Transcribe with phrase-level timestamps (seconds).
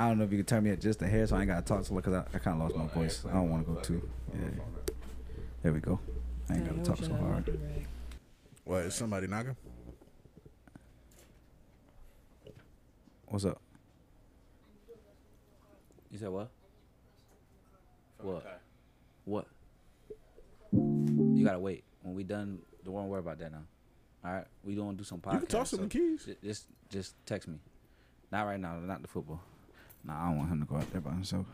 [0.00, 1.48] I don't know if you can turn me up just a hair, so I ain't
[1.48, 3.22] gotta talk so because I, I kind of lost my voice.
[3.28, 4.08] I don't want to go too.
[4.32, 4.48] Yeah.
[5.62, 6.00] There we go.
[6.48, 7.60] I ain't gotta talk so hard.
[8.64, 9.56] What is somebody knocking?
[13.26, 13.60] What's up?
[16.10, 16.48] You said what?
[18.22, 18.60] What?
[19.26, 19.46] What?
[20.72, 21.84] You gotta wait.
[22.00, 23.64] When we done, don't worry about that now.
[24.24, 25.32] All right, we gonna do some podcast.
[25.34, 26.26] You can toss him the keys.
[26.42, 27.58] Just, just text me.
[28.32, 28.78] Not right now.
[28.78, 29.42] Not the football.
[30.04, 31.46] Nah, I don't want him to go out there by himself.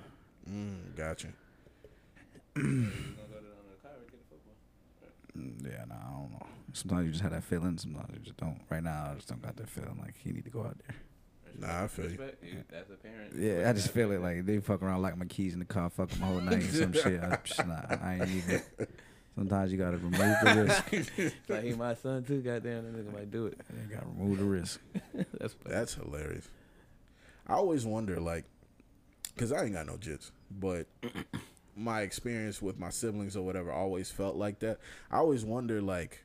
[0.50, 1.28] Mm, gotcha.
[5.36, 6.46] Mm, Yeah, nah, I don't know.
[6.72, 7.76] Sometimes you just have that feeling.
[7.78, 8.58] Sometimes you just don't.
[8.70, 10.96] Right now, I just don't got that feeling like he need to go out there.
[11.58, 12.10] Nah, I feel you.
[12.12, 12.64] Respect you.
[12.70, 13.34] That's a parent.
[13.36, 15.88] Yeah, I just feel it like they fuck around like my keys in the car,
[15.90, 17.20] fuck my whole night, and some shit.
[17.22, 18.62] I, psh, nah, I ain't even.
[19.34, 21.38] Sometimes you gotta remove the risk.
[21.48, 22.40] like he my son too.
[22.40, 23.58] Goddamn, that nigga might do it.
[23.90, 24.80] You gotta remove the risk.
[25.38, 25.74] That's funny.
[25.74, 26.48] That's hilarious.
[27.48, 28.44] I always wonder, like,
[29.34, 30.86] because I ain't got no jits, but
[31.76, 34.78] my experience with my siblings or whatever always felt like that.
[35.10, 36.24] I always wonder, like,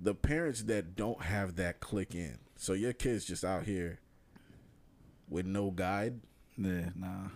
[0.00, 2.38] the parents that don't have that click in.
[2.56, 4.00] So your kid's just out here
[5.28, 6.20] with no guide.
[6.56, 7.28] Yeah, nah.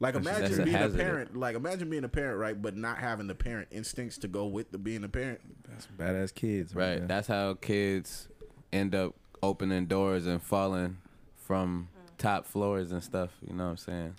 [0.00, 1.00] Like That's- imagine that's a being a hazard.
[1.00, 1.36] parent.
[1.36, 2.60] Like imagine being a parent, right?
[2.60, 5.40] But not having the parent instincts to go with the being a parent.
[5.68, 7.00] That's badass kids, right?
[7.00, 7.08] Right.
[7.08, 8.28] That's how kids
[8.72, 10.98] end up opening doors and falling
[11.36, 11.88] from
[12.18, 13.30] top floors and stuff.
[13.46, 14.14] You know what I'm saying?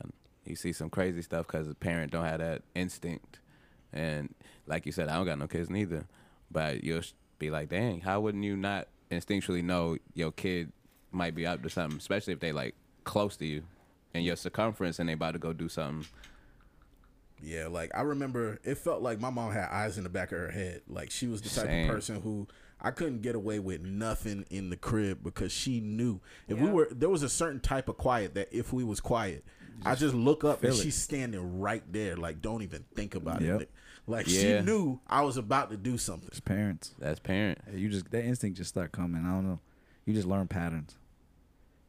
[0.00, 0.12] And
[0.44, 3.38] you see some crazy stuff because the parent don't have that instinct.
[3.92, 4.34] And
[4.66, 6.06] like you said, I don't got no kids neither.
[6.50, 7.02] But you'll
[7.38, 10.72] be like, dang, how wouldn't you not instinctually know your kid
[11.10, 13.62] might be up to something, especially if they like close to you
[14.14, 16.06] and your circumference and they about to go do something.
[17.42, 20.38] Yeah, like I remember it felt like my mom had eyes in the back of
[20.38, 20.82] her head.
[20.88, 21.88] Like she was the type Same.
[21.88, 22.46] of person who
[22.84, 26.88] I couldn't get away with nothing in the crib because she knew if we were
[26.90, 29.44] there was a certain type of quiet that if we was quiet,
[29.84, 30.76] I just look up and it.
[30.76, 32.16] she's standing right there.
[32.16, 33.60] Like don't even think about Yep.
[33.62, 33.70] it.
[34.08, 34.58] Like Yeah.
[34.60, 36.28] she knew I was about to do something.
[36.28, 36.92] It's parents.
[36.98, 37.58] That's parent.
[37.72, 39.24] You just that instinct just start coming.
[39.24, 39.60] I don't know.
[40.04, 40.96] You just learn patterns.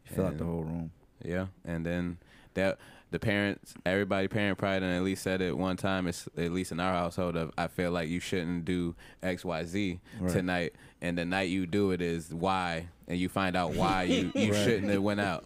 [0.07, 0.91] You fill out the whole room.
[1.23, 2.17] Yeah, and then
[2.53, 2.77] that
[3.13, 6.07] the parents, everybody parent pride, and at least said it one time.
[6.07, 9.63] It's at least in our household of I feel like you shouldn't do X Y
[9.65, 10.31] Z Right.
[10.33, 14.31] tonight, and the night you do it is why, and you find out why you
[14.35, 14.63] you Right.
[14.63, 15.45] shouldn't have went out.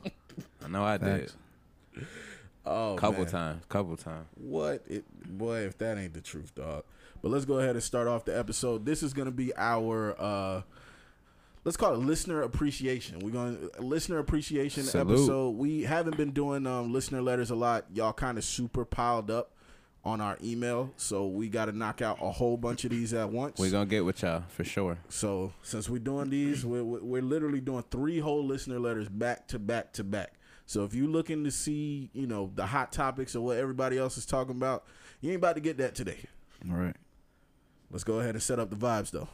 [0.64, 1.30] I know I did.
[1.30, 1.36] Facts.
[2.66, 3.32] Oh, Couple man.
[3.32, 4.28] times, couple times.
[4.36, 5.06] What it
[5.38, 6.84] boy, if that ain't the truth, dog.
[7.22, 8.86] But let's go ahead and start off the episode.
[8.86, 10.62] This is gonna be our uh
[11.68, 13.20] let's call it listener appreciation.
[13.20, 15.16] We're gonna listener appreciation Salute.
[15.16, 15.50] episode.
[15.58, 17.86] We haven't been doing um listener letters a lot.
[17.94, 19.52] Y'all kind of super piled up
[20.06, 23.30] on our email, so we got to knock out a whole bunch of these at
[23.30, 23.60] once.
[23.60, 24.98] We're gonna get with y'all for sure.
[25.10, 29.50] So since we're doing these, we're, we're we're literally doing three whole listener letters back
[29.50, 30.36] to back to back.
[30.66, 34.18] So if you're looking to see, you know, the hot topics or what everybody else
[34.18, 34.86] is talking about,
[35.20, 36.20] you ain't about to get that today.
[36.70, 36.96] All right.
[37.92, 39.28] Let's go ahead and set up the vibes though.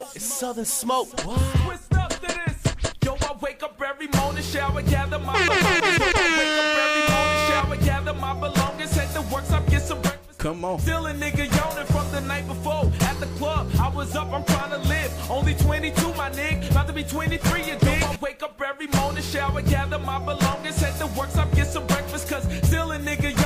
[0.00, 1.08] It's Southern Smoke.
[1.16, 2.92] Twist up to this.
[3.04, 5.64] Yo, I wake up every morning, shower, gather my belongings.
[5.64, 8.92] I wake up every morning, shower, gather my belongings.
[8.92, 10.38] Head to work, some get some breakfast.
[10.38, 10.78] Come on.
[10.78, 13.70] Still a nigga yawning from the night before at the club.
[13.80, 15.30] I was up, I'm trying to live.
[15.30, 16.70] Only 22, my nigga.
[16.70, 18.02] About to be 23, you dig?
[18.02, 20.78] I wake up every morning, shower, gather my belongings.
[20.80, 22.28] Head to work, some get some breakfast.
[22.28, 23.37] Cause still a nigga yawning from the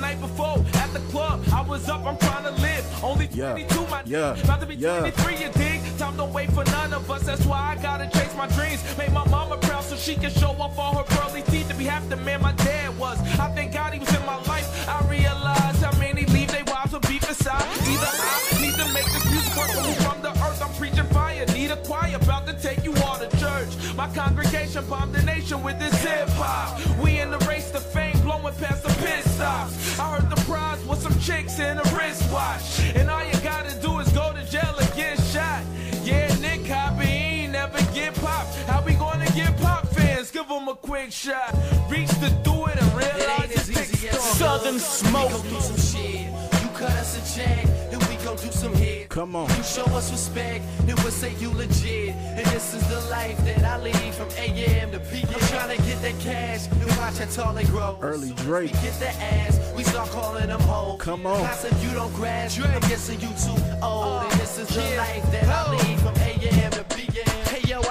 [0.00, 1.42] night before at the club.
[1.52, 2.84] I was up, I'm trying to live.
[3.02, 3.50] Only Yeah.
[3.52, 4.34] 22, my Yeah.
[4.44, 5.00] About to be Yeah.
[5.00, 5.80] 23, you dig?
[5.98, 7.22] Time don't wait for none of us.
[7.22, 8.80] That's why I gotta chase my dreams.
[8.98, 11.84] Make my mama proud so she can show off all her pearly teeth to be
[11.84, 13.18] half the man my dad was.
[13.38, 14.66] I thank God he was in my life.
[14.88, 17.62] I realize how many leave their wives with beef inside.
[17.92, 20.62] Either I need to make this music work or move from the earth.
[20.62, 21.44] I'm preaching fire.
[21.46, 23.70] Need a choir about to take you all to church.
[23.96, 26.78] My congregation bomb the nation with this hip hop.
[27.02, 28.90] We in the race to fame, blowing past the
[29.36, 29.98] stops.
[29.98, 32.80] I heard the prize was some chicks in a wristwatch.
[32.96, 35.62] And all you gotta do is go to jail and get shot.
[36.04, 38.54] Yeah, Nick Hopper, he ain't never get popped.
[38.70, 40.30] How we gonna get pop fans?
[40.30, 41.54] Give them a quick shot.
[41.90, 44.20] Reach to do it and realize it's big stuff.
[44.40, 45.30] Southern Smoke.
[45.30, 46.26] We gon' do some shit.
[46.62, 49.05] You cut us a check, and we gon' do some hits.
[49.16, 49.48] Come on.
[49.56, 52.14] You show us respect, then we'll say you legit.
[52.14, 55.30] And this is the life that I lead from AM to PM.
[55.32, 57.96] I'm trying to get that cash and watch how tall they grow.
[58.02, 58.72] Early Soon Drake.
[58.74, 61.00] We get the ass, we start calling them hoes.
[61.00, 61.38] Come on.
[61.38, 64.22] Class if you don't grasp, I'm guessing you too old.
[64.22, 66.25] And this is the life that I lead from AM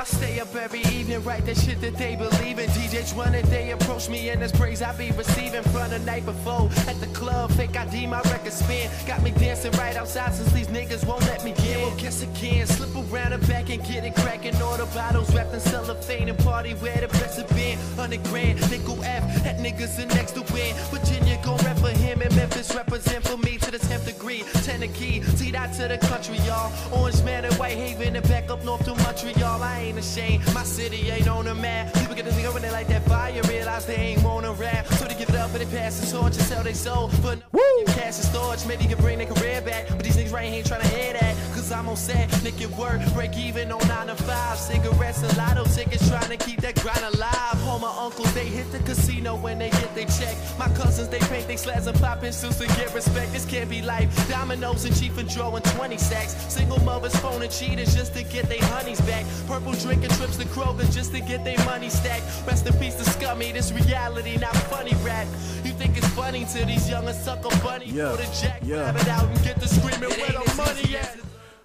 [0.07, 2.69] stay up every evening, write that shit that they believe in.
[2.69, 6.69] DJs running, they approach me and this praise I be receiving from the night before.
[6.87, 8.89] At the club, fake ID, my record spin.
[9.07, 11.81] Got me dancing right outside since these niggas won't let me in.
[11.81, 14.55] Well, guess again, slip around the back and get it cracking.
[14.61, 17.77] All the bottles wrapped in cellophane and party where the best have been.
[17.97, 20.75] 100 grand, nickel F, that niggas are next to win.
[20.91, 24.43] Virginia gon' rep for him and Memphis represent for me to the 10th degree.
[24.63, 26.71] Tennessee, see that to the country, y'all.
[26.91, 29.61] Orange man and White Haven and back up north to Montreal.
[29.61, 31.93] I ain't ashamed, my city ain't on the map.
[31.93, 34.87] People get to think when they like that fire, realize they ain't wanna rap.
[34.87, 37.11] So they give it up and they pass the torch and sell they soul.
[37.21, 39.87] But no cash and storage, maybe you can bring their career back.
[39.89, 41.35] But these niggas right here ain't tryna hear that.
[41.53, 44.57] Cause I'm on set, naked work, break even on 9 to 5.
[44.57, 47.57] Cigarettes and lotto tickets, trying to keep that grind alive.
[47.67, 50.35] All my uncles, they hit the casino when they get their check.
[50.57, 53.31] My cousins, they paint they slabs and pop in suits to get respect.
[53.33, 54.09] This can't be life.
[54.29, 56.33] Dominoes and Chief and drawing 20 sacks.
[56.51, 59.25] Single mothers phoning cheaters just to get their honeys back.
[59.47, 62.23] Purple drinking trips to Kroger just to get their money stacked.
[62.47, 65.27] Rest in peace to Scummy, this reality, not funny rap.
[65.63, 67.87] You think it's funny to these young and sucker bunny?
[67.87, 68.77] Yeah, Put a jack yeah.
[68.77, 71.17] rabbit out and get the screaming where the money at.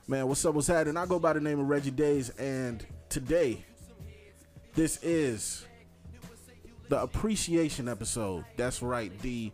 [0.08, 0.54] Man, what's up?
[0.54, 0.96] What's happening?
[0.96, 3.64] I go by the name of Reggie Daes, and today,
[4.74, 5.64] this is
[6.88, 8.44] the appreciation episode.
[8.56, 9.52] That's right, the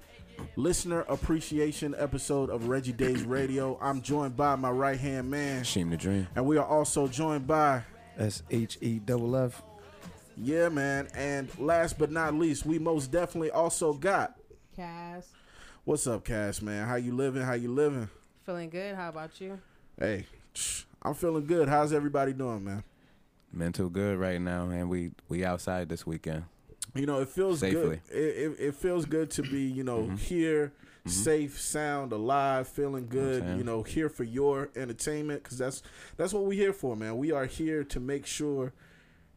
[0.56, 3.78] listener appreciation episode of Reggie Daes Radio.
[3.80, 6.26] I'm joined by my right hand man, Sheem the Dream.
[6.34, 7.82] and we are also joined by,
[8.18, 9.62] S H E double F.
[10.36, 14.34] yeah, man, and last but not least, we most definitely also got.
[14.74, 15.28] Cass.
[15.84, 16.60] What's up, Cass?
[16.62, 16.86] man?
[16.86, 17.42] How you living?
[17.42, 18.08] How you living?
[18.44, 18.94] Feeling good.
[18.96, 19.58] How about you?
[19.98, 20.26] Hey,
[21.02, 21.68] I'm feeling good.
[21.68, 22.84] How's everybody doing, man?
[23.52, 26.44] Mental good right now, and we we outside this weekend.
[26.98, 27.80] You know, it feels Safely.
[27.82, 28.00] good.
[28.10, 30.72] It, it, it feels good to be, you know, here,
[31.06, 33.44] safe, sound, alive, feeling good.
[33.58, 35.82] You know, here for your entertainment because that's
[36.16, 37.18] that's what we're here for, man.
[37.18, 38.72] We are here to make sure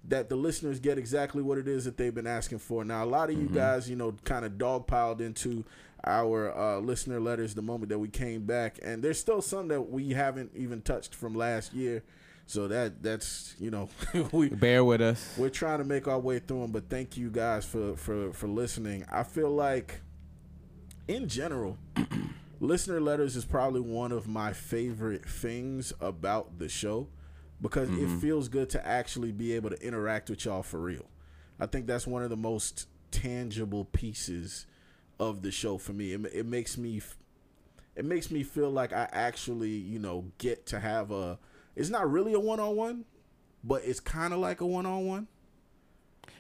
[0.07, 2.85] that the listeners get exactly what it is that they've been asking for.
[2.85, 5.65] Now, a lot of you guys, you know, kind of dogpiled into
[6.05, 9.81] our uh, listener letters the moment that we came back, and there's still some that
[9.91, 12.03] we haven't even touched from last year.
[12.49, 13.89] So that that's you know
[14.31, 15.35] we Bear with us.
[15.37, 18.47] we're trying to make our way through them, but thank you guys for for for
[18.47, 19.05] listening.
[19.11, 20.01] I feel like,
[21.07, 21.77] in general,
[22.59, 27.07] listener letters is probably one of my favorite things about the show
[27.61, 28.17] because it mm-hmm.
[28.17, 31.05] feels good to actually be able to interact with y'all for real.
[31.59, 34.65] I think that's one of the most tangible pieces
[35.19, 36.13] of the show for me.
[36.13, 36.99] It, it makes me
[37.95, 41.37] it makes me feel like I actually, you know, get to have a
[41.79, 43.05] it's not really a one-on-one,
[43.63, 45.27] but it's kind of like a one-on-one.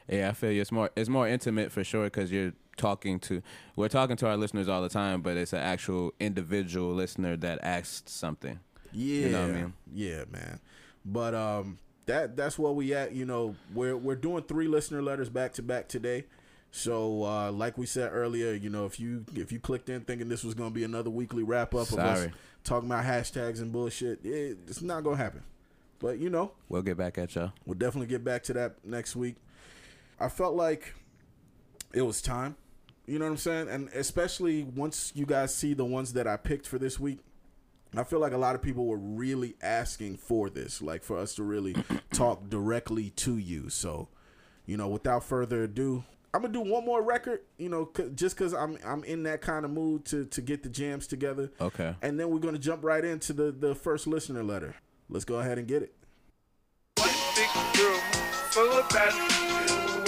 [0.09, 0.61] Yeah, I feel you.
[0.61, 3.41] It's more it's more intimate for sure because you're talking to
[3.75, 7.59] we're talking to our listeners all the time, but it's an actual individual listener that
[7.63, 8.59] asked something.
[8.91, 9.73] Yeah, know what I mean?
[9.93, 10.59] Yeah, man.
[11.05, 13.13] But um, that that's where we at.
[13.13, 16.25] You know, we're we're doing three listener letters back to back today.
[16.71, 20.27] So, uh, like we said earlier, you know, if you if you clicked in thinking
[20.27, 22.27] this was gonna be another weekly wrap up of us.
[22.63, 25.43] Talking about hashtags and bullshit, it, it's not gonna happen.
[25.99, 27.51] But you know, We'll get back at y'all.
[27.65, 29.35] We'll definitely get back to that next week.
[30.19, 30.93] I felt like
[31.93, 32.55] it was time.
[33.05, 33.69] You know what I'm saying?
[33.69, 37.19] And especially once you guys see the ones that I picked for this week,
[37.97, 41.35] I feel like a lot of people were really asking for this, like for us
[41.35, 41.75] to really
[42.13, 43.69] talk directly to you.
[43.69, 44.09] So,
[44.65, 46.03] you know, without further ado,
[46.33, 47.41] I'm gonna do one more record.
[47.57, 50.61] You know, c- just because I'm I'm in that kind of mood to to get
[50.63, 51.51] the jams together.
[51.59, 51.95] Okay.
[52.01, 54.75] And then we're gonna jump right into the the first listener letter.
[55.09, 55.93] Let's go ahead and get it.
[56.97, 57.49] One big
[57.81, 57.99] room
[58.51, 59.13] full of bad.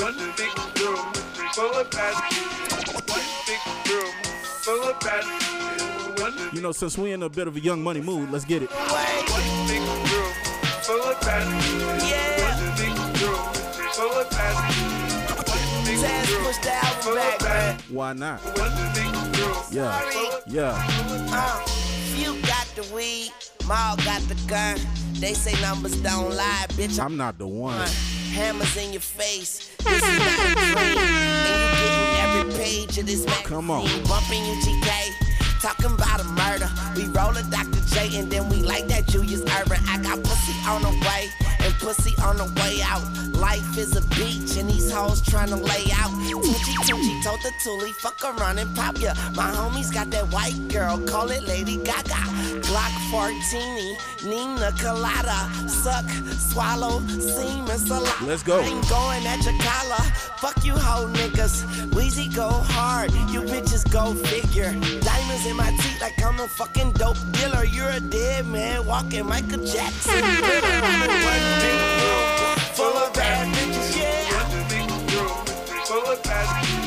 [0.01, 1.13] One big room
[1.53, 2.13] full of bad.
[3.09, 3.59] One big
[3.91, 4.11] room
[4.61, 5.25] full of bad.
[6.53, 8.69] You know, since we're in a bit of a young money mood, let's get it.
[8.69, 10.33] one big room
[10.83, 11.47] full of bad.
[11.47, 13.53] One big room
[13.93, 14.11] full of bad.
[14.11, 14.90] One big room pushed the album full of bad.
[17.89, 18.39] Why not?
[18.57, 19.55] One big room.
[19.71, 20.73] Yeah, yeah.
[21.31, 21.65] Uh,
[22.15, 23.31] you got the weed,
[23.67, 24.77] Maul got the gun.
[25.19, 26.99] They say numbers don't lie, bitch.
[26.99, 27.87] I'm I'm not the one.
[28.33, 29.69] hammers in your face.
[29.83, 30.77] This is not a dream.
[30.77, 33.45] And you getting every page of this magazine.
[33.45, 33.85] Come on.
[34.07, 35.11] Bumping you GK.
[35.61, 36.69] Talking about a murder.
[36.95, 37.81] We roll a Dr.
[37.93, 39.83] J and then we like that Julius Erving.
[39.87, 41.40] I got pussy on the way and
[41.81, 43.03] pussy on the way out.
[43.33, 45.19] Life is a beach and these hoes
[45.49, 46.11] to lay out.
[46.29, 49.13] Tunchi Tunchi told the Tuli, fuck around and pop ya.
[49.35, 52.40] My homies got that white girl, call it Lady Gaga.
[52.71, 53.97] Glock 14,
[54.29, 55.49] Nina Colada.
[55.67, 56.09] Suck,
[56.39, 58.25] swallow, semen, salada.
[58.25, 58.61] Let's go.
[58.61, 60.03] I ain't going at your collar.
[60.39, 61.65] Fuck you, hoe niggas.
[61.89, 63.11] Weezy go hard.
[63.29, 64.71] You bitches go figure.
[65.01, 67.65] Diamonds in my teeth like I'm a fucking dope dealer.
[67.65, 70.21] You're a dead man walking Michael Jackson.
[70.21, 70.63] One big
[71.83, 74.47] room full of bad bitches, yeah.
[74.47, 75.45] One big room
[75.83, 76.45] full of bad.
[76.47, 76.80] One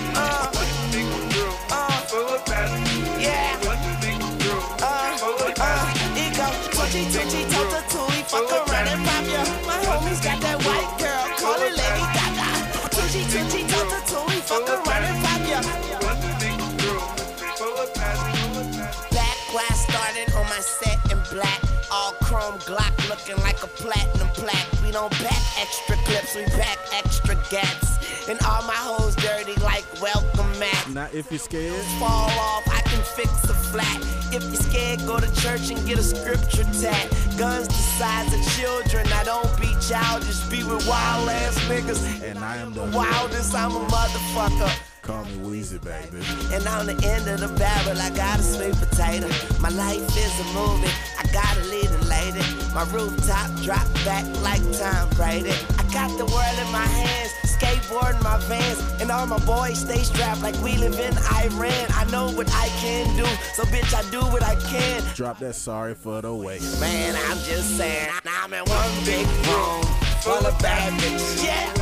[24.95, 25.11] plaque.
[25.19, 28.29] We don't extra clips, we pack extra gats.
[28.29, 30.89] And all my hoes dirty like welcome mat.
[30.91, 31.85] Not if you're scared.
[31.99, 34.01] Fall off, I can fix a flat.
[34.33, 37.11] If you're scared, go to church and get a scripture tat.
[37.37, 39.07] Guns the size of children.
[39.13, 42.23] I don't be childish, be with wild ass niggas.
[42.23, 44.94] And I am the Wildest, I'm a motherfucker.
[45.05, 46.25] Call me Weezy, baby.
[46.55, 49.29] And on the end of the barrel, I got a sweet potato.
[49.61, 50.89] My life is a movie,
[51.21, 52.41] I gotta a leading lady.
[52.73, 55.53] My rooftop drop back like Tom Brady.
[55.77, 58.81] I got the world in my hands, skateboarding my vans.
[58.99, 61.87] And all my boys stay strapped like we live in Iran.
[61.91, 65.03] I know what I can do, so bitch, I do what I can.
[65.15, 66.63] Drop that sorry for the wait.
[66.81, 69.85] Man, I'm just saying, I'm in one big room
[70.25, 71.45] full of bad bitches.
[71.45, 71.75] Yeah.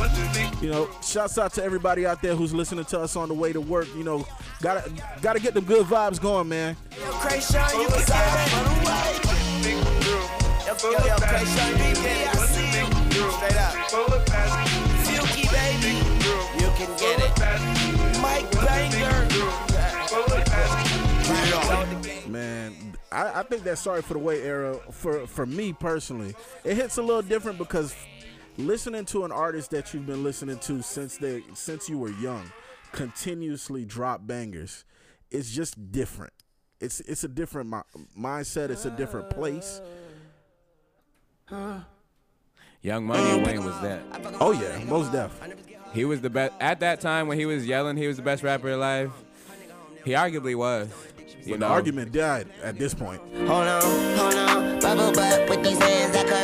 [0.63, 3.51] You know, shouts out to everybody out there who's listening to us on the way
[3.51, 3.85] to work.
[3.97, 4.25] You know,
[4.61, 4.89] gotta
[5.21, 6.77] gotta get the good vibes going, man.
[6.95, 7.21] You was.
[7.21, 7.83] I see
[15.19, 15.27] up.
[15.51, 15.93] Baby.
[16.57, 17.33] You can get it.
[18.21, 19.27] Mike Banger.
[22.29, 22.73] Man,
[23.11, 26.97] I, I think that sorry for the wait era for for me personally, it hits
[26.97, 27.93] a little different because
[28.57, 32.51] listening to an artist that you've been listening to since they since you were young
[32.93, 34.85] continuously drop bangers,
[35.29, 36.31] it's just different.
[36.79, 38.69] It's it's a different mi- mindset.
[38.69, 39.81] It's a different place.
[42.81, 44.01] Young Money and Wayne was that.
[44.39, 45.31] Oh yeah, most def.
[45.93, 47.97] He was the best at that time when he was yelling.
[47.97, 49.11] He was the best rapper alive.
[50.05, 50.89] He arguably was.
[51.45, 53.21] You But know, the argument died at this point.
[53.35, 53.81] Hold on,
[54.17, 54.79] hold on.
[54.79, 56.42] Bubble butt with these hands, I caress that.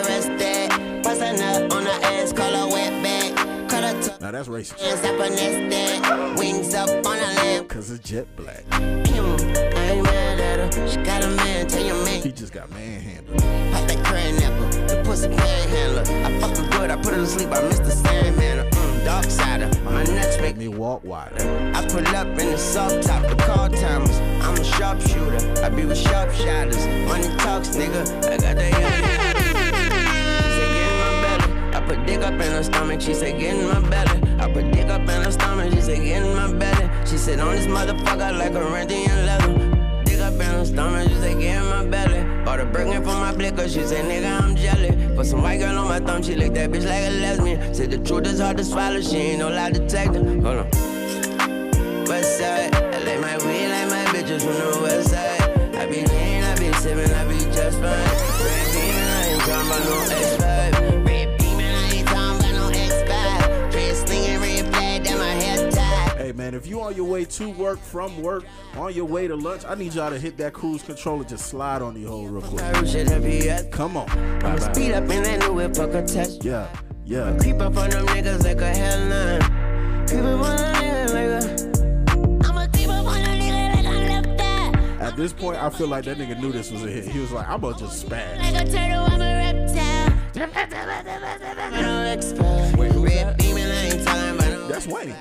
[4.20, 4.82] Now that's racist.
[4.82, 6.36] hands up her nest that.
[6.38, 7.70] Wings up on lamp.
[7.70, 8.66] Cause it's jet black.
[8.70, 10.88] Pew, I ain't mad at her.
[10.90, 12.22] She got a man, tell your man.
[12.22, 13.38] He just got manhandled.
[13.38, 16.02] Pop that crayon the pussy panhandler.
[16.02, 18.70] I fuck her good, I put her to sleep, I miss the Sandman.
[18.70, 21.36] Mm, dark sider, my nuts make Make me walk wider.
[21.76, 24.18] I pull up in the soft top, the call timers.
[24.44, 26.86] I'm a sharpshooter, I be with sharp shotters.
[27.08, 28.06] Money talks, nigga.
[28.26, 29.29] I got that
[31.90, 33.02] put dick up in her stomach.
[33.02, 34.22] She said, get in my belly.
[34.40, 35.74] I put dick up in her stomach.
[35.74, 36.88] She said, get in my belly.
[37.06, 40.04] She said, on this motherfucker like a Corinthian leather.
[40.06, 41.10] Dick up in her stomach.
[41.10, 42.22] She said, get in my belly.
[42.46, 43.68] Bought a Birkin for my blicker.
[43.68, 44.92] She said, nigga, I'm jelly.
[45.16, 46.22] Put some white girl on my thumb.
[46.22, 47.74] She licked that bitch like a lesbian.
[47.74, 49.02] Said the truth is hard to swallow.
[49.02, 50.24] She ain't no lie detector.
[50.24, 50.70] Hold on.
[52.06, 52.76] West side.
[52.76, 55.42] I like my weed like my bitches from the west side.
[55.76, 58.10] I be lean, I be sippin', I be just fine.
[58.46, 60.59] Red I ain't talking about no X5.
[66.40, 68.46] Man, if you on your way to work, from work,
[68.78, 71.48] on your way to lunch, I need y'all to hit that cruise control and just
[71.48, 72.64] slide on the hole real quick.
[72.64, 73.74] I should have be at.
[73.74, 74.08] Come on.
[74.74, 76.46] Speed up in that new whip, fuck a test.
[76.46, 76.70] Yeah,
[77.04, 77.38] yeah.
[77.42, 80.08] Creep up on them niggas like a headline.
[80.08, 82.48] Creep up on them niggas like a.
[82.48, 85.02] I'ma creep up on them niggas like a left.
[85.02, 87.04] At this point, I feel like that nigga knew this was a hit.
[87.04, 88.38] He was like, I'm gonna just spaz.
[88.38, 90.10] Like a turtle, I'm a reptile.
[92.78, 92.94] Wait,
[94.80, 95.14] That's Wayne.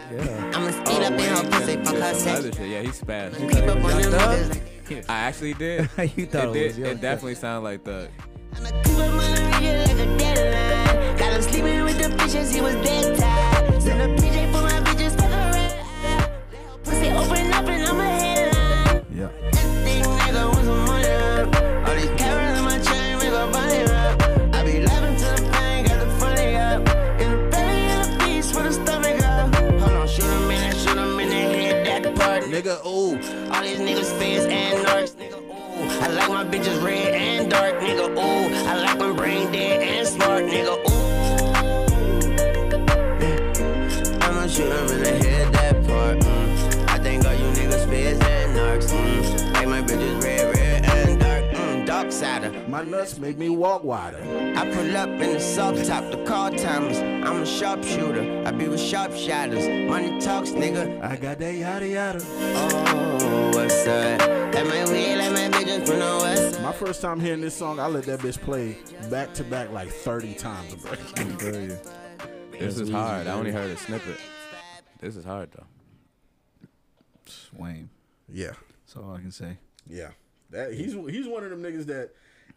[0.55, 2.39] I'ma speed up in her pussy, fuck her sex.
[2.39, 2.69] other shit.
[2.69, 3.35] Yeah, he spazzed.
[3.37, 4.51] Creep up on them Thug?
[4.87, 5.05] niggas.
[5.09, 5.91] I actually did.
[6.17, 6.67] You thought it it did.
[6.69, 8.09] was Young It definitely sounded like the.
[8.55, 11.17] I'ma creep up on them niggas like a deadline.
[11.17, 13.83] Got him sleeping with the bitches, he was dead tired.
[13.83, 14.68] Send a PJ for
[32.59, 33.15] Nigga, ooh.
[33.53, 36.03] All these niggas feds and narcs, nigga, ooh.
[36.03, 38.38] I like my bitches red and dark, nigga, ooh.
[52.69, 54.19] My nuts make me walk wider.
[54.57, 56.99] I pull up in the soft top, the car timers.
[56.99, 58.45] I'm a sharpshooter.
[58.47, 59.67] I be with sharp shotters.
[59.89, 61.03] Money talks, nigga.
[61.03, 62.21] I got that yada yada.
[62.23, 64.21] Oh, what's up?
[64.21, 66.63] Let my weed, let my bitches from the west side.
[66.63, 68.77] My first time hearing this song, I let that bitch play
[69.11, 70.75] back to back like 30 times.
[70.75, 70.93] bro.
[72.59, 73.27] This is hard.
[73.29, 74.19] I only heard a snippet.
[75.01, 75.65] This is hard though.
[77.57, 77.89] Wayne.
[78.29, 78.53] yeah,
[78.85, 79.57] That's all I can say.
[79.87, 80.11] yeah.
[80.51, 82.11] That he's he's one of them niggas that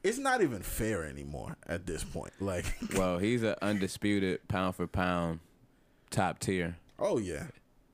[0.03, 2.33] it's not even fair anymore at this point.
[2.39, 2.65] Like,
[2.97, 5.39] Well, he's an undisputed pound for pound
[6.09, 6.75] top tier.
[6.99, 7.47] oh yeah,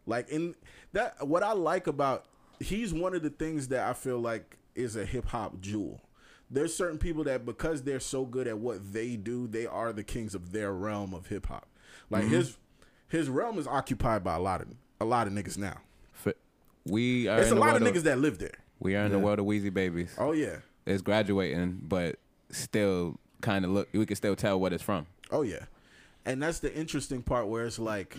[0.05, 0.55] like in
[0.93, 2.25] that what I like about
[2.59, 6.01] he's one of the things that I feel like is a hip hop jewel.
[6.49, 10.03] there's certain people that because they're so good at what they do, they are the
[10.03, 11.67] kings of their realm of hip hop.
[12.09, 12.33] Like Mm-hmm.
[12.33, 12.57] his
[13.09, 14.67] his realm is occupied by a lot of
[14.99, 15.77] a lot of niggas now.
[16.89, 18.53] We are It's a lot of niggas that live there.
[18.79, 20.15] we are in the world of Weezy babies.
[20.17, 20.57] Oh yeah.
[20.87, 22.15] It's graduating, but
[22.49, 23.89] still kind of look.
[23.93, 25.05] We can still tell what it's from.
[25.31, 25.65] Oh yeah,
[26.25, 28.15] and that's the interesting part where it's like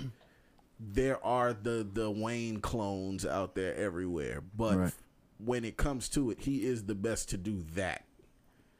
[0.79, 4.95] there are the the Wayne clones out there everywhere, but Right.
[5.45, 8.05] when it comes to it, he is the best to do that.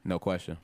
[0.05, 0.57] No question.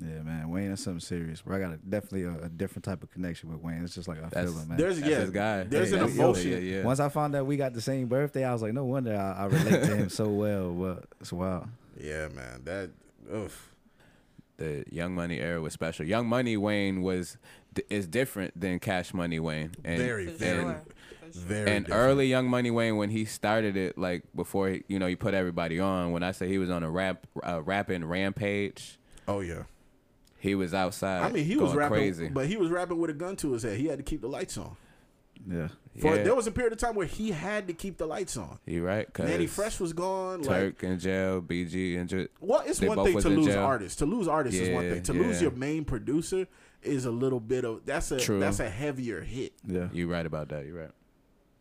[0.00, 1.42] Yeah, man, Wayne is something serious.
[1.42, 3.82] Bro, I got a, definitely a, a different type of connection with Wayne.
[3.82, 4.78] It's just like I That's- feel it, man.
[4.78, 5.64] There's That's yeah, his guy.
[5.64, 6.50] There's Hey, an emotion.
[6.52, 6.84] yeah, yeah.
[6.84, 9.42] Once I found out we got the same birthday, I was like, no wonder I,
[9.42, 10.70] I relate to him so well.
[10.70, 11.66] But it's wild.
[12.00, 12.62] Yeah, man.
[12.64, 12.90] That
[13.32, 13.74] oof.
[14.56, 16.04] The Young Money era was special.
[16.06, 17.36] Young Money Wayne was
[17.90, 19.70] is different than Cash Money Wayne.
[19.84, 20.82] And, Very, very, sure.
[21.20, 21.42] For sure.
[21.42, 21.70] very.
[21.70, 22.04] and different.
[22.08, 25.32] early Young Money Wayne when he started it, like before he, you know he put
[25.34, 26.10] everybody on.
[26.10, 29.62] When I say he was on a rap uh, rapping rampage, Oh yeah.
[30.38, 31.22] he was outside.
[31.22, 32.28] I mean, he was rapping, crazy.
[32.28, 33.76] but he was rapping with a gun to his head.
[33.78, 34.76] He had to keep the lights on.
[35.48, 35.68] Yeah.
[36.00, 36.22] For Yeah.
[36.22, 38.58] there was a period of time where he had to keep the lights on.
[38.66, 39.12] you right?
[39.12, 40.42] Cause Mannie Fresh was gone.
[40.42, 40.46] Like,
[40.78, 42.26] Turk in jail, BG in jail.
[42.40, 43.62] well, it's one thing to lose jail.
[43.64, 43.96] artists.
[43.98, 45.02] To lose artists is one thing.
[45.04, 46.46] To lose your main producer
[46.82, 48.38] is a little bit of that's a True.
[48.38, 49.52] that's a heavier hit.
[49.66, 49.88] Yeah.
[49.92, 50.64] You right about that.
[50.66, 50.90] You right.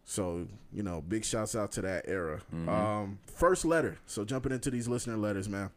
[0.04, 2.42] So you know, big shouts out to that era.
[2.54, 2.70] Mm-hmm.
[2.70, 3.98] Um, first letter.
[4.06, 5.72] So jumping into these listener letters, man.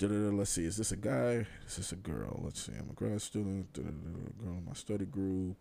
[0.00, 0.64] Let's see.
[0.66, 1.46] Is this a guy?
[1.66, 2.40] Is this a girl?
[2.44, 2.72] Let's see.
[2.78, 3.72] I'm a grad student.
[3.72, 5.56] Girl in my study group.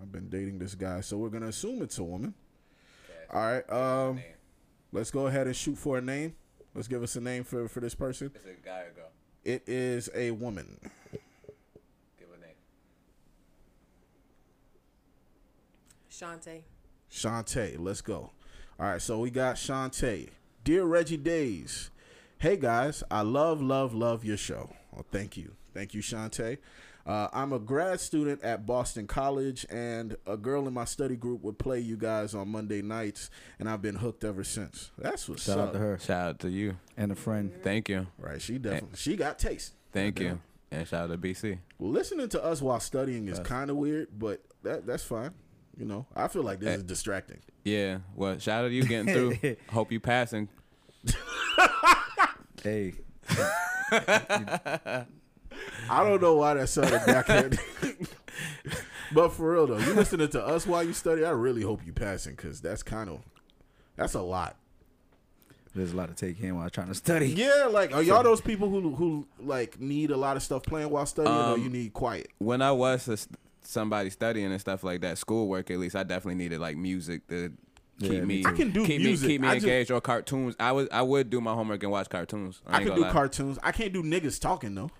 [0.00, 2.34] I've been dating this guy, so we're gonna assume it's a woman.
[3.30, 3.72] All right.
[3.72, 4.20] Um,
[4.92, 6.34] let's go ahead and shoot for a name.
[6.74, 8.30] Let's give us a name for for this person.
[8.34, 9.10] It's a guy or girl.
[9.44, 10.78] It is a woman.
[11.12, 12.56] Give a name.
[16.10, 16.62] Shantae.
[17.10, 18.30] Shantae, let's go.
[18.78, 20.30] All right, so we got Shantae.
[20.64, 21.90] Dear Reggie Daes,
[22.38, 24.70] hey guys, I love, love, love your show.
[24.92, 25.52] Well, thank you.
[25.74, 26.58] Thank you, Shantae.
[27.06, 31.42] Uh, I'm a grad student at Boston College, and a girl in my study group
[31.42, 34.90] would play you guys on Monday nights, and I've been hooked ever since.
[34.98, 35.68] That's what's Shout up.
[35.68, 36.76] out to her Shout out to you.
[36.96, 37.52] and a friend.
[37.62, 38.06] Thank you.
[38.18, 39.74] Right, she definitely she got taste.
[39.92, 40.40] Thank you.
[40.70, 41.58] And shout out to BC.
[41.78, 45.32] Well, listening to us while studying is kind of weird, but that that's fine.
[45.76, 46.74] You know, I feel like this Eh.
[46.76, 47.38] is distracting.
[47.64, 47.98] Yeah.
[48.14, 49.56] Well, shout out to you getting through.
[49.70, 50.48] Hope you passing.
[52.62, 52.92] Hey,
[55.90, 57.58] I don't know why that sounded backhand.
[59.12, 61.92] but for real though, you listening to us while you study, I really hope you
[61.92, 63.20] passing because that's kind of
[63.96, 64.56] that's a lot.
[65.74, 67.28] there's a lot to take in while trying to study.
[67.28, 70.90] Yeah, like are y'all those people who who like need a lot of stuff playing
[70.90, 72.28] while studying, or Um, you need quiet?
[72.38, 73.18] When I was a,
[73.62, 77.52] somebody studying and stuff like that, schoolwork at least, I definitely needed like music to
[78.00, 78.46] keep Yeah, me me.
[78.46, 79.28] I can do keep music.
[79.28, 80.56] Me, keep me I just- or cartoons.
[80.58, 82.62] I was I would do my homework and watch cartoons.
[82.66, 83.12] I, I can do lie.
[83.12, 83.58] cartoons.
[83.62, 84.90] I can't do niggas talking though.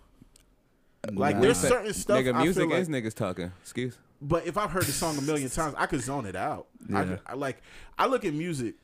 [1.10, 1.42] Like Nah.
[1.42, 2.20] there's Nigga, certain stuff.
[2.20, 3.50] Nigga, I music feel like, is niggas talking.
[3.60, 3.98] Excuse.
[4.20, 6.68] But if I've heard the song a million times, I could zone it out.
[6.88, 7.04] I, Yeah.
[7.04, 7.60] could, I like
[7.98, 8.76] I look at music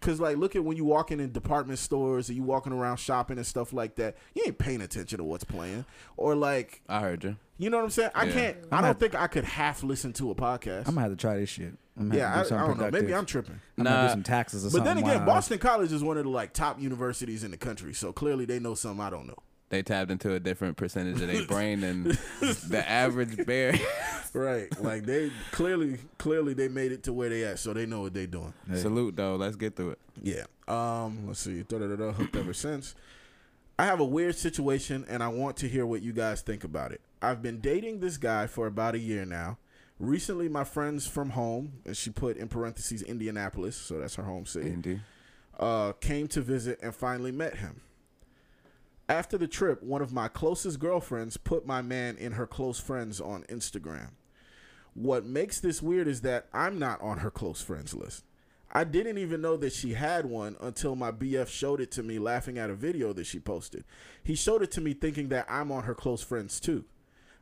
[0.00, 3.36] because like look at when you walking in department stores or you walking around shopping
[3.36, 4.16] and stuff like that.
[4.34, 5.84] You ain't paying attention to what's playing
[6.16, 7.36] or like I heard you.
[7.58, 8.10] you know what I'm saying.
[8.14, 8.32] I Yeah.
[8.32, 8.56] can't.
[8.72, 10.88] I don't think I could half listen to a podcast.
[10.88, 11.74] I'm gonna have to try this shit.
[11.98, 12.90] I'm yeah, I, to do I don't know.
[12.90, 13.14] Maybe.
[13.14, 13.60] I'm tripping.
[13.78, 14.08] I'm gonna do Nah.
[14.10, 14.84] some taxes or But something.
[14.94, 17.92] then again, while- Boston College is one of the like top universities in the country,
[17.92, 19.36] so clearly they know something I don't know.
[19.74, 22.04] They tapped into a different percentage of their brain than
[22.40, 23.74] the average bear.
[24.36, 28.00] Right, like they clearly, clearly they made it to where they at, so they know
[28.00, 28.52] what they're doing.
[28.74, 29.36] Salute though.
[29.36, 29.98] Let's get through it.
[30.20, 30.44] Yeah.
[30.66, 31.28] Um.
[31.28, 31.62] Let's see.
[31.62, 32.10] Da da da da.
[32.10, 32.96] Hooked ever since.
[33.78, 36.90] I have a weird situation, and I want to hear what you guys think about
[36.90, 37.00] it.
[37.22, 39.58] I've been dating this guy for about a year now.
[40.00, 44.46] Recently, my friends from home, and she put in parentheses Indianapolis, so that's her home
[44.46, 45.00] city, Indy.
[45.60, 47.82] uh, came to visit and finally met him.
[49.08, 53.20] After the trip, one of my closest girlfriends put my man in her close friends
[53.20, 54.12] on Instagram.
[54.94, 58.24] What makes this weird is that I'm not on her close friends list.
[58.72, 62.18] I didn't even know that she had one until my BF showed it to me
[62.18, 63.84] laughing at a video that she posted.
[64.22, 66.84] He showed it to me thinking that I'm on her close friends too.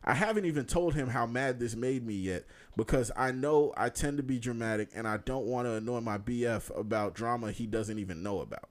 [0.04, 2.44] I haven't even told him how mad this made me yet
[2.76, 6.18] because I know I tend to be dramatic and I don't want to annoy my
[6.18, 8.68] BF about drama he doesn't even know about.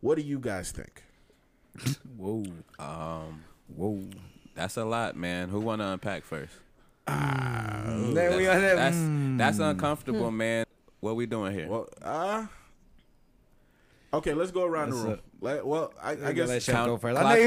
[0.00, 1.02] What do you guys think?
[2.16, 2.44] Whoa,
[2.78, 4.02] Um, whoa.
[4.54, 5.48] that's a lot, man.
[5.48, 6.52] Who want to unpack first?
[7.06, 8.60] There we That's, are.
[8.60, 8.76] There.
[8.76, 9.38] that's, Mm.
[9.38, 10.64] that's uncomfortable, man.
[11.00, 11.68] What we doing here?
[11.68, 12.46] Well, uh
[14.12, 15.20] Okay, let's go around Let's, the room.
[15.40, 17.16] Let, well, I, I I guess let count go first.
[17.18, 17.40] clock- I know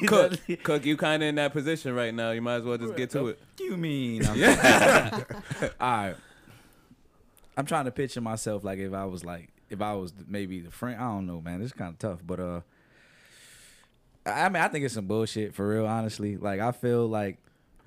[0.00, 0.32] you- Cook,
[0.62, 2.30] Cook, you kind of in that position right now.
[2.30, 3.40] You might as well just get to it.
[3.58, 4.24] you mean?
[4.26, 4.40] I'm-
[5.80, 6.14] All right.
[7.56, 10.70] I'm trying to picture myself like if I was like if I was maybe the
[10.70, 10.96] friend.
[11.00, 11.60] I don't know, man.
[11.62, 12.60] It's kind of tough, but uh,
[14.26, 15.86] I mean, I think it's some bullshit for real.
[15.86, 17.38] Honestly, like I feel like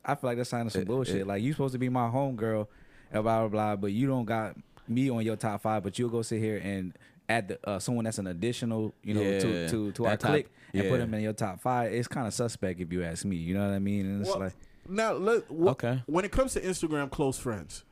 [0.05, 1.15] I feel like that's kind of some It- bullshit.
[1.21, 2.67] it- like you supposed to be my homegirl,
[3.11, 4.55] and blah blah blah, but you don't got
[4.87, 5.83] me on your top five.
[5.83, 6.93] But you'll go sit here and
[7.29, 10.19] add the, uh, someone that's an additional, you know, to Yeah, to to our that
[10.19, 11.91] top- clique and put them in your top five.
[11.91, 13.35] It's kind of suspect if you ask me.
[13.35, 14.05] You know what I mean?
[14.05, 14.53] And it's Well, like
[14.87, 16.03] now, let, wh- Okay.
[16.05, 17.83] When it comes to Instagram close friends,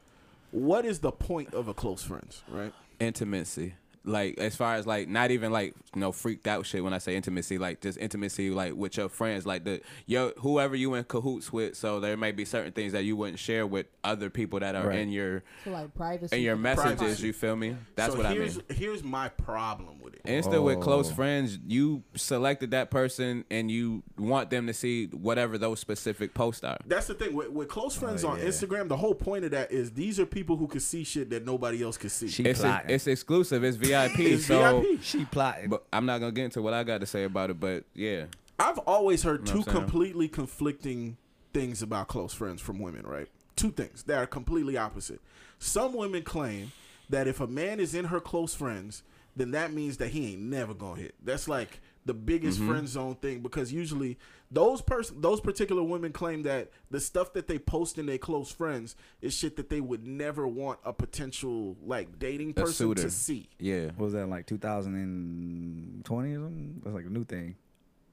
[0.51, 2.71] what is the point of a close friends, right?
[2.99, 3.73] intimacy.
[4.05, 6.99] Like as far as like not even like you know freaked out shit when I
[6.99, 11.03] say intimacy, like just intimacy like with your friends, like the yo whoever you in
[11.05, 11.75] cahoots with.
[11.75, 14.87] So there may be certain things that you wouldn't share with other people that are
[14.89, 14.99] Right.
[14.99, 16.35] in your So like privacy.
[16.37, 16.97] in your messages.
[16.97, 17.27] Privacy.
[17.27, 17.75] You feel me?
[17.95, 18.65] That's so what I here's, mean.
[18.69, 20.45] Here's my problem with it.
[20.45, 21.15] Insta with close Oh.
[21.15, 26.63] friends, you selected that person and you want them to see whatever those specific posts
[26.63, 26.77] are.
[26.85, 28.45] That's the thing with, with close friends Oh, on yeah.
[28.45, 28.87] Instagram.
[28.89, 31.83] The whole point of that is these are people who can see shit that nobody
[31.83, 32.27] else can see.
[32.27, 32.89] she It's plotting.
[32.89, 33.63] it's exclusive.
[33.63, 34.19] It's VIP.
[34.19, 35.01] It's so, VIP.
[35.01, 35.69] she plotting.
[35.69, 37.59] but I'm not gonna get into what I got to say about it.
[37.59, 38.25] But yeah,
[38.59, 39.83] I've always heard Know two what I'm saying?
[39.85, 41.17] completely conflicting
[41.53, 43.27] things about close friends from women, right?
[43.55, 45.21] Two things that are completely opposite.
[45.59, 46.71] Some women claim
[47.09, 49.03] that if a man is in her close friends,
[49.35, 51.15] then that means that he ain't never gonna hit.
[51.23, 52.69] That's like the biggest Mm-hmm.
[52.69, 54.17] friend zone thing because usually
[54.51, 58.51] those person those particular women claim that the stuff that they post in their close
[58.51, 63.49] friends is shit that they would never want a potential like dating person to see.
[63.59, 63.85] yeah.
[63.95, 66.81] what was that like 2020 or something?
[66.83, 67.55] That's like a new thing.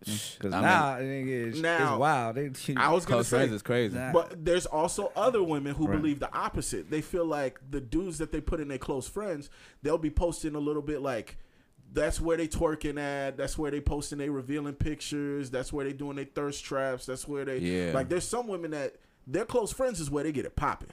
[0.05, 0.39] Mm.
[0.39, 2.37] Because I mean- now, it it's, Now, it's wild.
[2.37, 3.97] They, I was gonna Close say friends is crazy.
[3.97, 4.13] Nah.
[4.13, 5.97] But there's also other women who Right.
[5.97, 6.91] believe the opposite.
[6.91, 9.51] They feel like the dudes that they put in their close friends,
[9.83, 11.37] they'll be posting a little bit like
[11.95, 13.37] that's where they twerking at.
[13.37, 15.51] That's where they posting they revealing pictures.
[15.51, 17.05] That's where they doing their thirst traps.
[17.07, 17.93] That's where they Yeah.
[17.93, 18.09] like.
[18.09, 18.95] There's some women that
[19.27, 20.89] their close friends is where they get it popping.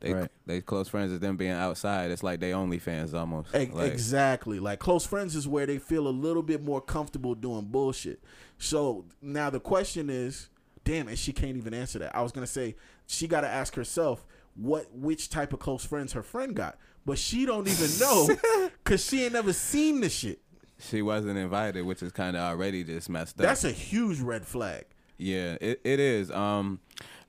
[0.00, 0.30] They Right.
[0.46, 2.10] they close friends is them being outside.
[2.10, 3.54] It's like they only fans almost.
[3.54, 4.60] Ex- Like, exactly.
[4.60, 8.22] Like close friends is where they feel a little bit more comfortable doing bullshit.
[8.58, 10.48] So now the question is,
[10.84, 12.14] damn, and she can't even answer that.
[12.14, 16.12] I was gonna say she got to ask herself what which type of close friends
[16.12, 18.28] her friend got, but she don't even know
[18.84, 20.40] because she ain't never seen the shit.
[20.78, 23.46] She wasn't invited, which is kind of already just messed up.
[23.46, 24.84] That's a huge red flag.
[25.16, 26.30] yeah, it, it is.
[26.30, 26.80] Um,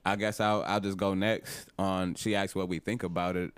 [0.08, 2.16] I guess I'll I'll just go next on.
[2.16, 3.52] She asked what we think about it.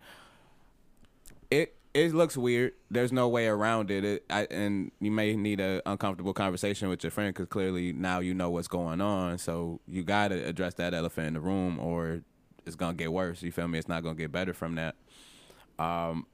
[1.51, 2.73] It it looks weird.
[2.89, 4.03] There's no way around it.
[4.03, 8.19] it I, and you may need a uncomfortable conversation with your friend because clearly now
[8.19, 9.37] you know what's going on.
[9.37, 12.21] So you gotta address that elephant in the room, or
[12.65, 13.43] it's gonna get worse.
[13.43, 13.79] You feel me?
[13.79, 14.95] It's not gonna get better from that.
[15.77, 16.25] Um,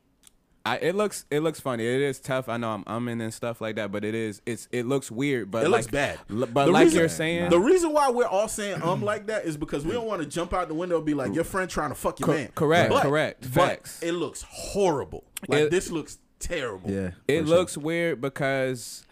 [0.67, 1.85] I, it looks it looks funny.
[1.85, 2.49] It is tough.
[2.49, 5.51] I know I'm umming and stuff like that, but it is it's it looks weird.
[5.51, 6.19] But It like, looks bad.
[6.29, 9.27] l- But The like reason- you're saying, The reason why we're all saying um like
[9.27, 11.43] that is because we don't want to jump out the window and be like your
[11.43, 12.49] friend trying to fuck your Cor- man.
[12.55, 14.01] correct, But- correct, but facts.
[14.01, 15.23] it looks horrible.
[15.47, 16.89] Like It- this looks terrible.
[16.89, 17.57] yeah, it for sure.
[17.57, 19.05] looks weird because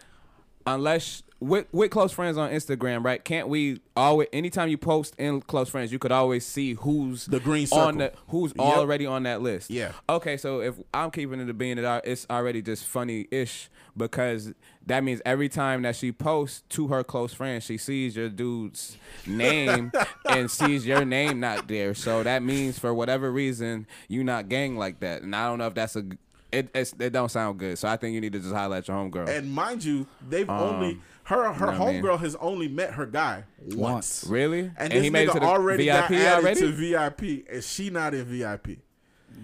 [0.66, 3.22] unless with with close friends on Instagram, right?
[3.22, 7.40] Can't we always anytime you post in close friends, you could always see who's The
[7.40, 7.98] green on circle.
[7.98, 8.64] the who's Yep.
[8.66, 9.70] already on that list.
[9.70, 9.92] Yeah.
[10.08, 14.52] Okay, so if I'm keeping it to being it, it's already just funny ish because
[14.86, 18.96] that means every time that she posts to her close friends, she sees your dude's
[19.26, 19.92] name
[20.28, 21.94] and sees your name not there.
[21.94, 25.66] So that means for whatever reason you not gang like that, and I don't know
[25.66, 26.04] if that's a
[26.54, 27.78] it it don't sound good.
[27.78, 29.28] So I think you need to just highlight your homegirl.
[29.28, 32.02] And mind you, they've um, only her her know what I mean?
[32.02, 34.24] homegirl has only met her guy once.
[34.28, 34.60] Really?
[34.60, 36.60] And, And this he made it nigga to the already got VIP added already?
[36.60, 38.78] to VIP, and she not in VIP.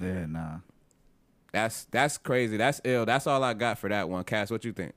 [0.01, 0.59] Yeah, nah.
[1.53, 2.57] That's that's crazy.
[2.57, 3.07] That's ill.
[3.07, 4.25] That's all I got for that one.
[4.25, 4.93] Cass, what you think?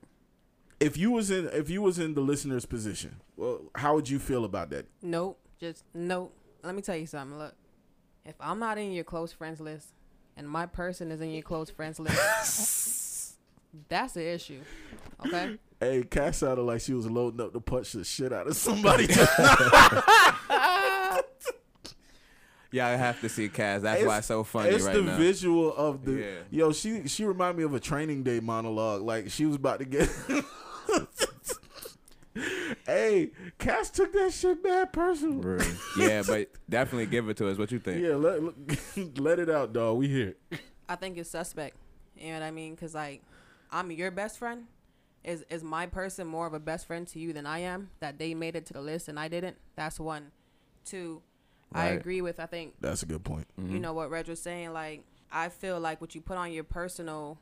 [0.80, 4.18] If you was in if you was in the listener's position, well, how would you
[4.18, 4.86] feel about that?
[5.02, 5.40] Nope.
[5.58, 6.32] Just nope.
[6.62, 7.38] Let me tell you something.
[7.38, 7.54] Look,
[8.24, 9.92] if I'm not in your close friends list
[10.36, 13.34] and my person is in your close friends list,
[13.88, 14.60] that's the issue.
[15.26, 15.58] Okay?
[15.80, 19.08] Hey, Cass sounded like she was loading up to punch the shit out of somebody.
[22.72, 23.82] Yeah, I have to see Cass.
[23.82, 25.16] That's why it's so funny It's right the now.
[25.16, 26.26] visual of the Yeah.
[26.50, 26.72] yo.
[26.72, 29.02] She she remind me of a training day monologue.
[29.02, 30.10] Like she was about to get.
[32.86, 35.38] hey, Cass took that shit bad personal.
[35.40, 35.66] Really.
[35.98, 37.58] yeah, but definitely give it to us.
[37.58, 38.02] What you think?
[38.02, 39.98] Yeah, let let it out, dog.
[39.98, 40.34] We here.
[40.88, 41.76] I think it's suspect.
[42.16, 42.74] You know what I mean?
[42.74, 43.22] Because like,
[43.70, 44.64] I'm your best friend.
[45.22, 47.90] Is is my person more of a best friend to you than I am?
[48.00, 49.56] That they made it to the list and I didn't.
[49.76, 50.32] That's one.
[50.84, 51.22] Two.
[51.72, 52.38] I agree with.
[52.38, 53.46] I think That's a good point.
[53.58, 54.72] you know what Reg was saying.
[54.72, 57.36] Like, I feel like what you put on your personal,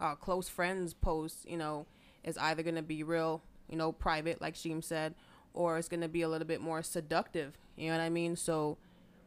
[0.00, 1.86] uh, close friends post, you know,
[2.24, 5.14] is either gonna be real, you know, private, like Sheem said,
[5.54, 7.58] or it's gonna be a little bit more seductive.
[7.76, 8.36] You know what I mean?
[8.36, 8.78] So,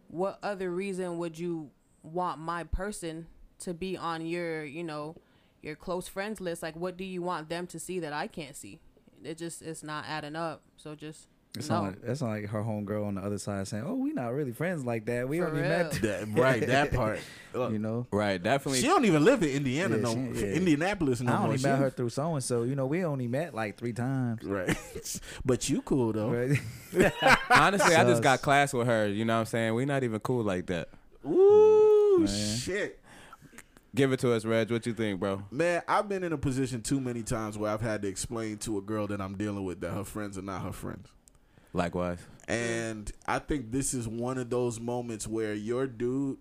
[0.08, 1.72] what other reason would you
[2.04, 3.28] want my person
[3.60, 5.16] to be on your, you know,
[5.62, 6.62] your close friends list?
[6.62, 8.80] Like, what do you want them to see that I can't see?
[9.24, 10.62] it just it's not adding up.
[10.78, 11.76] So just It's no.
[11.76, 14.34] not like, that's not like her homegirl on the other side saying, "Oh, we not
[14.34, 15.28] really friends like that.
[15.28, 15.70] We For only real.
[15.70, 17.20] met." That, right, that part.
[17.54, 18.08] you know.
[18.10, 18.80] Right, definitely.
[18.80, 20.54] She don't even live in Indiana Yeah, no she- yeah.
[20.54, 21.46] Indianapolis no I more.
[21.48, 22.64] only She- met her through so and so.
[22.64, 24.44] You know, we only met like three times.
[24.44, 24.76] Right.
[25.46, 26.30] but you cool though.
[26.30, 26.58] Right?
[27.50, 29.10] Honestly, I just got class with her.
[29.10, 29.74] You know what I'm saying?
[29.76, 30.88] we not even cool like that.
[31.26, 32.28] Ooh Man.
[32.28, 33.00] shit.
[33.94, 34.72] Give it to us, Reg.
[34.72, 35.44] What you think, bro?
[35.52, 38.78] Man, I've been in a position too many times where I've had to explain to
[38.78, 41.10] a girl that I'm dealing with that her friends are not her friends.
[41.74, 42.20] Likewise.
[42.48, 46.38] And I think this is one of those moments where your dude,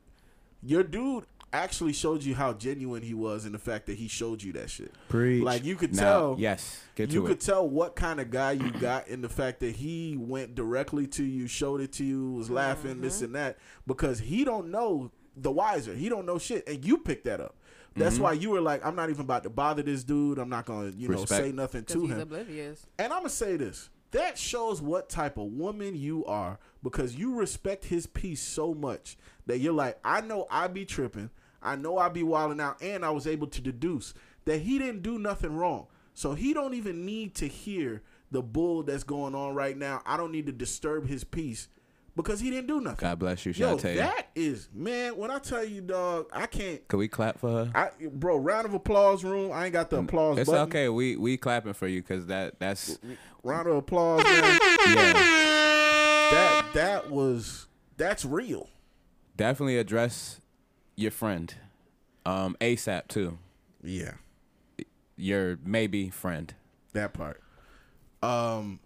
[0.63, 4.43] your dude actually showed you how genuine he was in the fact that he showed
[4.43, 4.93] you that shit.
[5.09, 5.43] Preach.
[5.43, 6.37] Like you could Now, tell.
[6.39, 7.41] yes, get you to could it.
[7.41, 11.25] tell what kind of guy you got in the fact that he went directly to
[11.25, 15.51] you, showed it to you, was laughing, this and that, because he don't know the
[15.51, 15.95] wiser.
[15.95, 17.55] He don't know shit, and you picked that up.
[17.97, 18.23] That's Mm-hmm.
[18.25, 20.39] why you were like, I'm not even about to bother this dude.
[20.39, 21.45] I'm not gonna, you know, Respect.
[21.47, 22.21] say nothing to he's him.
[22.21, 22.87] oblivious.
[22.99, 23.89] And I'm gonna say this.
[24.13, 29.17] That shows what type of woman you are because you respect his peace so much
[29.47, 31.31] that you're like, I know I be tripping,
[31.63, 34.15] I know I be wilding out, and I was able to deduce
[34.47, 35.87] that he didn't do nothing wrong.
[36.15, 40.03] So he don't even need to hear the bull that's going on right now.
[40.05, 41.69] I don't need to disturb his peace
[42.23, 42.99] because he didn't do nothing.
[43.01, 43.97] God bless you, Yo, Shantae.
[43.97, 45.17] that is man.
[45.17, 46.87] When I tell you, dog, I can't.
[46.89, 47.71] Can we clap for her?
[47.75, 49.53] I bro, round of applause room.
[49.53, 50.39] I ain't got the applause.
[50.39, 50.69] It's button.
[50.69, 50.89] okay.
[50.89, 52.99] We we clapping for you because that that's
[53.43, 54.59] Round of applause, man.
[54.89, 55.13] yeah.
[56.31, 58.69] that that was that's real.
[59.37, 60.41] Definitely address
[60.97, 61.55] your friend,
[62.27, 63.39] um, ASAP too.
[63.83, 64.13] Yeah,
[65.17, 66.53] Your maybe friend.
[66.93, 67.41] that part.
[68.23, 68.81] Um,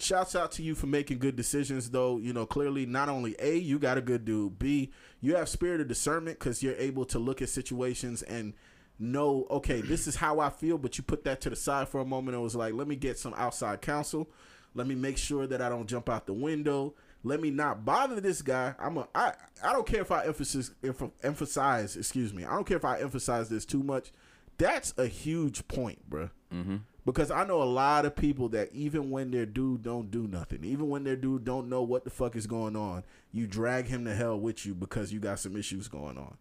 [0.00, 2.18] shouts out to you for making good decisions, though.
[2.18, 5.80] You know, clearly, not only a you got a good dude, b you have spirit
[5.80, 8.54] of discernment because you're able to look at situations and
[8.98, 10.78] know, okay, this is how I feel.
[10.78, 12.96] But you put that to the side for a moment and was like, let me
[12.96, 14.28] get some outside counsel.
[14.74, 16.94] Let me make sure that I don't jump out the window.
[17.22, 18.74] Let me not bother this guy.
[18.78, 19.08] I'm a.
[19.14, 19.32] I.
[19.62, 21.96] I don't care if I emphasis if emphasize.
[21.96, 22.44] Excuse me.
[22.44, 24.12] I don't care if I emphasize this too much.
[24.56, 26.30] That's a huge point, bruh.
[26.54, 26.76] Mm-hmm.
[27.04, 30.64] Because I know a lot of people that even when their dude don't do nothing,
[30.64, 34.04] even when their dude don't know what the fuck is going on, you drag him
[34.04, 36.36] to hell with you because you got some issues going on.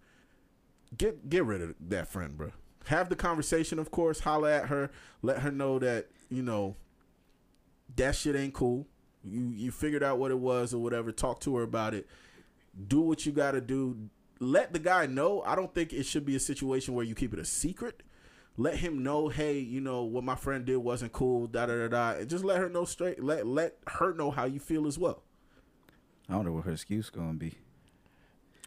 [0.98, 2.52] Get get rid of that friend, bro.
[2.86, 4.22] Have the conversation, of course.
[4.22, 4.92] Holler at her.
[5.22, 6.76] Let her know that you know
[7.96, 8.88] that shit ain't cool.
[9.24, 11.12] You you figured out what it was or whatever.
[11.12, 12.08] Talk to her about it.
[12.88, 14.10] Do what you got to do.
[14.40, 15.42] Let the guy know.
[15.46, 18.04] I don't think it should be a situation where you keep it a secret.
[18.60, 21.48] Let him know, hey, you know what my friend did wasn't cool.
[21.48, 22.20] Da da da da.
[22.20, 23.24] And just let her know straight.
[23.24, 25.24] Let let her know how you feel as well.
[26.28, 27.58] I wonder what her excuse gonna be.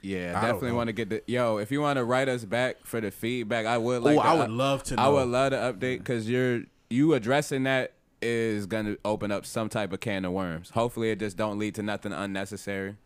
[0.01, 1.59] Yeah, I definitely want to get the yo.
[1.59, 4.17] If you want to write us back for the feedback, I would like.
[4.17, 5.03] oh, to I would up- love to know.
[5.03, 9.69] I would love to update because you're you addressing that is gonna open up some
[9.69, 10.71] type of can of worms.
[10.71, 12.97] Hopefully, it just don't lead to nothing unnecessary.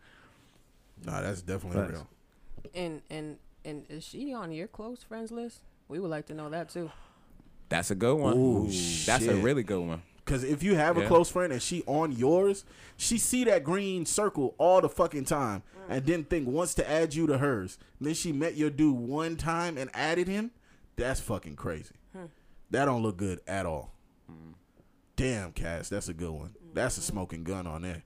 [1.05, 1.91] Nah, that's definitely Facts.
[1.91, 2.07] real.
[2.73, 5.63] And and and is she on your close friends list?
[5.87, 6.91] We would like to know that too.
[7.69, 8.37] That's a good one.
[8.37, 8.63] Ooh,
[9.05, 10.01] That's a really good one.
[10.23, 12.65] Because if you have a close friend and she on yours,
[12.97, 17.13] she see that green circle all the fucking time and didn't think once to add
[17.13, 17.77] you to hers.
[18.01, 20.51] Then she met your dude one time and added him.
[20.97, 21.95] That's fucking crazy.
[22.71, 23.93] That don't look good at all.
[25.15, 26.53] Damn, Cass, that's a good one.
[26.73, 28.03] That's a smoking gun on there.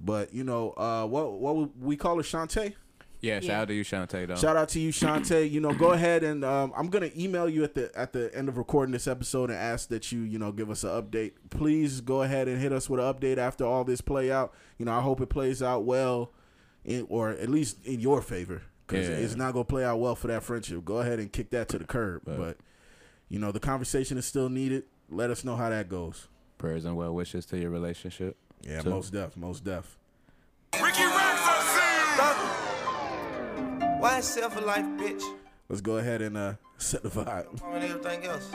[0.00, 2.74] But you know, uh, what what we call her, Shantae?
[3.20, 3.60] Yeah, shout Yeah.
[3.62, 4.26] out to you, Shantae.
[4.28, 4.36] Though.
[4.36, 5.50] Shout out to you, Shantae.
[5.50, 8.48] You know, go ahead and um, I'm gonna email you at the at the end
[8.48, 11.32] of recording this episode and ask that you you know give us an update.
[11.50, 14.52] Please go ahead and hit us with an update after all this play out.
[14.78, 16.32] You know, I hope it plays out well,
[16.84, 19.14] in, or at least in your favor, because Yeah.
[19.16, 20.84] it's not gonna play out well for that friendship.
[20.84, 22.22] Go ahead and kick that to the curb.
[22.24, 22.56] But- but
[23.28, 24.84] you know, the conversation is still needed.
[25.10, 26.28] Let us know how that goes.
[26.58, 28.36] Prayers and well wishes to your relationship.
[28.62, 29.96] Yeah, So- most deaf, most def.
[34.06, 35.24] Why self a life, bitch?
[35.68, 37.60] Let's go ahead and uh, set the vibe.
[37.64, 38.52] On everything else.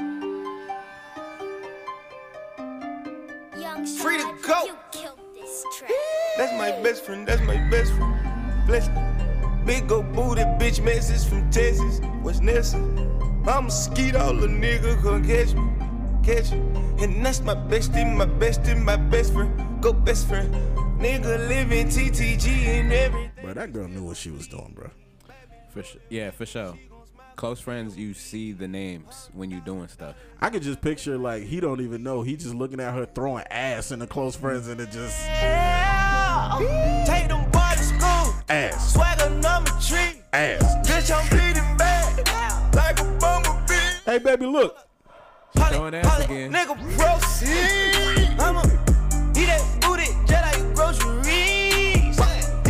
[3.60, 4.64] Young Free to go.
[4.64, 5.92] You killed this track.
[6.38, 8.66] That's my best friend, that's my best friend.
[8.66, 9.02] Bless me.
[9.66, 12.00] Big old booty bitch message from Texas.
[12.22, 12.86] What's necessary?
[13.46, 15.68] I'm a skeet all a nigga come catch me.
[16.24, 17.04] Catch me.
[17.04, 19.82] And that's my bestie, my bestie, my best friend.
[19.82, 20.56] Go best friend.
[20.98, 23.32] Nigga living TTG and everything.
[23.44, 24.90] Bro, that girl knew what she was doing, bro.
[25.74, 26.02] For sure.
[26.10, 26.78] Yeah, for sure.
[27.38, 30.16] Close friends, you see the names when you doing stuff.
[30.40, 32.22] I could just picture like he don't even know.
[32.22, 35.18] He just looking at her throwing ass in the close friends and it just
[37.08, 38.34] Take them boy to school.
[38.50, 40.22] ass, Swagger number three.
[40.34, 40.62] ass.
[40.88, 42.76] Bitch, I'm bleeding bad.
[42.76, 43.74] Like a bumblebee.
[44.06, 44.78] Hey baby, look.
[45.56, 46.52] She throwing ass Holly, again.
[46.54, 48.40] Nigga, proceed.
[48.40, 48.62] I'ma
[49.36, 52.20] eat that booty just like groceries.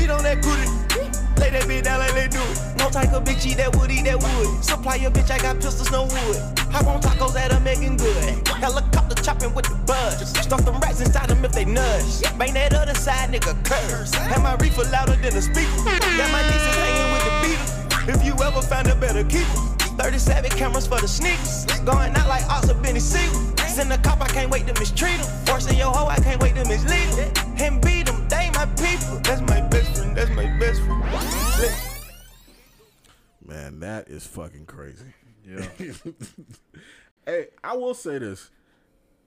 [0.02, 1.42] Eat on that booty.
[1.42, 2.71] Lay that bitch down like they do it.
[2.92, 4.64] Type of bitch eat that wood, eat that wood.
[4.64, 6.38] Supply your bitch, I got pistols, no wood.
[6.76, 8.46] I want tacos that are making good.
[8.48, 10.20] Helicopter chopping with the buzz.
[10.44, 12.22] Stuff them rats inside them if they nudge.
[12.38, 14.14] Bang that other side, nigga, curse.
[14.14, 15.72] Have my reefer louder than a speaker.
[15.88, 18.20] Got my nieces hanging with the beaters.
[18.20, 19.72] If you ever find a better keeper.
[19.96, 21.66] 37 cameras for the sneakers.
[21.86, 23.40] Going out like Oscar Benny Siegel.
[23.68, 25.28] Send a cop, I can't wait to mistreat him.
[25.46, 27.32] Forcing your hoe, I can't wait to mislead him.
[27.56, 29.16] And beat him, they my people.
[29.24, 31.91] That's my best friend, that's my best friend.
[33.52, 35.08] Man, that is fucking crazy.
[35.46, 35.66] Yeah.
[37.26, 38.50] hey, I will say this.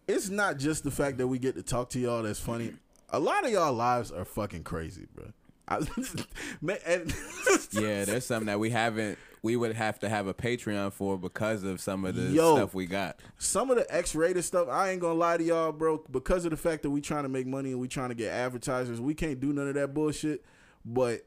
[0.08, 2.72] It's not just the fact that we get to talk to y'all that's funny.
[3.10, 5.26] A lot of y'all lives are fucking crazy, bro.
[5.68, 5.80] I,
[6.62, 7.14] man, and
[7.72, 9.18] Yeah, there's something that we haven't.
[9.42, 12.56] We would have to have a Patreon for because of some of the Yo.
[12.56, 13.20] stuff we got.
[13.36, 16.02] some of the X-rated stuff, I ain't gonna lie to y'all, bro.
[16.10, 18.32] Because of the fact that we trying to make money and we trying to get
[18.32, 20.42] advertisers, we can't do none of that bullshit.
[20.82, 21.26] But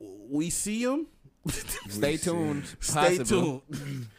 [0.00, 1.06] we see them.
[1.88, 2.66] Stay tuned.
[2.80, 3.62] Stay possibly.
[3.70, 4.06] tuned.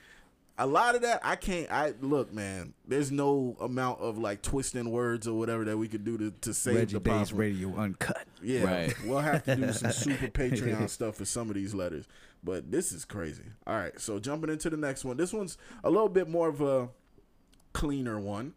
[0.57, 1.71] A lot of that I can't.
[1.71, 2.73] I look, man.
[2.87, 6.53] There's no amount of like twisting words or whatever that we could do to to
[6.53, 7.39] save Reggie the Daes possible.
[7.39, 8.27] Radio Uncut.
[8.43, 8.93] Yeah, Right.
[9.05, 12.05] we'll have to do some super Patreon stuff for some of these letters.
[12.43, 13.45] But this is crazy.
[13.65, 15.17] All right, so jumping into the next one.
[15.17, 16.89] This one's a little bit more of a
[17.73, 18.53] cleaner one.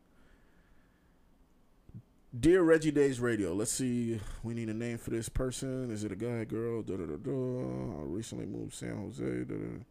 [2.40, 4.18] Dear Reggie Daes Radio, let's see.
[4.42, 5.92] We need a name for this person.
[5.92, 6.82] Is it a guy, girl?
[6.82, 7.30] Da da da da.
[7.30, 9.44] I recently moved San Jose.
[9.44, 9.84] Da, da.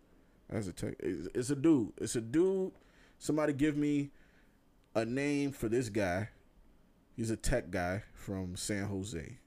[0.50, 1.94] As a tech, it's, it's a dude.
[2.02, 2.74] It's a dude.
[3.18, 4.10] Somebody give me
[4.94, 6.30] a name for this guy.
[7.16, 9.38] He's a tech guy from San Jose.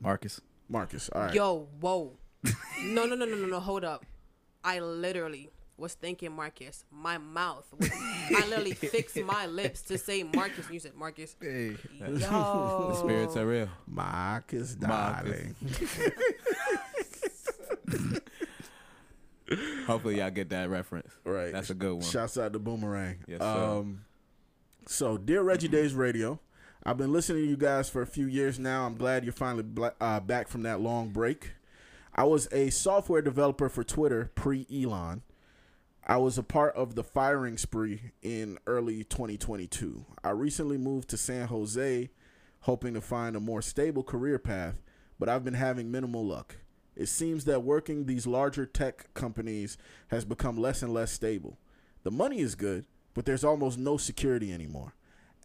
[0.00, 0.40] Marcus.
[0.68, 1.10] Marcus.
[1.10, 1.34] All right.
[1.34, 2.18] Yo, whoa.
[2.82, 3.60] no, no, no, no, no, no.
[3.60, 4.04] Hold up.
[4.64, 6.84] I literally was thinking Marcus.
[6.90, 7.64] My mouth.
[7.78, 10.66] Was, I literally fixed my lips to say Marcus.
[10.66, 11.36] And you said Marcus.
[11.40, 11.76] Hey.
[12.00, 12.08] Yo.
[12.90, 13.68] The spirits are real.
[13.86, 15.30] Marcus, Marcus.
[15.30, 15.54] darling.
[19.86, 21.10] Hopefully, y'all get that reference.
[21.24, 21.52] Right.
[21.52, 22.02] That's a good one.
[22.02, 23.16] Shouts out to Boomerang.
[23.26, 23.46] Yes, sir.
[23.46, 24.02] um,
[24.86, 26.38] so, dear Reggie Daes Radio,
[26.84, 28.84] I've been listening to you guys for a few years now.
[28.84, 31.52] I'm glad you're finally bla- uh, back from that long break.
[32.14, 35.22] I was a software developer for Twitter pre Elon.
[36.10, 40.06] I was a part of the firing spree in early 2022.
[40.24, 42.08] I recently moved to San Jose,
[42.60, 44.76] hoping to find a more stable career path,
[45.18, 46.56] but I've been having minimal luck.
[46.96, 51.58] It seems that working these larger tech companies has become less and less stable.
[52.04, 54.94] The money is good, but there's almost no security anymore.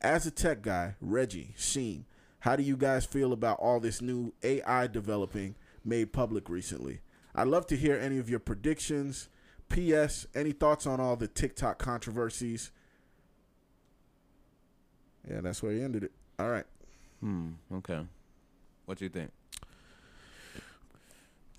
[0.01, 2.05] As a tech guy, Reggie, Sheen,
[2.39, 7.01] how do you guys feel about all this new AI developing made public recently?
[7.35, 9.27] I'd love to hear any of your predictions.
[9.73, 10.27] P.S.
[10.35, 12.71] Any thoughts on all the TikTok controversies?
[15.29, 16.11] Yeah, that's where he ended it.
[16.37, 16.65] All right.
[17.21, 17.49] Hmm.
[17.73, 18.05] Okay.
[18.85, 19.31] What do you think?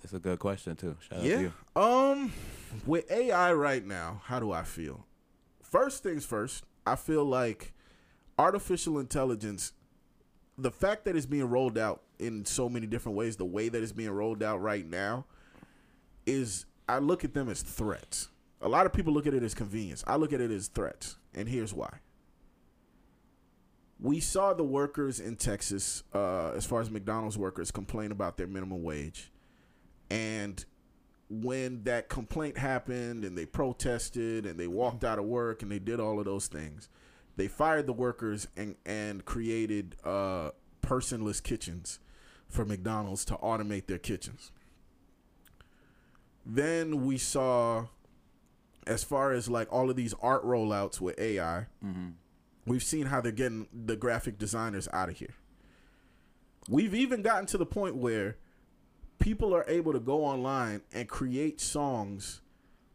[0.03, 0.95] It's a good question too.
[1.01, 1.39] Shout out to Yeah.
[1.75, 1.81] you.
[1.81, 2.31] Um,
[2.85, 5.05] with AI right now, how do I feel?
[5.61, 7.73] First things first, I feel like
[8.37, 9.73] artificial intelligence,
[10.57, 13.81] the fact that it's being rolled out in so many different ways, the way that
[13.83, 15.25] it's being rolled out right now,
[16.25, 18.29] is I look at them as threats.
[18.61, 20.03] A lot of people look at it as convenience.
[20.07, 21.99] I look at it as threats, and here's why.
[23.99, 28.47] We saw the workers in Texas, uh, as far as McDonald's workers, complain about their
[28.47, 29.31] minimum wage.
[30.09, 30.63] And
[31.29, 35.79] when that complaint happened and they protested and they walked out of work and they
[35.79, 36.89] did all of those things,
[37.35, 41.99] they fired the workers and, and created uh, personless kitchens
[42.47, 44.51] for McDonald's to automate their kitchens.
[46.45, 47.87] Then we saw,
[48.85, 52.09] as far as like all of these art rollouts with AI, mm-hmm.
[52.65, 55.33] we've seen how they're getting the graphic designers out of here.
[56.69, 58.37] We've even gotten to the point where
[59.19, 62.41] people are able to go online and create songs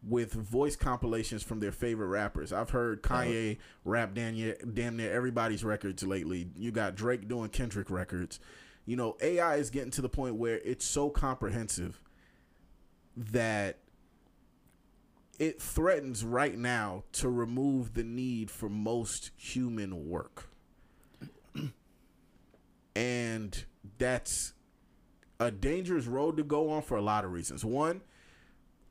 [0.07, 2.53] with voice compilations from their favorite rappers.
[2.53, 3.09] I've heard oh.
[3.09, 6.49] Kanye rap damn near, damn near everybody's records lately.
[6.57, 8.41] You got Drake doing Kendrick records.
[8.87, 12.01] You know, AI is getting to the point where it's so comprehensive
[13.17, 13.79] that
[15.39, 20.51] it threatens right now to remove the need for most human work.
[22.95, 23.65] and
[23.99, 24.53] that's
[25.41, 27.65] a dangerous road to go on for a lot of reasons.
[27.65, 28.03] One,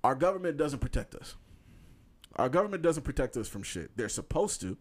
[0.04, 1.36] our government doesn't protect us.
[2.36, 3.92] Our government doesn't protect us from shit.
[3.96, 4.78] They're supposed to.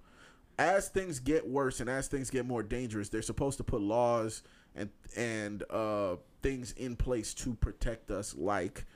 [0.59, 4.43] As things get worse and as things get more dangerous, they're supposed to put laws
[4.75, 8.87] and and uh, things in place to protect us, like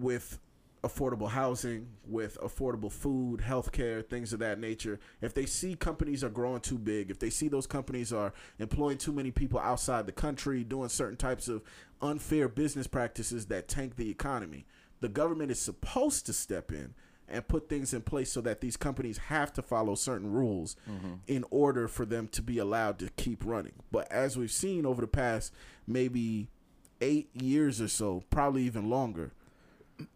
[0.00, 0.38] with
[0.84, 5.00] affordable housing, with affordable food, healthcare, things of that nature.
[5.20, 8.98] If they see companies are growing too big, if they see those companies are employing
[8.98, 11.62] too many people outside the country, doing certain types of
[12.00, 14.64] unfair business practices that tank the economy,
[15.00, 16.94] the government is supposed to step in
[17.28, 21.14] and put things in place so that these companies have to follow certain rules mm-hmm.
[21.26, 23.72] in order for them to be allowed to keep running.
[23.90, 25.52] But as we've seen over the past
[25.88, 26.48] maybe
[27.00, 29.32] eight years or so, probably even longer,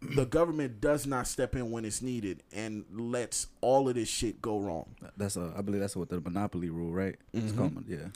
[0.01, 4.41] the government does not step in when it's needed and lets all of this shit
[4.41, 4.95] go wrong.
[5.17, 7.15] That's a, I believe that's what the monopoly rule, right?
[7.33, 7.57] It's Mhm.
[7.57, 8.07] called, yeah.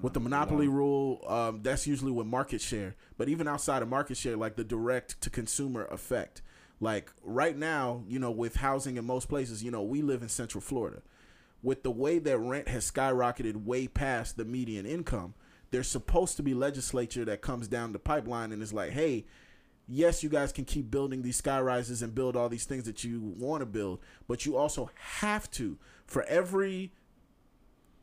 [0.00, 2.94] With the monopoly rule, um, that's usually with market share.
[3.18, 6.40] But even outside of market share, like the direct to consumer effect,
[6.80, 10.28] like right now, you know, with housing in most places, you know, we live in
[10.28, 11.02] Central Florida.
[11.62, 15.34] With the way that rent has skyrocketed way past the median income,
[15.70, 19.26] there's supposed to be legislature that comes down the pipeline and is like, hey,
[19.90, 23.02] yes, you guys can keep building these sky rises and build all these things that
[23.02, 25.76] you want to build, but you also have to,
[26.06, 26.92] for every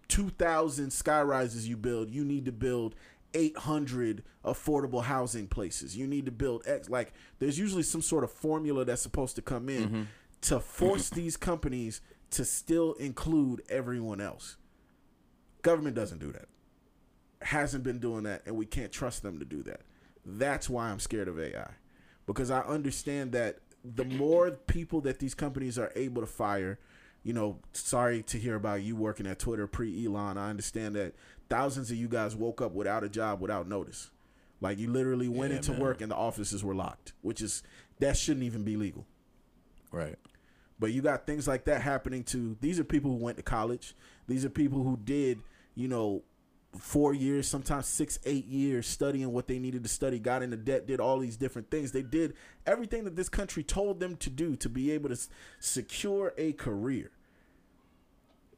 [0.10, 2.94] 2,000 sky rises you build, you need to build
[3.34, 5.96] 800 affordable housing places.
[5.96, 6.90] You need to build X.
[6.90, 10.02] Like, there's usually some sort of formula that's supposed to come in mm-hmm.
[10.42, 14.58] to force these companies to still include everyone else.
[15.62, 16.48] Government doesn't do that.
[17.42, 19.82] Hasn't been doing that, and we can't trust them to do that.
[20.28, 21.72] That's why I'm scared of AI.
[22.26, 26.78] Because I understand that the more people that these companies are able to fire,
[27.24, 30.38] you know, sorry to hear about you working at Twitter pre Elon.
[30.38, 31.14] I understand that
[31.50, 34.12] thousands of you guys woke up without a job without notice.
[34.60, 35.82] Like you literally went Yeah, into man.
[35.82, 37.64] work and the offices were locked, which is
[38.00, 39.06] that shouldn't even be legal.
[39.92, 40.18] Right.
[40.80, 43.96] But you got things like that happening to these are people who went to college.
[44.28, 45.40] These are people who did,
[45.76, 46.24] you know,
[46.78, 50.86] four years, sometimes six, eight years studying what they needed to study, got into debt,
[50.88, 51.92] did all these different things.
[51.92, 52.34] They did
[52.66, 56.54] everything that this country told them to do to be able to s- secure a
[56.54, 57.12] career.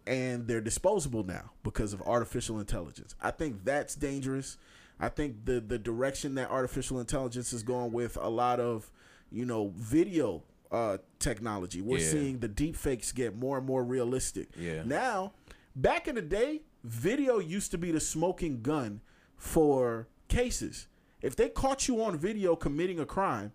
[0.08, 3.16] And they're disposable now because of artificial intelligence.
[3.22, 4.58] I think that's dangerous.
[5.00, 8.92] I think the the direction that artificial intelligence is going with a lot of,
[9.32, 11.82] you know, video uh, technology.
[11.82, 12.10] We're Yeah.
[12.12, 14.50] seeing the deep fakes get more and more realistic.
[14.58, 14.84] Yeah.
[14.84, 15.34] Now,
[15.76, 19.02] back in the day, video used to be the smoking gun
[19.38, 20.88] for cases.
[21.22, 23.52] If they caught you on video committing a crime,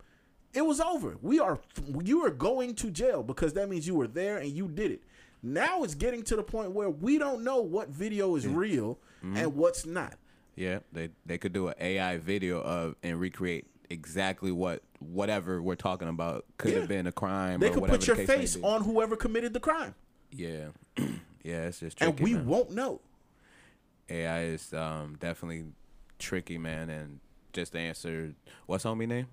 [0.52, 1.16] it was over.
[1.20, 1.58] We are
[2.02, 5.02] you are going to jail because that means you were there and you did it.
[5.42, 8.56] Now it's getting to the point where we don't know what video is mm-hmm.
[8.56, 10.14] real and what's not.
[10.54, 15.74] Yeah, they they could do an AI video of and recreate exactly what whatever we're
[15.74, 16.80] talking about could Yeah.
[16.80, 17.60] have been a crime.
[17.60, 19.94] They could put your face on whoever committed the crime,
[20.30, 20.68] Yeah,
[21.42, 22.10] yeah, it's just tricky.
[22.10, 22.46] and we man.
[22.46, 23.00] won't know.
[24.08, 25.64] AI is um, definitely
[26.18, 26.90] tricky, man.
[26.90, 27.20] And
[27.52, 28.34] just to answer,
[28.66, 29.26] what's homie name?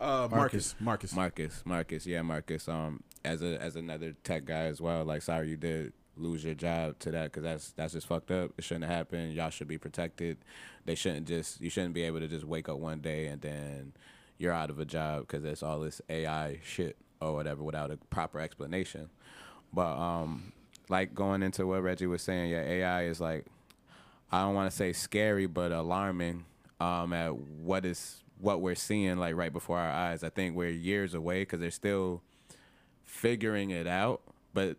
[0.00, 2.68] Uh, Marcus, Marcus, Marcus, Marcus, yeah, Marcus.
[2.68, 5.04] Um, as a as another tech guy as well.
[5.04, 8.52] Like, sorry you did lose your job to that because that's that's just fucked up.
[8.58, 9.32] It shouldn't happen.
[9.32, 10.38] Y'all should be protected.
[10.84, 13.92] They shouldn't just you shouldn't be able to just wake up one day and then
[14.38, 17.96] you're out of a job because it's all this AI shit or whatever without a
[17.96, 19.10] proper explanation.
[19.72, 20.52] But um,
[20.88, 23.46] like going into what Reggie was saying, yeah, AI is like
[24.30, 26.44] I don't want to say scary, but alarming
[26.80, 30.22] um, at what is what we're seeing like right before our eyes.
[30.22, 32.22] I think we're years away because they're still
[33.04, 34.20] figuring it out,
[34.54, 34.76] but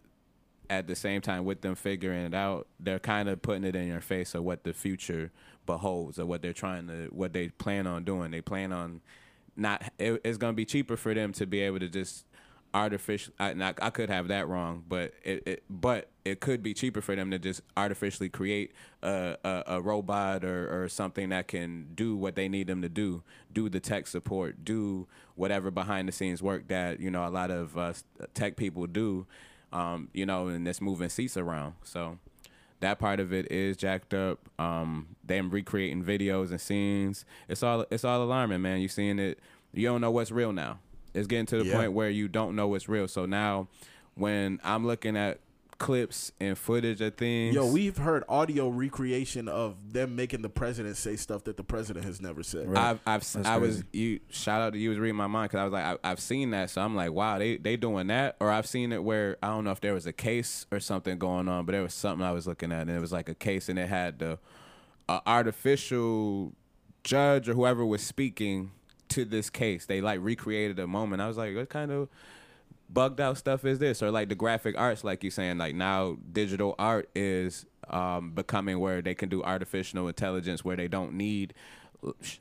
[0.69, 3.87] at the same time, with them figuring it out, they're kind of putting it in
[3.87, 5.31] your face of what the future
[5.65, 8.31] beholds or what they're trying to, what they plan on doing.
[8.31, 9.01] They plan on
[9.55, 9.91] not.
[9.97, 12.25] It, it's going to be cheaper for them to be able to just
[12.73, 13.33] artificial.
[13.39, 17.15] I, I, could have that wrong, but it, it, but it could be cheaper for
[17.15, 22.15] them to just artificially create a, a, a robot or, or something that can do
[22.15, 26.43] what they need them to do, do the tech support, do whatever behind the scenes
[26.43, 27.93] work that you know a lot of uh,
[28.33, 29.25] tech people do.
[29.71, 31.75] Um, you know, and that's moving seats around.
[31.83, 32.17] So
[32.79, 34.49] that part of it is jacked up.
[34.57, 37.25] Um, them recreating videos and scenes.
[37.47, 38.79] It's all it's all alarming, man.
[38.79, 39.39] You're seeing it.
[39.73, 40.79] You don't know what's real now.
[41.13, 41.75] It's getting to the Yeah.
[41.75, 43.07] point where you don't know what's real.
[43.07, 43.67] So now,
[44.15, 45.39] when I'm looking at
[45.77, 50.97] clips and footage of things, Yo, we've heard audio recreation of them making the president
[50.97, 52.67] say stuff that the president has never said.
[52.75, 55.61] I've, I've That's I was you shout out to you was reading my mind because
[55.61, 58.35] I was like I, I've seen that so I'm like wow they they doing that
[58.41, 61.17] or I've seen it where I don't know if there was a case or something
[61.17, 63.35] going on but there was something I was looking at and it was like a
[63.35, 64.37] case and it had the
[65.07, 66.51] uh, artificial
[67.05, 68.71] judge or whoever was speaking
[69.09, 72.09] to this case they like recreated a moment I was like what kind of
[72.89, 76.17] bugged out stuff is this or like the graphic arts like you're saying like now
[76.31, 81.53] digital art is um, becoming where they can do artificial intelligence where they don't need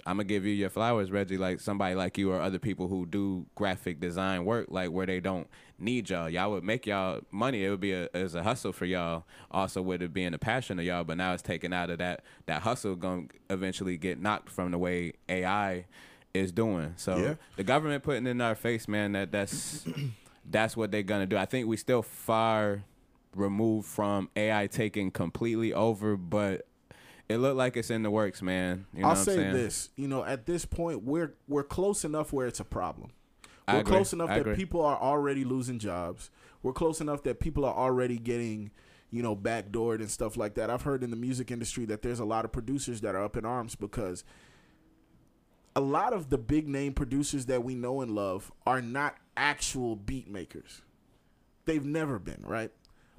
[0.06, 1.36] I'm gonna give you your flowers, Reggie.
[1.36, 5.18] Like somebody like you or other people who do graphic design work, like where they
[5.18, 5.48] don't
[5.78, 6.30] need y'all.
[6.30, 7.64] Y'all would make y'all money.
[7.64, 9.24] It would be a as a hustle for y'all.
[9.50, 12.22] Also, with it being a passion of y'all, but now it's taken out of that.
[12.46, 15.86] That hustle gonna eventually get knocked from the way AI
[16.38, 16.94] is doing.
[16.96, 17.34] So Yeah.
[17.56, 19.84] the government putting in our face, man, that that's
[20.50, 21.36] that's what they're gonna do.
[21.36, 22.84] I think we still far
[23.34, 26.66] removed from AI taking completely over, but
[27.28, 28.86] it looked like it's in the works, man.
[28.94, 29.52] You know I'll what I'm say saying?
[29.52, 33.10] this, you know, at this point we're we're close enough where it's a problem.
[33.70, 36.30] We're close enough that people are already losing jobs.
[36.62, 38.70] We're close enough that people are already getting,
[39.10, 40.70] you know, backdoored and stuff like that.
[40.70, 43.36] I've heard in the music industry that there's a lot of producers that are up
[43.36, 44.24] in arms because
[45.78, 49.94] a lot of the big name producers that we know and love are not actual
[49.94, 50.82] beat makers.
[51.66, 52.72] They've never been, right?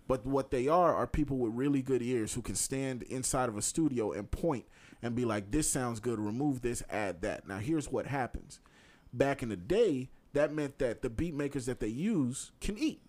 [0.09, 3.55] But what they are are people with really good ears who can stand inside of
[3.55, 4.65] a studio and point
[5.01, 7.47] and be like, this sounds good, remove this, add that.
[7.47, 8.59] Now, here's what happens.
[9.13, 13.01] Back in the day, that meant that the beat makers that they use can eat.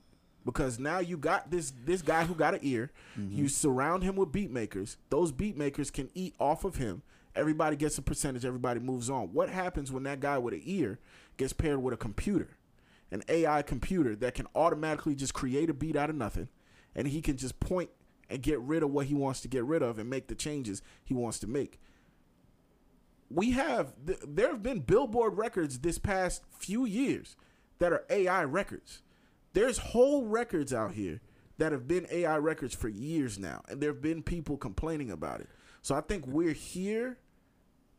[0.44, 3.46] Because now you got this this guy who got an ear, you mm-hmm.
[3.48, 4.96] surround him with beat makers.
[5.08, 7.02] Those beat makers can eat off of him.
[7.34, 9.32] Everybody gets a percentage, everybody moves on.
[9.32, 10.98] What happens when that guy with an ear
[11.36, 12.56] gets paired with a computer?
[13.12, 16.48] An AI computer that can automatically just create a beat out of nothing
[16.94, 17.90] and he can just point
[18.28, 20.82] and get rid of what he wants to get rid of and make the changes
[21.04, 21.80] he wants to make.
[23.28, 27.36] We have th- there have been Billboard records this past few years
[27.78, 29.02] that are AI records.
[29.52, 31.20] There's whole records out here
[31.58, 35.40] that have been AI records for years now, and there have been people complaining about
[35.40, 35.48] it.
[35.82, 37.18] So I think we're here,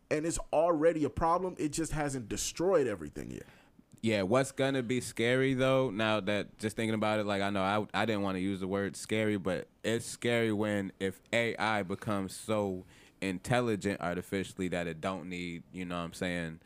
[0.09, 1.55] and it's already a problem.
[1.57, 3.43] It just hasn't destroyed everything yet.
[4.03, 5.91] Yeah, what's gonna be scary though?
[5.91, 8.59] Now that just thinking about it, like I know I I didn't want to use
[8.59, 12.85] the word scary, but it's scary when if AI becomes so
[13.21, 16.59] intelligent artificially that it don't need, you know what I'm saying,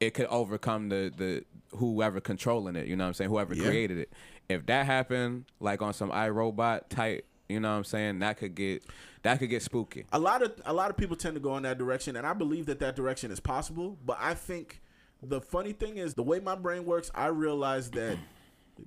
[0.00, 1.44] it could overcome the the
[1.78, 3.64] whoever controlling it, you know what I'm saying, whoever Yeah.
[3.64, 4.12] created it.
[4.50, 8.54] If that happened, like on some iRobot type, you know what I'm saying, that could
[8.54, 8.84] get
[9.22, 10.04] that could get spooky.
[10.12, 12.32] a lot of a lot of people tend to go in that direction and i
[12.32, 14.80] believe that that direction is possible but i think
[15.22, 18.18] the funny thing is the way my brain works i realize that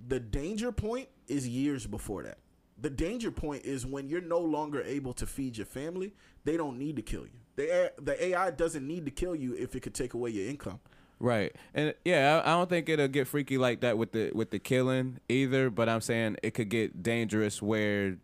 [0.07, 2.37] the danger point is years before that
[2.77, 6.13] the danger point is when you're no longer able to feed your family
[6.43, 9.75] they don't need to kill you the, the ai doesn't need to kill you if
[9.75, 10.79] it could take away your income
[11.17, 14.51] Right, and yeah, I, I don't think it'll get freaky like that with the with
[14.51, 15.69] the killing either.
[15.69, 18.17] But I'm saying it could get dangerous where,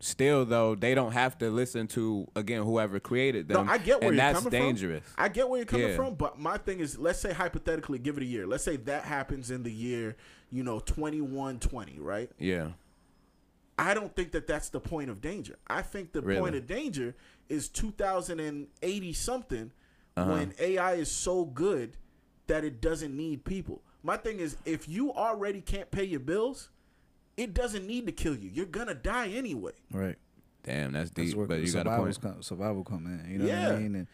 [0.00, 3.66] still though, they don't have to listen to again whoever created them.
[3.66, 5.04] No, I get where and you're that's coming dangerous.
[5.04, 5.24] from.
[5.24, 5.96] I get where you're coming Yeah.
[5.96, 8.46] from, but my thing is, let's say hypothetically, give it a year.
[8.46, 10.16] Let's say that happens in the year,
[10.50, 12.30] you know, twenty one twenty, right?
[12.38, 12.72] Yeah,
[13.78, 15.56] I don't think that that's the point of danger.
[15.68, 16.40] I think the Really?
[16.40, 17.14] point of danger
[17.48, 19.72] is 2080 something
[20.16, 20.32] Uh-huh.
[20.32, 21.96] when AI is so good
[22.48, 23.82] that it doesn't need people.
[24.02, 26.70] My thing is, if you already can't pay your bills,
[27.38, 28.50] it doesn't need to kill you.
[28.52, 29.72] You're gonna die anyway.
[29.92, 30.16] Right.
[30.64, 31.36] damn, that's That's deep.
[31.38, 32.34] where But you got a survival's point.
[32.34, 33.32] come, survival come in.
[33.32, 33.66] You know Yeah.
[33.68, 33.94] what I mean?
[33.94, 34.06] And,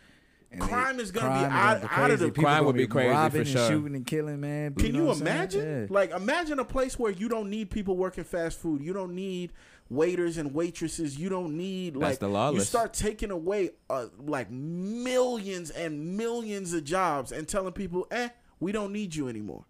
[0.52, 2.66] and Crime is gonna be crime is out- gonna out of the- People Crime gonna
[2.66, 3.68] would be crazy for robbing and sure.
[3.68, 4.74] shooting and killing, man.
[4.74, 5.36] Can know you what I'm saying?
[5.36, 5.80] imagine?
[5.80, 5.86] Yeah.
[5.90, 8.80] Like, imagine a place where you don't need people working fast food.
[8.82, 9.52] You don't need
[9.90, 11.18] waiters and waitresses.
[11.18, 16.84] You don't need like the you start taking away uh, like millions and millions of
[16.84, 18.28] jobs and telling people, "Eh,
[18.60, 19.64] we don't need you anymore."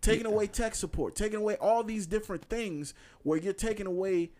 [0.00, 4.30] Taking away tech support, taking away all these different things where you're taking away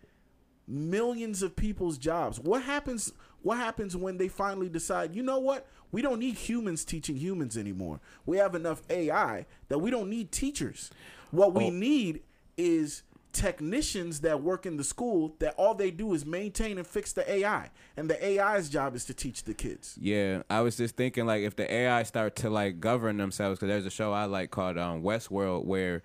[0.67, 2.39] millions of people's jobs.
[2.39, 5.65] What happens what happens when they finally decide, you know what?
[5.91, 7.99] We don't need humans teaching humans anymore.
[8.23, 10.91] We have enough AI that we don't need teachers.
[11.31, 11.69] What we Oh.
[11.71, 12.21] need
[12.55, 13.01] is
[13.31, 17.29] technicians that work in the school that all they do is maintain and fix the
[17.31, 17.69] AI.
[17.95, 19.97] And the AI's job is to teach the kids.
[19.99, 23.69] Yeah, I was just thinking like if the AI start to like govern themselves, because
[23.69, 26.03] there's a show I like called um, Westworld where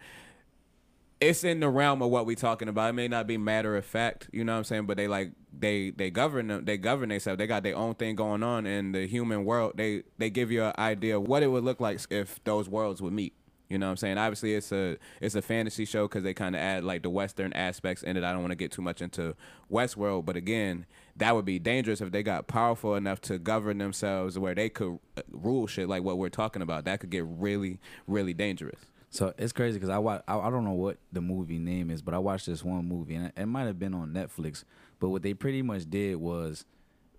[1.21, 2.91] it's in the realm of what we're talking about.
[2.91, 5.33] It may not be matter of fact, you know what I'm saying, but they like
[5.59, 7.39] they they govern them, they govern themselves.
[7.39, 9.73] They got their own thing going on in the human world.
[9.77, 13.01] They they give you an idea of what it would look like if those worlds
[13.01, 13.35] would meet.
[13.69, 14.19] You know what I'm saying?
[14.19, 17.53] Obviously, it's a it's a fantasy show because they kind of add like the Western
[17.53, 18.23] aspects in it.
[18.23, 19.35] I don't want to get too much into
[19.71, 20.87] Westworld, but again,
[21.17, 25.01] that would be dangerous if they got powerful enough to govern themselves where they could
[25.17, 26.85] uh, rule shit like what we're talking about.
[26.85, 28.79] That could get really, really dangerous.
[29.11, 30.23] So it's crazy because I watch.
[30.29, 33.17] I, I don't know what the movie name is, but I watched this one movie
[33.17, 34.63] and it, it might have been on Netflix.
[35.01, 36.65] But what they pretty much did was,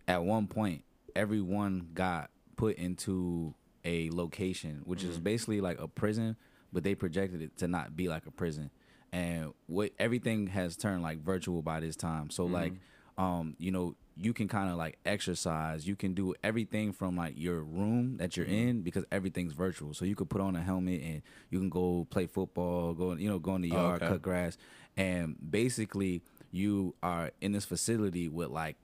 [0.07, 0.83] at one point,
[1.15, 3.53] everyone got put into
[3.87, 6.35] a location, which is basically like a prison,
[6.73, 8.69] but they projected it to not be like a prison.
[9.13, 12.29] And what everything has turned like virtual by this time.
[12.29, 12.73] So like,
[13.17, 15.87] um, you know, you can kind of like exercise.
[15.87, 18.69] You can do everything from like your room that you're Mm-hmm.
[18.69, 19.93] in because everything's virtual.
[19.93, 23.29] So you could put on a helmet and you can go play football, go you
[23.29, 24.11] know go in the Oh, yard, okay.
[24.13, 24.57] cut grass,
[24.97, 26.21] and basically
[26.51, 28.75] you are in this facility with like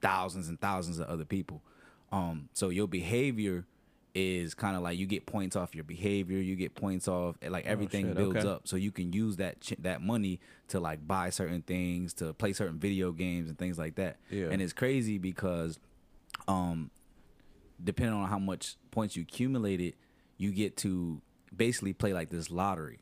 [0.00, 1.62] thousands and thousands of other people.
[2.10, 3.66] Um, so your behavior
[4.18, 6.38] is kind of like you get points off your behavior.
[6.38, 8.48] You get points off like everything Oh, shit, builds okay.
[8.48, 8.68] up.
[8.68, 12.52] So you can use that ch- that money to like buy certain things, to play
[12.52, 14.16] certain video games and things like that.
[14.30, 14.46] Yeah.
[14.50, 15.78] And it's crazy because,
[16.46, 16.90] um,
[17.82, 19.94] depending on how much points you accumulated,
[20.36, 21.20] you get to
[21.56, 22.98] basically play like this lottery,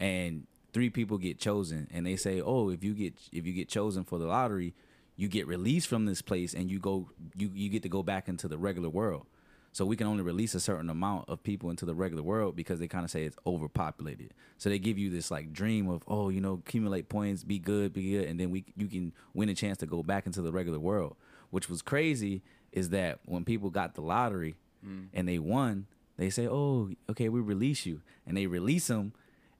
[0.00, 3.68] and three people get chosen, and they say, oh, if you get if you get
[3.68, 4.74] chosen for the lottery,
[5.16, 8.28] you get released from this place, and you go you you get to go back
[8.28, 9.26] into the regular world.
[9.74, 12.78] So we can only release a certain amount of people into the regular world because
[12.78, 14.32] they kind of say it's overpopulated.
[14.56, 17.92] So they give you this like dream of, oh, you know, accumulate points, be good,
[17.92, 20.52] be good, and then we you can win a chance to go back into the
[20.52, 21.16] regular world.
[21.50, 24.54] Which was crazy is that when people got the lottery
[24.86, 25.08] mm.
[25.12, 25.86] and they won,
[26.18, 29.12] they say, oh, okay, we release you, and they release them,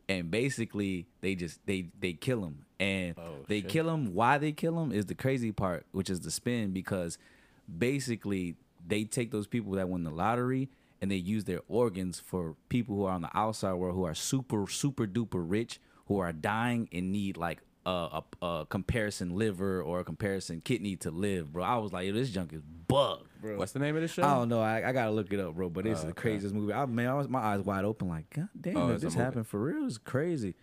[0.09, 3.71] and basically they just they they kill them, and oh, they shit.
[3.71, 4.15] kill them.
[4.15, 7.19] Why they kill them is the crazy part, which is the spin because
[7.67, 8.55] basically
[8.87, 10.69] they take those people that win the lottery
[11.01, 14.15] and they use their organs for people who are on the outside world who are
[14.15, 19.83] super super duper rich who are dying and need like a, a, a comparison liver
[19.83, 23.29] or a comparison kidney to live bro i was like Yo, this junk is bugged
[23.41, 24.23] bro What's the name of the show?
[24.23, 24.63] I don't know.
[24.63, 25.69] I, I gotta look it up, bro.
[25.69, 26.21] But it's Oh, the okay.
[26.23, 26.73] craziest movie.
[26.73, 29.47] I man, I was my eyes wide open, like, God damn, Oh, if this happened
[29.47, 30.55] for real, it's crazy,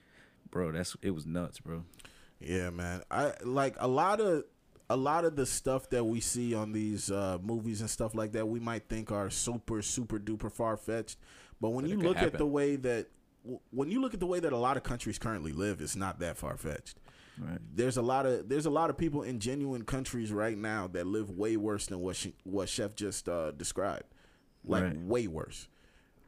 [0.50, 0.72] bro.
[0.72, 1.84] That's it was nuts, bro.
[2.40, 3.04] Yeah, man.
[3.12, 4.46] I like a lot of
[4.92, 8.32] a lot of the stuff that we see on these uh, movies and stuff like
[8.34, 8.48] that.
[8.48, 11.18] We might think are super super duper far fetched,
[11.60, 13.08] but when But you look at the way that
[13.72, 16.20] when you look at the way that a lot of countries currently live, it's not
[16.20, 16.98] that far fetched.
[17.38, 17.60] Right.
[17.74, 21.08] There's a lot of there's a lot of people in genuine countries right now that
[21.08, 24.04] live way worse than what she, what Chef just uh, described,
[24.66, 24.98] like Right.
[24.98, 25.68] way worse,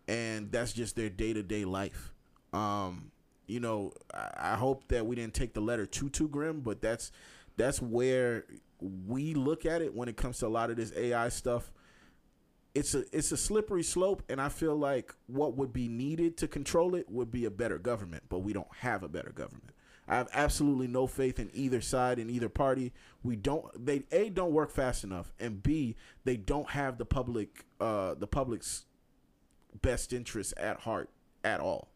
[0.08, 2.14] and that's just their day to day life.
[2.54, 3.12] Um,
[3.46, 6.82] you know, I, I hope that we didn't take the letter too too grim, but
[6.82, 7.12] that's
[7.58, 8.46] that's where
[8.80, 11.72] we look at it when it comes to a lot of this AI stuff.
[12.76, 16.48] It's a it's a slippery slope, and I feel like what would be needed to
[16.48, 19.72] control it would be a better government, but we don't have a better government.
[20.08, 22.92] I have absolutely no faith in either side in either party.
[23.22, 27.66] We don't they a don't work fast enough, and b they don't have the public
[27.80, 28.86] uh the public's
[29.82, 31.10] best interests at heart
[31.44, 31.90] at all.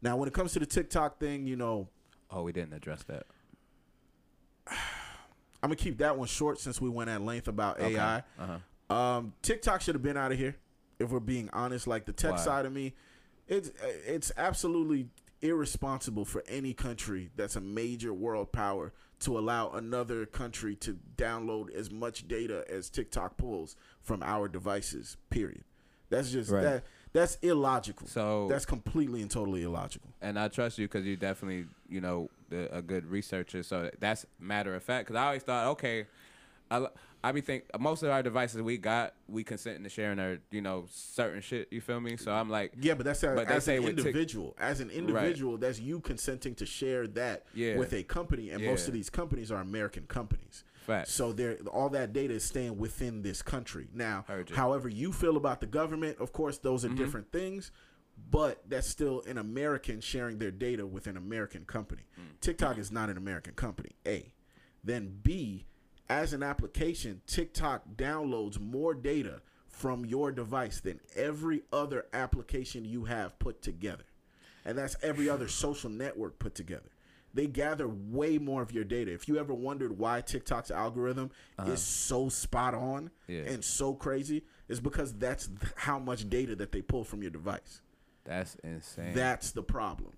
[0.00, 1.88] Now, when it comes to the TikTok thing, you know,
[2.30, 3.26] Oh, we didn't address that.
[5.64, 7.96] I'm gonna keep that one short since we went at length about Okay.
[7.96, 8.22] AI.
[8.38, 8.94] Uh-huh.
[8.94, 10.56] Um, TikTok should have been out of here.
[10.98, 12.36] If we're being honest, like the tech Why?
[12.36, 12.92] side of me,
[13.48, 13.70] it's
[14.06, 15.08] it's absolutely
[15.40, 21.70] irresponsible for any country that's a major world power to allow another country to download
[21.74, 25.16] as much data as TikTok pulls from our devices.
[25.30, 25.64] Period.
[26.10, 26.62] That's just Right.
[26.62, 26.84] that.
[27.14, 28.06] That's illogical.
[28.06, 30.10] So- that's completely and totally illogical.
[30.20, 33.62] and I trust you because you definitely, you know, a good researcher.
[33.62, 35.06] So that's matter of fact.
[35.06, 36.06] Because I always thought, okay,
[36.70, 36.86] I,
[37.22, 40.60] I be think most of our devices we got, we consenting to sharing our, you
[40.60, 41.68] know, certain shit.
[41.70, 42.16] You feel me?
[42.16, 44.54] So I'm like, Yeah, but that's a, But as say an individual.
[44.58, 47.76] as an individual, that's you consenting to share that Yeah.
[47.78, 50.64] with a company, and most of these companies are American companies.
[51.06, 53.88] So they're all that data is staying within this country.
[53.94, 54.54] Now, you.
[54.54, 56.96] however you feel about the government, of course, those are Mm-hmm.
[56.98, 57.72] different things.
[58.30, 62.02] But that's still an American sharing their data with an American company.
[62.18, 62.40] Mm.
[62.40, 63.90] TikTok is not an American company.
[64.06, 64.32] A.
[64.82, 65.66] Then B,
[66.08, 73.04] as an application, TikTok downloads more data from your device than every other application you
[73.04, 74.04] have put together.
[74.64, 76.90] And that's every other social network put together.
[77.32, 79.12] They gather way more of your data.
[79.12, 81.32] If you ever wondered why TikTok's algorithm
[81.66, 83.40] is so spot on Yeah.
[83.40, 87.32] and so crazy, it's because that's th- how much data that they pull from your
[87.32, 87.80] device.
[88.24, 89.14] That's insane.
[89.14, 90.12] That's the problem.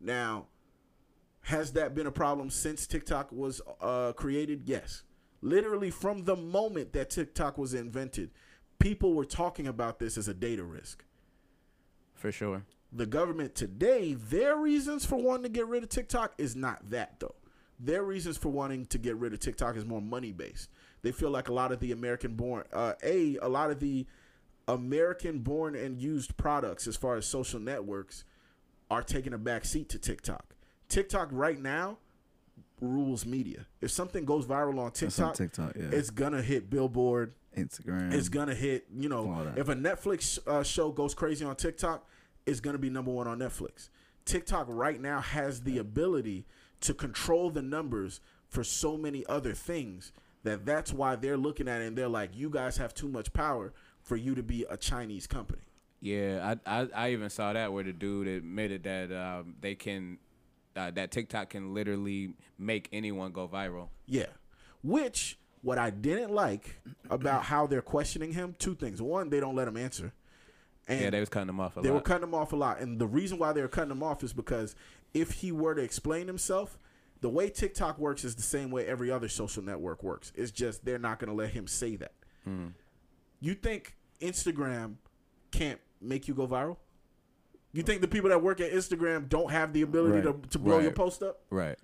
[0.00, 0.46] Now,
[1.42, 4.62] has that been a problem since TikTok was uh, created?
[4.66, 5.02] Yes.
[5.40, 8.30] Literally from the moment that TikTok was invented,
[8.78, 11.04] people were talking about this as a data risk.
[12.14, 12.62] for sure.
[12.94, 17.18] The government today, their reasons for wanting to get rid of TikTok is not that
[17.20, 17.34] though.
[17.80, 20.68] Their reasons for wanting to get rid of TikTok is more money based.
[21.00, 24.06] They feel like a lot of the American born, uh, a a lot of the
[24.72, 28.24] American born and used products as far as social networks
[28.90, 30.54] are taking a back seat to TikTok.
[30.88, 31.98] TikTok right now
[32.80, 33.66] rules media.
[33.80, 35.98] If something goes viral on That's on TikTok, TikTok, yeah.
[35.98, 38.12] it's gonna hit Billboard, Instagram.
[38.12, 38.86] it's gonna hit.
[38.94, 42.06] You know, if a Netflix uh, show goes crazy on TikTok,
[42.46, 43.88] it's gonna be number one on Netflix.
[44.24, 46.44] TikTok right now has the ability
[46.80, 50.12] to control the numbers for so many other things
[50.44, 53.32] that that's why they're looking at it and they're like, you guys have too much
[53.32, 55.62] power for you to be a Chinese company.
[56.00, 60.18] Yeah, I, I I even saw that where the dude admitted that um, they can
[60.76, 63.88] uh, that TikTok can literally make anyone go viral.
[64.06, 64.26] Yeah.
[64.82, 69.00] Which what I didn't like about how they're questioning him, two things.
[69.00, 70.12] One, they don't let him answer.
[70.88, 71.94] And yeah, they was cutting him off a they lot.
[71.94, 72.80] were cutting him off a lot.
[72.80, 74.74] And the reason why they were cutting him off is because
[75.14, 76.78] if he were to explain himself,
[77.20, 80.32] the way TikTok works is the same way every other social network works.
[80.34, 82.12] It's just they're not going to let him say that.
[82.42, 82.68] Hmm.
[83.42, 84.94] You think Instagram
[85.50, 86.76] can't make you go viral?
[87.72, 90.42] You think the people that work at Instagram don't have the ability Right.
[90.42, 91.40] to, to blow your post up?
[91.50, 91.76] right.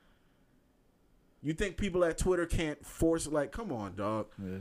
[1.43, 4.27] You think people at Twitter can't force like, come on, dog.
[4.45, 4.59] Yeah.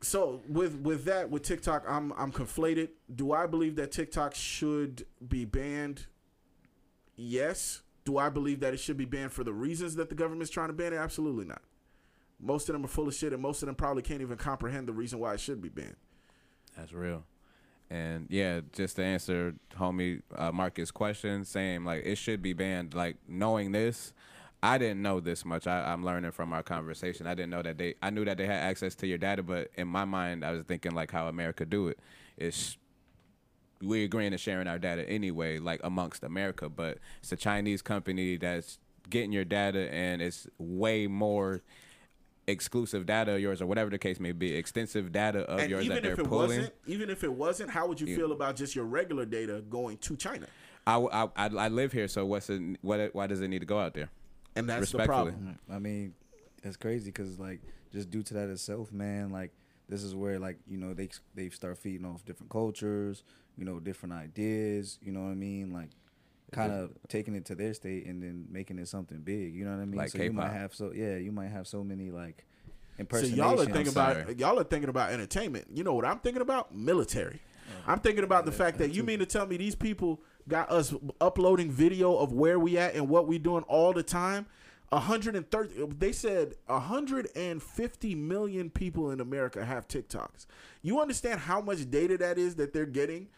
[0.00, 2.90] So with with that with TikTok, I'm I'm conflated.
[3.14, 6.06] Do I believe that TikTok should be banned?
[7.16, 7.82] Yes.
[8.04, 10.68] Do I believe that it should be banned for the reasons that the government's trying
[10.68, 10.96] to ban it?
[10.96, 11.62] Absolutely not.
[12.40, 14.86] Most of them are full of shit, and most of them probably can't even comprehend
[14.86, 15.96] the reason why it should be banned.
[16.76, 17.24] That's real.
[17.90, 22.94] And yeah, just to answer homie uh, Marcus' question, same like it should be banned.
[22.94, 24.12] Like knowing this,
[24.62, 25.66] I didn't know this much.
[25.66, 27.26] I, I'm learning from our conversation.
[27.26, 27.94] I didn't know that they.
[28.02, 30.64] I knew that they had access to your data, but in my mind, I was
[30.64, 31.98] thinking like how America do it.
[32.36, 32.76] It's
[33.80, 36.68] we agreeing to sharing our data anyway, like amongst America.
[36.68, 38.78] But it's a Chinese company that's
[39.08, 41.62] getting your data, and it's way more
[42.48, 45.84] exclusive data of yours or whatever the case may be, extensive data of and yours
[45.84, 46.48] even that they're if it pulling.
[46.48, 48.16] wasn't, even if it wasn't, how would you Yeah.
[48.16, 50.46] feel about just your regular data going to China?
[50.86, 53.66] I, I, I, I live here, so what's it, what, why does it need to
[53.66, 54.08] go out there?
[54.56, 55.58] And that's the problem.
[55.70, 56.14] I mean,
[56.64, 57.60] it's crazy because like
[57.92, 59.30] just due to that itself, man.
[59.30, 59.52] Like
[59.88, 63.22] this is where like you know they they start feeding off different cultures,
[63.56, 64.98] you know, different ideas.
[65.00, 65.72] You know what I mean?
[65.72, 65.90] Like
[66.52, 69.54] kind of taking it to their state and then making it something big.
[69.54, 69.98] You know what I mean?
[69.98, 72.46] Like so you might have so yeah, you might have so many like
[72.98, 73.36] impersonations.
[73.36, 73.36] So impersonations.
[73.36, 74.34] y'all are thinking about sorry.
[74.34, 75.66] y'all are thinking about entertainment.
[75.72, 76.74] You know what I'm thinking about?
[76.74, 77.40] Military.
[77.86, 80.94] I'm thinking about the fact that you mean to tell me these people got us
[81.20, 84.46] uploading video of where we at and what we doing all the time.
[84.90, 90.46] 130 they said 150 million people in America have TikToks.
[90.80, 93.28] You understand how much data that is that they're getting?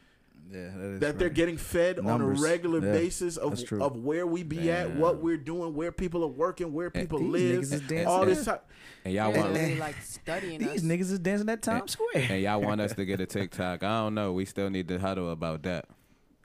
[0.51, 4.27] Yeah, that, is that they're getting fed on a regular Yeah, basis of of where
[4.27, 7.73] we be at, what we're doing, where people are working, where people these live, niggas
[7.73, 8.07] is dancing.
[8.07, 8.59] all this time.
[9.05, 10.81] And y'all want literally like studying These us.
[10.83, 12.27] niggas is dancing at Times Square.
[12.31, 13.83] and y'all want us to get a TikTok.
[13.83, 14.33] I don't know.
[14.33, 15.87] We still need to huddle about that.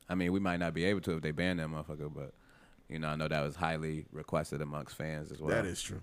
[0.08, 2.34] I mean, we might not be able to if they ban that motherfucker, but
[2.88, 5.50] you know, I know that was highly requested amongst fans as well.
[5.50, 6.02] That is true.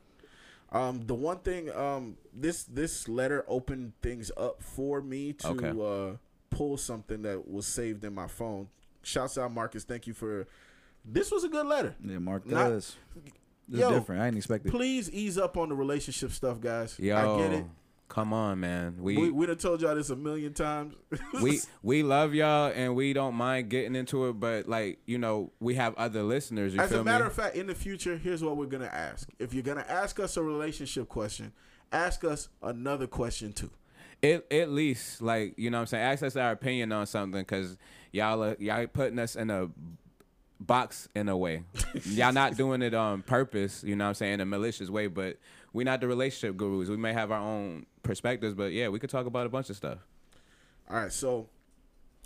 [0.72, 5.68] Um, the one thing, um, this this letter opened things up for me to Okay.
[5.68, 6.16] uh,
[6.52, 8.68] pull something that was saved in my phone.
[9.02, 10.46] Shouts out Marcus, thank you for.
[11.04, 11.96] This was a good letter.
[12.04, 12.96] Yeah, Mark does.
[13.68, 14.22] It's Yo, different.
[14.22, 14.70] I didn't expect it.
[14.70, 16.96] Please ease up on the relationship stuff, guys.
[16.98, 17.64] Yo, I get it.
[18.08, 18.96] come on, man.
[19.00, 20.94] We We we done told y'all this a million times.
[21.42, 25.50] we we love y'all and we don't mind getting into it, but like you know,
[25.58, 26.74] we have other listeners.
[26.74, 27.28] You As a matter me?
[27.28, 29.28] of fact, in the future, here's what we're gonna ask.
[29.40, 31.52] If you're gonna ask us a relationship question,
[31.90, 33.70] ask us another question too.
[34.22, 37.40] At, at least, like you know, what I'm saying, ask us our opinion on something
[37.40, 37.76] because
[38.12, 39.68] y'all are, y'all putting us in a
[40.60, 41.64] box in a way.
[42.04, 43.82] y'all not doing it on purpose.
[43.82, 45.08] You know, what I'm saying, in a malicious way.
[45.08, 45.38] But
[45.72, 46.88] we're not the relationship gurus.
[46.88, 49.76] We may have our own perspectives, but yeah, we could talk about a bunch of
[49.76, 49.98] stuff.
[50.88, 51.48] All right, so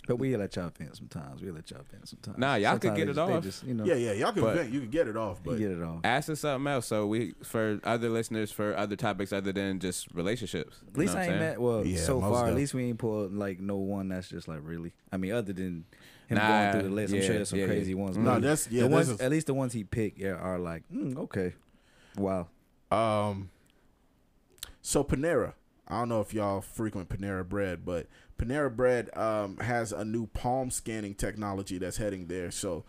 [0.07, 1.41] But we let y'all vent sometimes.
[1.41, 2.37] We let y'all vent sometimes.
[2.37, 3.43] Nah, y'all could get it just- off.
[3.43, 5.51] Just, you know, yeah, yeah, y'all can But- vent, you can get it off, you
[5.51, 5.99] but get it off.
[6.05, 6.87] Ask us something else.
[6.87, 10.79] So we for other listeners for other topics other than just relationships.
[10.87, 11.39] At least I ain't saying?
[11.39, 11.61] met.
[11.61, 14.47] Well, Yeah, so most far, at least we ain't pulled like no one that's just
[14.47, 14.93] like really.
[15.11, 15.85] I mean, other than
[16.27, 17.97] him Nah, going through the list, I'm sure there's some yeah, crazy yeah.
[17.97, 18.17] ones.
[18.17, 20.57] No, but that's- yeah, The ones, a- at least the ones he picked, yeah, are
[20.57, 21.53] like, mm, okay,
[22.17, 22.47] wow.
[22.91, 23.49] Um,
[24.81, 25.53] so Panera,
[25.87, 28.07] I don't know if y'all frequent Panera Bread, but
[28.37, 32.51] Panera Bread um, has a new palm scanning technology that's heading there.
[32.51, 32.83] So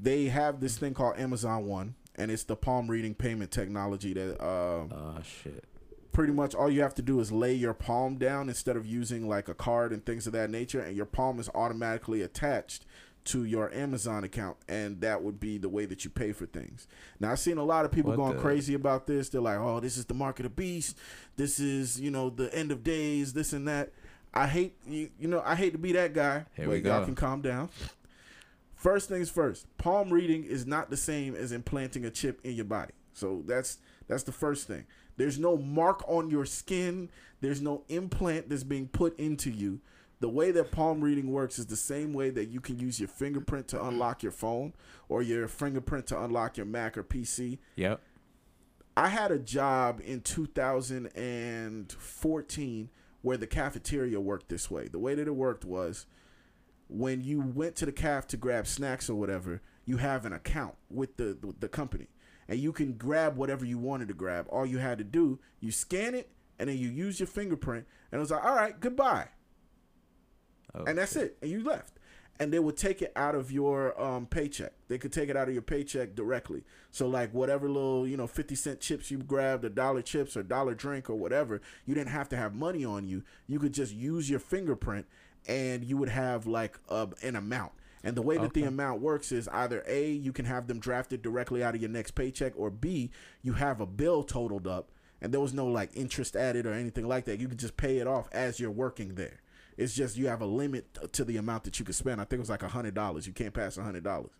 [0.00, 4.40] they have this thing called Amazon One, and it's the palm reading payment technology that
[4.44, 5.64] um, Oh shit.
[6.12, 9.28] pretty much all you have to do is lay your palm down instead of using
[9.28, 12.84] like a card and things of that nature, and your palm is automatically attached
[13.28, 16.86] to your Amazon account, and that would be the way that you pay for things.
[17.20, 19.28] Now, I've seen a lot of people What going the- crazy about this.
[19.28, 20.96] They're like, "Oh, this is the mark of the beast.
[21.36, 23.32] This is you know the end of days.
[23.32, 23.90] This and that."
[24.34, 25.10] I hate you.
[25.18, 26.44] You know, I hate to be that guy.
[26.54, 27.06] Here but we y'all go.
[27.06, 27.70] can calm down.
[28.74, 32.64] First things first, palm reading is not the same as implanting a chip in your
[32.64, 32.92] body.
[33.12, 34.84] So that's that's the first thing.
[35.16, 37.10] There's no mark on your skin.
[37.40, 39.80] There's no implant that's being put into you.
[40.20, 43.08] The way that palm reading works is the same way that you can use your
[43.08, 44.72] fingerprint to unlock your phone
[45.08, 47.58] or your fingerprint to unlock your Mac or PC.
[47.76, 48.00] Yep.
[48.96, 52.90] I had a job in 2014
[53.22, 54.88] where the cafeteria worked this way.
[54.88, 56.06] The way that it worked was
[56.88, 60.74] when you went to the caf to grab snacks or whatever, you have an account
[60.90, 62.08] with the with the company,
[62.48, 64.46] and you can grab whatever you wanted to grab.
[64.48, 68.18] All you had to do, you scan it, and then you use your fingerprint, and
[68.18, 69.28] it was like, all right, goodbye,
[70.74, 71.94] Oh, and that's it, and you left.
[72.40, 74.72] And they would take it out of your um, paycheck.
[74.86, 76.62] They could take it out of your paycheck directly.
[76.92, 80.44] So like whatever little you know fifty cent chips you grabbed, a dollar chips or
[80.44, 83.24] dollar drink or whatever, you didn't have to have money on you.
[83.48, 85.06] You could just use your fingerprint,
[85.48, 87.72] and you would have like a, an amount.
[88.04, 91.20] And the way that the amount works is either A, you can have them drafted
[91.20, 93.10] directly out of your next paycheck, or B,
[93.42, 97.06] you have a bill totaled up and there was no like interest added or anything
[97.06, 97.40] like that.
[97.40, 99.40] You could just pay it off as you're working there.
[99.78, 102.20] It's just you have a limit to the amount that you can spend.
[102.20, 103.28] I think it was like a hundred dollars.
[103.28, 104.32] You can't pass a hundred dollars.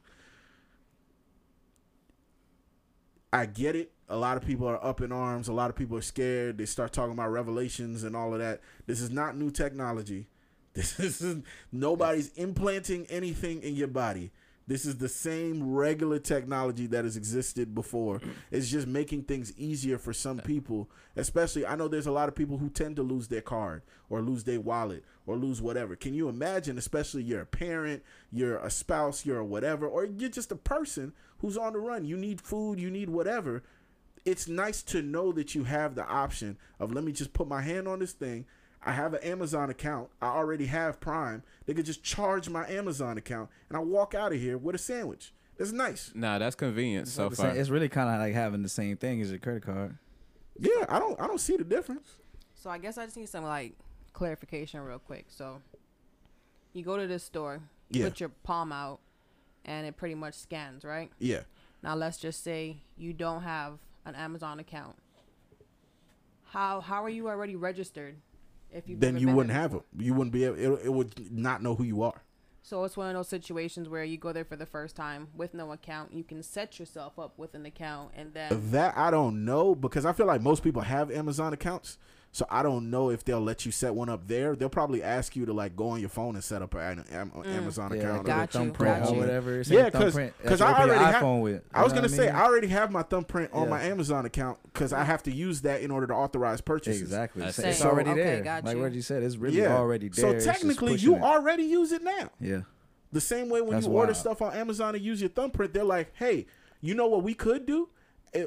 [3.32, 3.92] I get it.
[4.08, 5.46] A lot of people are up in arms.
[5.46, 6.58] A lot of people are scared.
[6.58, 8.60] They start talking about revelations and all of that.
[8.86, 10.26] This is not new technology.
[10.74, 14.30] This is nobody's implanting anything in your body.
[14.68, 18.20] This is the same regular technology that has existed before.
[18.50, 22.34] It's just making things easier for some people, especially I know there's a lot of
[22.34, 25.96] people who tend to lose their card or lose their wallet or lose whatever.
[25.96, 30.28] Can you imagine, especially you're a parent, you're a spouse, you're a whatever, or you're
[30.28, 32.04] just a person who's on the run.
[32.04, 33.62] You need food, you need whatever.
[34.26, 37.62] It's nice to know that you have the option of let me just put my
[37.62, 38.44] hand on this thing.
[38.88, 40.08] I have an Amazon account.
[40.22, 41.42] I already have Prime.
[41.66, 44.78] They could just charge my Amazon account and I walk out of here with a
[44.78, 45.34] sandwich.
[45.58, 46.10] That's nice.
[46.14, 47.50] Nah, that's convenient so far.
[47.54, 49.98] it's really kind of like having the same thing as your credit card.
[50.58, 52.12] Yeah, I don't I don't see the difference.
[52.54, 53.74] So I guess I just need some like
[54.14, 55.26] clarification real quick.
[55.28, 55.60] So
[56.72, 57.60] you go to this store,
[57.90, 58.08] you Yeah.
[58.08, 59.00] put your palm out,
[59.66, 61.10] and it pretty much scans, right?
[61.18, 61.42] Yeah.
[61.82, 64.96] Now let's just say you don't have an Amazon account.
[66.52, 68.16] How how are you already registered?
[68.72, 69.82] If you Then you wouldn't have it.
[69.98, 72.22] You wouldn't be able it, it would not know who you are.
[72.62, 75.54] So it's one of those situations where you go there for the first time with
[75.54, 76.12] no account.
[76.12, 80.04] You can set yourself up with an account, and then That I don't know because
[80.04, 81.96] I feel like most people have Amazon accounts.
[82.30, 84.54] So I don't know if they'll let you set one up there.
[84.54, 87.30] They'll probably ask you to like go on your phone and set up an Am-
[87.30, 87.46] mm.
[87.46, 88.16] Amazon Yeah, account.
[88.18, 89.60] like or- a Got thumbprint or whatever.
[89.60, 91.38] It's Yeah, a because thumbprint because I already have.
[91.40, 91.62] with.
[91.72, 92.28] I was gonna what say?
[92.28, 93.70] I already have my thumbprint on Yeah.
[93.70, 97.02] my Amazon account because I have to use that in order to authorize purchases.
[97.02, 97.42] Exactly.
[97.42, 97.86] That's It's, it.
[97.86, 98.42] already there.
[98.42, 98.84] got like you.
[98.84, 100.38] Reggie said, it's really yeah, already there.
[100.40, 101.22] So technically, you it.
[101.22, 102.30] already use it now.
[102.40, 102.60] Yeah.
[103.10, 104.16] The same way when That's you order wild.
[104.18, 106.46] stuff on Amazon and use your thumbprint, they're like, "Hey,
[106.82, 107.88] you know what we could do?"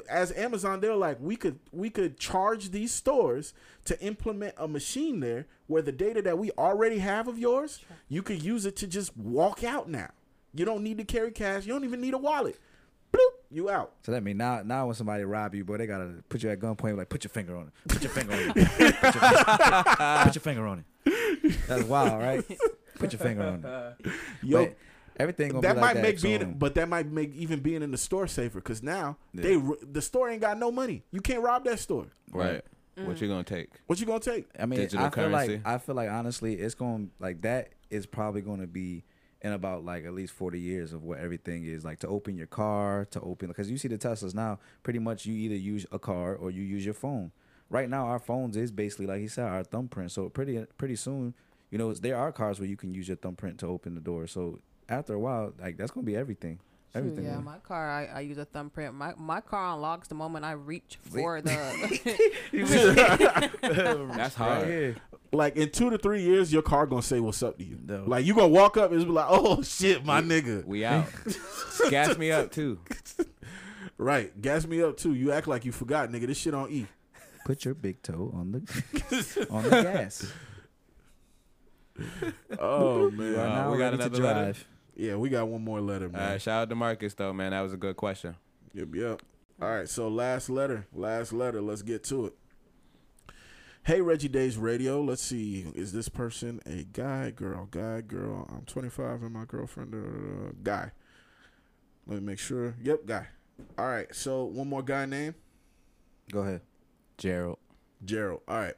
[0.08, 3.52] As Amazon, they're like, "We could we could charge these stores
[3.84, 8.22] to implement a machine there where the data that we already have of yours, you
[8.22, 10.10] could use it to just walk out now.
[10.54, 11.66] You don't need to carry cash.
[11.66, 12.58] You don't even need a wallet.
[13.12, 13.92] Bloop, you out.
[14.04, 16.60] So that mean now, now when somebody rob you, boy, they gotta put you at
[16.60, 16.96] gunpoint.
[16.96, 17.72] Like, put your finger on it.
[17.88, 18.54] Put your finger on it.
[19.02, 21.58] Put your, put your finger on it.
[21.68, 22.44] That's wild, right?
[22.98, 23.64] Put your finger on
[24.04, 24.12] it.
[24.42, 24.76] Yo, But
[25.18, 26.02] everything that be might like that.
[26.02, 29.16] make being, so- but that might make even being in the store safer because now
[29.32, 29.42] Yeah.
[29.42, 31.04] they the store ain't got no money.
[31.12, 32.06] You can't rob that store.
[32.32, 32.62] right.
[32.94, 33.70] What you gonna take?
[33.86, 34.46] What you gonna take?
[34.58, 35.52] I mean, digital I feel currency.
[35.56, 39.04] like I feel like honestly, it's going like that is probably going to be
[39.40, 42.46] in about like at least forty years of what everything is like to open your
[42.46, 44.58] car, to open because you see the Teslas now.
[44.82, 47.32] Pretty much, you either use a car or you use your phone.
[47.70, 50.12] Right now, our phones is basically like he said, our thumbprint.
[50.12, 51.32] So pretty pretty soon,
[51.70, 54.26] you know, there are cars where you can use your thumbprint to open the door.
[54.26, 56.58] So after a while, like that's going to be everything.
[56.92, 57.24] Shoot, Everything.
[57.24, 58.92] yeah, my car, I, I use a thumbprint.
[58.94, 61.52] My my car unlocks the moment I reach for the.
[64.14, 64.68] That's hard.
[64.68, 64.96] Right.
[65.32, 67.78] Like in two to three years, your car gonna say what's up to you.
[67.82, 68.04] No.
[68.06, 71.06] Like you gonna walk up and be like, "Oh shit, my nigga." We out.
[71.90, 72.78] Gas me up too.
[73.96, 75.14] Right, gas me up too.
[75.14, 76.26] You act like you forgot, nigga.
[76.26, 76.86] This shit on E.
[77.46, 80.30] Put your big toe on the on the gas.
[82.58, 83.34] Oh man.
[83.34, 84.58] are now we got ready to another letter?
[84.94, 86.32] Yeah, we got one more letter, man.
[86.32, 87.50] right, shout out to Marcus though, man.
[87.52, 88.36] That was a good question.
[88.74, 89.22] Yep, yep.
[89.60, 91.60] All right, so last letter, last letter.
[91.60, 92.34] Let's get to it.
[93.84, 95.02] Hey, Reggie Daes Radio.
[95.02, 95.66] Let's see.
[95.74, 98.48] Is this person a guy, girl, guy, girl?
[98.54, 100.92] I'm 25 and my girlfriend, uh, guy.
[102.06, 102.76] Let me make sure.
[102.82, 103.26] Yep, guy.
[103.78, 104.12] All right.
[104.14, 105.34] So one more guy name,
[106.30, 106.60] Go ahead.
[107.18, 107.58] Gerald.
[108.04, 108.42] Gerald.
[108.46, 108.74] All right.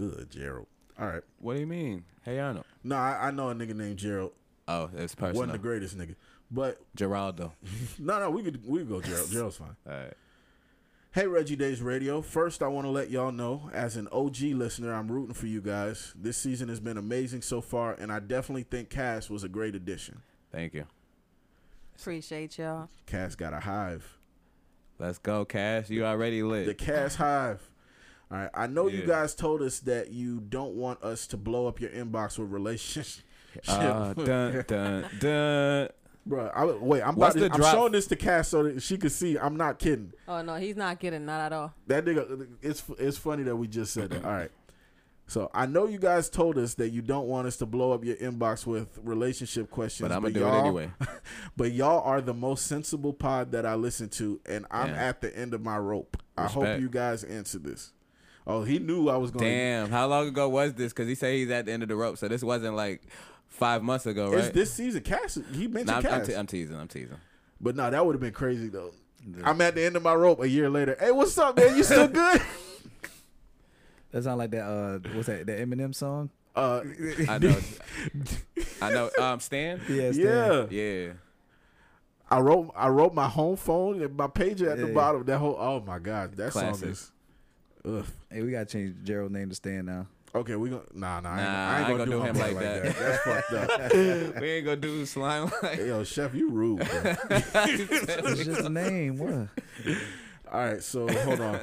[0.00, 0.66] Ugh, Gerald.
[0.98, 1.22] All right.
[1.40, 2.04] What do you mean?
[2.22, 2.64] Hey Arnold.
[2.82, 4.32] No, I, I know a nigga named Gerald.
[4.68, 5.46] Oh, it's Wasn't personal.
[5.52, 6.16] the greatest nigga,
[6.50, 7.52] but Geraldo.
[7.98, 9.30] no, no, we could we could go Gerald.
[9.32, 9.76] Gerald's fine.
[9.86, 10.14] All right.
[11.12, 12.20] Hey, Reggie Daes Radio.
[12.20, 15.62] First, I want to let y'all know, as an OG listener, I'm rooting for you
[15.62, 16.12] guys.
[16.14, 19.74] This season has been amazing so far, and I definitely think Cass was a great
[19.74, 20.20] addition.
[20.52, 20.84] Thank you.
[21.98, 22.90] Appreciate y'all.
[23.06, 24.18] Cass got a hive.
[24.98, 25.88] Let's go, Cass.
[25.88, 26.66] You already lit.
[26.66, 27.62] The Cass Hive.
[28.30, 28.50] All right.
[28.54, 31.90] I know you guys told us that you don't want us to blow up your
[31.90, 33.22] inbox with relationships.
[33.68, 35.88] Uh, dun dun dun.
[36.28, 38.82] Bro, I, wait, I'm What's about to, the I'm showing this to Cass so that
[38.82, 39.38] she could see.
[39.38, 40.12] I'm not kidding.
[40.26, 41.72] Oh no, he's not kidding, not at all.
[41.86, 44.24] That nigga, it's it's funny that we just said that.
[44.24, 44.50] All right.
[45.28, 48.04] So I know you guys told us that you don't want us to blow up
[48.04, 50.90] your inbox with relationship questions, But I'ma do it y'all- anyway.
[51.56, 55.08] but y'all are the most sensible pod that I listen to, and I'm Yeah.
[55.08, 56.16] at the end of my rope.
[56.36, 57.92] I hope you guys answer this.
[58.46, 59.44] Oh, he knew I was going.
[59.44, 60.92] to Damn, how long ago was this?
[60.92, 63.02] Because he said he's at the end of the rope, so this wasn't like
[63.48, 64.38] five months ago, right?
[64.44, 65.02] It's this season.
[65.02, 66.76] Cass, he mentioned Nah, I'm, I'm, te- I'm teasing.
[66.76, 67.16] I'm teasing.
[67.60, 68.92] but no, that would have been crazy though.
[69.42, 70.96] I'm at the end of my rope a year later.
[71.00, 71.76] Hey, what's up, man?
[71.76, 72.40] You still good?
[74.12, 74.62] That sound like that.
[74.64, 75.46] Uh, what's that?
[75.46, 76.30] That Eminem song?
[76.54, 76.80] Uh,
[77.28, 77.56] I know.
[78.80, 79.10] I know.
[79.20, 79.80] Um, Stan.
[79.90, 80.66] Yeah, yeah.
[80.70, 81.12] Yeah.
[82.30, 85.24] I wrote I wrote my home phone and my pager at the bottom.
[85.24, 87.12] That whole oh my god, that song is.
[87.86, 88.04] Ugh.
[88.30, 90.06] Hey, we gotta change Gerald's name to Stan now.
[90.34, 91.30] Okay, we gonna nah nah.
[91.30, 92.82] I ain't, Nah, I ain't gonna, do him like that.
[92.82, 92.96] that.
[92.98, 93.52] That's fucked
[94.34, 94.40] up.
[94.42, 95.78] we ain't gonna do slime like.
[95.78, 96.80] Hey, yo, chef, you rude.
[97.30, 99.18] It's just a name.
[99.18, 99.48] What?
[100.52, 101.60] All right, so hold on.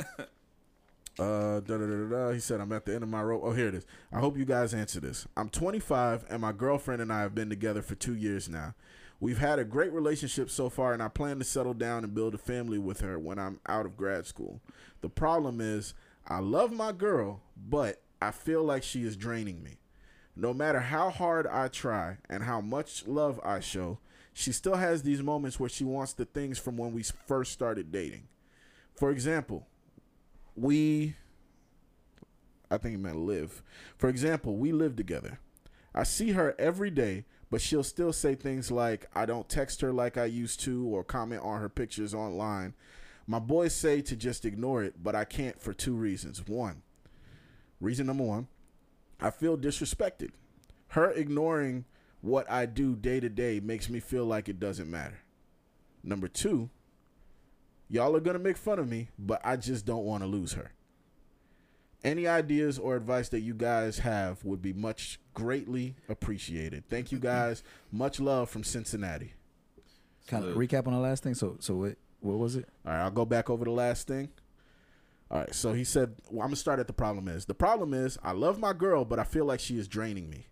[1.19, 2.31] Uh, da, da, da, da, da.
[2.31, 3.41] He said, I'm at the end of my rope.
[3.43, 3.85] Oh, here it is.
[4.11, 5.27] I hope you guys answer this.
[5.37, 8.73] I'm 25, and my girlfriend and I have been together for two years now.
[9.19, 12.33] We've had a great relationship so far, and I plan to settle down and build
[12.33, 14.59] a family with her when I'm out of grad school.
[15.01, 15.93] The problem is,
[16.27, 19.79] I love my girl, but I feel like she is draining me.
[20.35, 23.99] No matter how hard I try and how much love I show,
[24.33, 27.91] she still has these moments where she wants the things from when we first started
[27.91, 28.27] dating.
[28.95, 29.67] For example,
[30.55, 31.15] we
[32.71, 33.61] I think he meant live.
[33.97, 35.39] For example, we live together.
[35.93, 39.93] I see her every day, but she'll still say things like I don't text her
[39.93, 42.73] like I used to or comment on her pictures online.
[43.25, 46.45] My boys say to just ignore it, but I can't for two reasons.
[46.45, 46.81] One,
[47.79, 48.47] reason number one,
[49.19, 50.31] I feel disrespected.
[50.89, 51.85] Her ignoring
[52.21, 55.19] what I do day to day makes me feel like it doesn't matter.
[56.03, 56.69] Number two,
[57.89, 60.53] y'all are going to make fun of me, but I just don't want to lose
[60.53, 60.71] her.
[62.03, 66.83] Any ideas or advice that you guys have would be much greatly appreciated.
[66.89, 67.63] Thank you guys.
[67.93, 69.33] Much love from Cincinnati.
[70.27, 71.33] Kind of recap on the last thing.
[71.33, 71.97] So, so what?
[72.23, 72.69] What was it?
[72.85, 74.29] All right, I'll go back over the last thing.
[75.29, 77.45] All right, so he said, well, I'm going to start at the problem is.
[77.45, 80.47] The problem is, I love my girl, but I feel like she is draining me.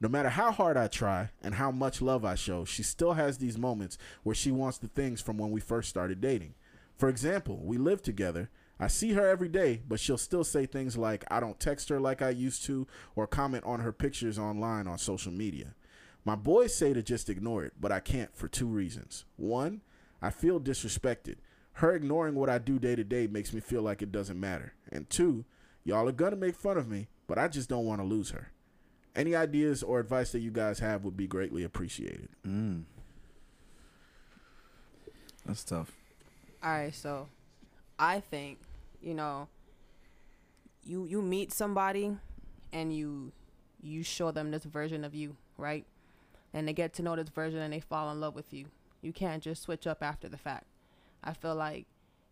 [0.00, 3.38] No matter how hard I try and how much love I show, she still has
[3.38, 6.54] these moments where she wants the things from when we first started dating.
[6.96, 8.50] For example, we live together.
[8.80, 12.00] I see her every day, but she'll still say things like, I don't text her
[12.00, 15.76] like I used to, or comment on her pictures online on social media.
[16.24, 19.24] My boys say to just ignore it, but I can't for two reasons.
[19.36, 19.82] One,
[20.22, 21.36] I feel disrespected.
[21.74, 24.74] Her ignoring what I do day to day makes me feel like it doesn't matter.
[24.90, 25.44] And two,
[25.84, 28.52] y'all are gonna make fun of me, but I just don't want to lose her.
[29.16, 32.28] Any ideas or advice that you guys have would be greatly appreciated.
[32.46, 32.84] Mm.
[35.44, 35.92] That's tough.
[36.62, 37.28] All right, so
[37.98, 38.58] I think
[39.02, 39.48] you know
[40.84, 42.16] you you meet somebody
[42.72, 43.32] and you
[43.82, 45.84] you show them this version of you, right?
[46.54, 48.66] And they get to know this version and they fall in love with you.
[49.02, 50.66] You can't just switch up after the fact.
[51.24, 51.86] I feel like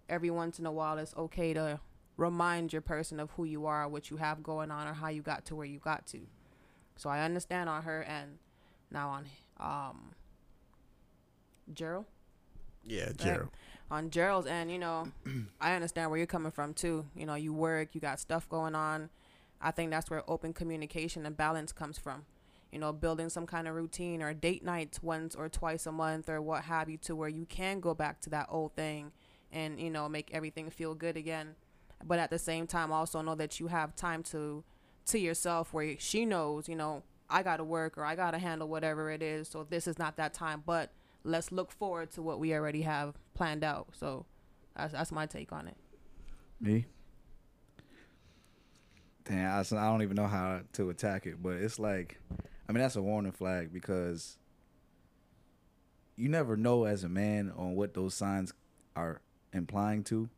[0.09, 1.81] every once in a while it's okay to
[2.17, 5.23] remind your person of who you are, what you have going on, or how you
[5.23, 6.21] got to where you got to.
[6.97, 8.39] So I understand on her and
[8.91, 9.27] Now on
[9.59, 10.13] um
[11.73, 12.07] Gerald
[12.85, 13.51] Yeah, Gerald.
[13.91, 15.09] on Gerald's end, you know,
[15.61, 17.07] I understand where you're coming from too.
[17.15, 19.11] You know, you work, you got stuff going on.
[19.61, 22.25] I think that's where open communication and balance comes from.
[22.73, 26.29] You know, building some kind of routine or date nights once or twice a month
[26.29, 29.13] or what have you to where you can go back to that old thing
[29.53, 31.57] and, you know, make everything feel good again.
[32.05, 34.65] But at the same time also know that you have time to
[35.07, 38.39] to yourself where she knows, you know, I got to work or I got to
[38.39, 39.49] handle whatever it is.
[39.49, 40.93] So this is not that time, but
[41.25, 43.89] let's look forward to what we already have planned out.
[43.93, 44.27] So
[44.77, 45.77] that's, that's my take on it.
[46.61, 46.87] Me?
[49.25, 52.19] Damn, I don't even know how to attack it, but it's like,
[52.71, 54.39] I mean, that's a warning flag because
[56.15, 58.53] you never know as a man on what those signs
[58.95, 60.29] are implying to.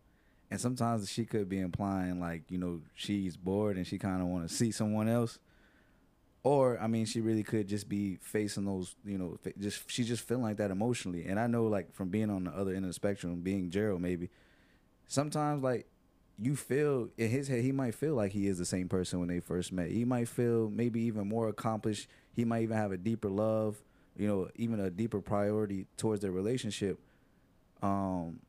[0.51, 4.28] And sometimes she could be implying like, you know, she's bored and she kind of
[4.28, 5.39] want to see someone else.
[6.43, 10.26] Or, I mean, she really could just be facing those, you know, just she's just
[10.26, 11.26] feeling like that emotionally.
[11.26, 14.01] And I know, like, from being on the other end of the spectrum, being Gerald,
[14.01, 14.30] maybe,
[15.07, 15.87] sometimes like
[16.39, 19.28] you feel in his head he might feel like he is the same person when
[19.28, 22.97] they first met he might feel maybe even more accomplished he might even have a
[22.97, 23.83] deeper love
[24.16, 26.99] you know even a deeper priority towards their relationship
[27.83, 28.41] um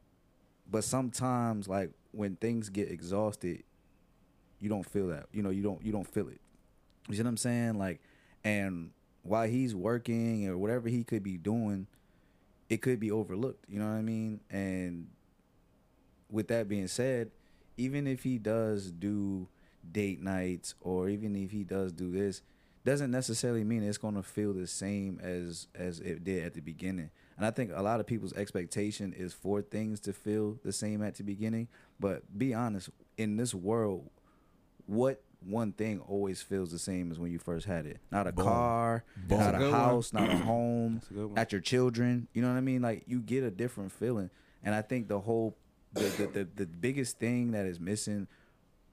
[0.69, 3.63] but sometimes like when things get exhausted,
[4.59, 5.25] you don't feel that.
[5.31, 6.39] You know, you don't you don't feel it.
[7.09, 7.77] You see what I'm saying?
[7.77, 8.01] Like,
[8.43, 8.91] and
[9.23, 11.87] while he's working or whatever he could be doing,
[12.69, 13.65] it could be overlooked.
[13.67, 14.39] You know what I mean?
[14.49, 15.09] And
[16.29, 17.31] with that being said,
[17.77, 19.47] even if he does do
[19.91, 22.41] date nights or even if he does do this,
[22.85, 26.61] doesn't necessarily mean it's going to feel the same as as it did at the
[26.61, 27.09] beginning.
[27.37, 31.01] And I think a lot of people's expectation is for things to feel the same
[31.01, 31.67] at the beginning.
[31.99, 34.09] But be honest, in this world,
[34.85, 37.99] what one thing always feels the same as when you first had it?
[38.11, 38.45] Not a Boom.
[38.45, 39.39] car, Boom.
[39.39, 39.79] not a a good one.
[39.79, 42.27] house, not a home, a good not your children.
[42.33, 42.81] You know what I mean?
[42.81, 44.29] Like you get a different feeling.
[44.61, 45.57] And I think the whole
[45.93, 48.27] the the, the, the biggest thing that is missing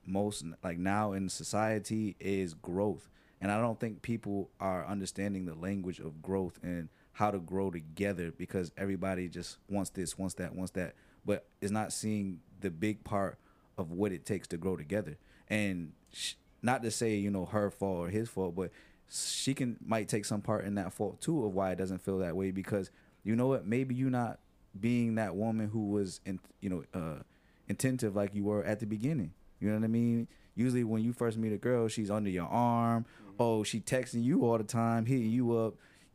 [0.07, 3.09] most like now in society is growth.
[3.43, 7.71] And i don't think people are understanding the language of growth and how to grow
[7.71, 10.95] together because everybody just wants this wants that wants that.
[11.25, 13.39] But is not seeing the big part
[13.77, 15.17] of what it takes to grow together.
[15.49, 18.71] And sh- not to say you know her fault or his fault but
[19.11, 22.19] she can might take some part in that fault too of why it doesn't feel
[22.19, 22.91] that way because
[23.25, 24.39] you know what maybe you're not
[24.79, 27.23] being that woman who was in you know uh
[27.69, 30.27] attentive like you were at the beginning you know what I mean?
[30.55, 33.05] Usually when you first meet a girl, she's under your arm.
[33.39, 35.75] Oh, she texting you all the time, hitting you up,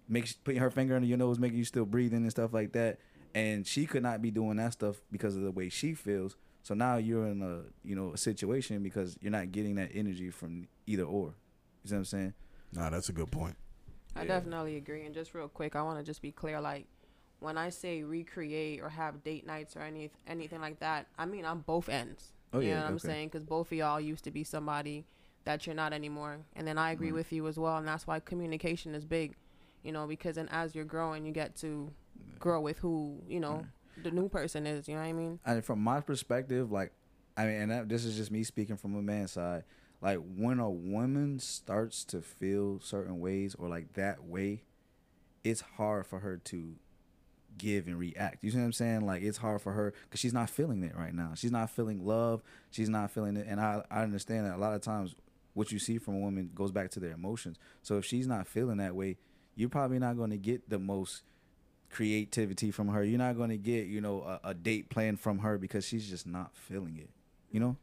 [0.09, 2.99] makes putting her finger under your nose, making you still breathing and stuff like that.
[3.33, 6.35] And she could not be doing that stuff because of the way she feels.
[6.63, 10.31] So now you're in a you know a situation because you're not getting that energy
[10.31, 11.35] from either or.
[11.83, 12.33] You see what I'm saying?
[12.73, 13.55] Nah, that's a good point.
[14.15, 15.05] I definitely agree.
[15.05, 16.61] And just real quick, I want to just be clear.
[16.61, 16.87] Like,
[17.45, 21.45] when I say recreate or have date nights or any anything like that, I mean
[21.45, 22.33] on both ends.
[22.51, 23.27] Oh, you yeah, know what I'm saying?
[23.29, 25.05] Because both of y'all used to be somebody
[25.45, 26.39] that you're not anymore.
[26.55, 27.15] And then I agree Right.
[27.15, 27.77] with you as well.
[27.77, 29.35] And that's why communication is big.
[29.83, 31.91] You know, because then as you're growing, you get to
[32.39, 34.03] grow with who you know mm.
[34.03, 34.87] the new person is.
[34.87, 35.39] You know what I mean?
[35.45, 36.91] and from my perspective, like,
[37.37, 39.63] I mean, and that, this is just me speaking from a man's side.
[40.01, 44.63] Like, when a woman starts to feel certain ways or like that way,
[45.43, 46.75] it's hard for her to
[47.57, 48.43] give and react.
[48.43, 49.05] You see what I'm saying?
[49.05, 51.31] Like, it's hard for her because she's not feeling it right now.
[51.35, 52.41] She's not feeling love.
[52.71, 53.47] She's not feeling it.
[53.47, 55.15] And I, I understand that a lot of times
[55.53, 57.57] what you see from a woman goes back to their emotions.
[57.81, 59.17] So if she's not feeling that way,
[59.55, 61.23] you're probably not going to get the most
[61.89, 63.03] creativity from her.
[63.03, 66.09] You're not going to get, you know, a, a date plan from her because she's
[66.09, 67.09] just not feeling it.
[67.51, 67.77] You know?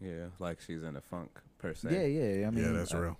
[0.00, 1.88] Yeah, like she's in a funk per se.
[1.90, 2.46] Yeah, yeah.
[2.46, 3.18] I mean, yeah, that's uh, real.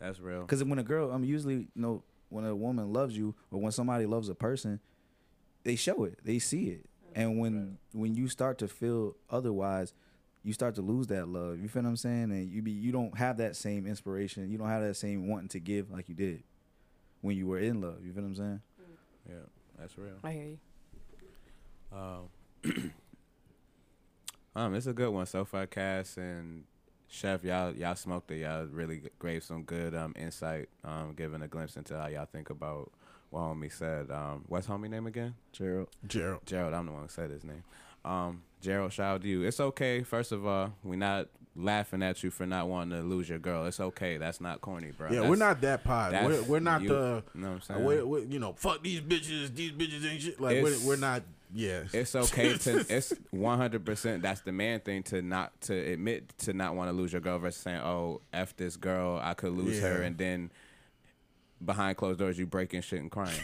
[0.00, 0.40] That's real.
[0.40, 3.72] Because when a girl, I'm usually, you know, when a woman loves you or when
[3.72, 4.80] somebody loves a person,
[5.62, 9.94] they show it, they see it, and when when you start to feel otherwise,
[10.42, 11.58] you start to lose that love.
[11.58, 12.30] You feel what I'm saying?
[12.30, 14.50] And you be you don't have that same inspiration.
[14.50, 16.42] You don't have that same wanting to give like you did
[17.22, 18.04] when you were in love.
[18.04, 18.60] You feel what I'm saying?
[19.28, 19.34] Yeah,
[19.78, 20.14] that's real.
[20.22, 20.58] I hear you.
[21.92, 22.92] Um,
[24.56, 26.64] um, it's a good one so far, Cass and
[27.08, 27.44] Chef.
[27.44, 28.38] Y'all, y'all smoked it.
[28.40, 32.50] Y'all really gave some good um insight, um, giving a glimpse into how y'all think
[32.50, 32.90] about
[33.30, 34.10] what homie said.
[34.10, 35.34] Um, what's homie name again?
[35.52, 35.88] Gerald.
[36.06, 36.46] Gerald.
[36.46, 36.74] Gerald.
[36.74, 37.62] I'm the one who said his name.
[38.04, 39.42] Um, Gerald, shout out to you.
[39.44, 40.02] It's okay.
[40.02, 43.64] First of all, we're not laughing at you for not wanting to lose your girl.
[43.66, 44.16] It's okay.
[44.16, 45.08] That's not corny, bro.
[45.08, 46.12] Yeah, That's- we're not that pod.
[46.12, 46.88] We're, we're not you.
[46.88, 47.22] the.
[47.34, 47.84] You know what I'm saying?
[47.84, 49.54] We're, we're, you know, fuck these bitches.
[49.54, 50.40] These bitches ain't shit.
[50.40, 51.22] Like we're, we're not.
[51.56, 54.22] Yeah, It's okay to it's one hundred percent.
[54.22, 57.38] That's the man thing to not to admit to not want to lose your girl
[57.38, 60.50] versus saying, "Oh, f this girl, I could lose her," and then
[61.64, 63.38] behind closed doors you breaking shit and crying.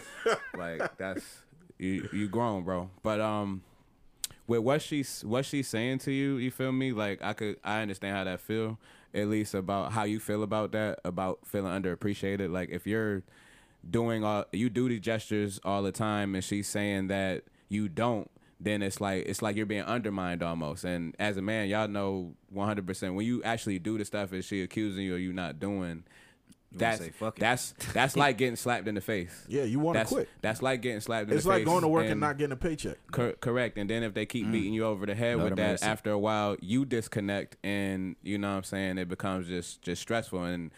[0.56, 1.42] like that's
[1.78, 2.88] you you grown, bro.
[3.02, 3.62] But um,
[4.46, 6.92] with what she's what she's saying to you, you feel me?
[6.92, 8.78] Like I could I understand how that feel.
[9.12, 12.52] At least about how you feel about that, about feeling underappreciated.
[12.52, 13.24] Like if you're
[13.88, 18.30] doing all you do these gestures all the time and she's saying that you don't
[18.58, 22.34] then it's like it's like you're being undermined almost and as a man y'all know
[22.54, 26.04] 100% when you actually do the stuff and she accusing you or you not doing
[26.72, 29.64] that's say, that's that's like getting slapped in the face yeah.
[29.64, 30.28] You want to quit?
[30.40, 32.52] that's like getting slapped in It's the face like going to work and, not getting
[32.52, 32.96] a paycheck.
[33.10, 33.76] Cor- correct.
[33.76, 35.84] And then if they keep beating you over the head Lord with that, mercy.
[35.84, 40.00] after a while you disconnect, and you know what I'm saying it becomes just just
[40.00, 40.44] stressful.
[40.44, 40.70] And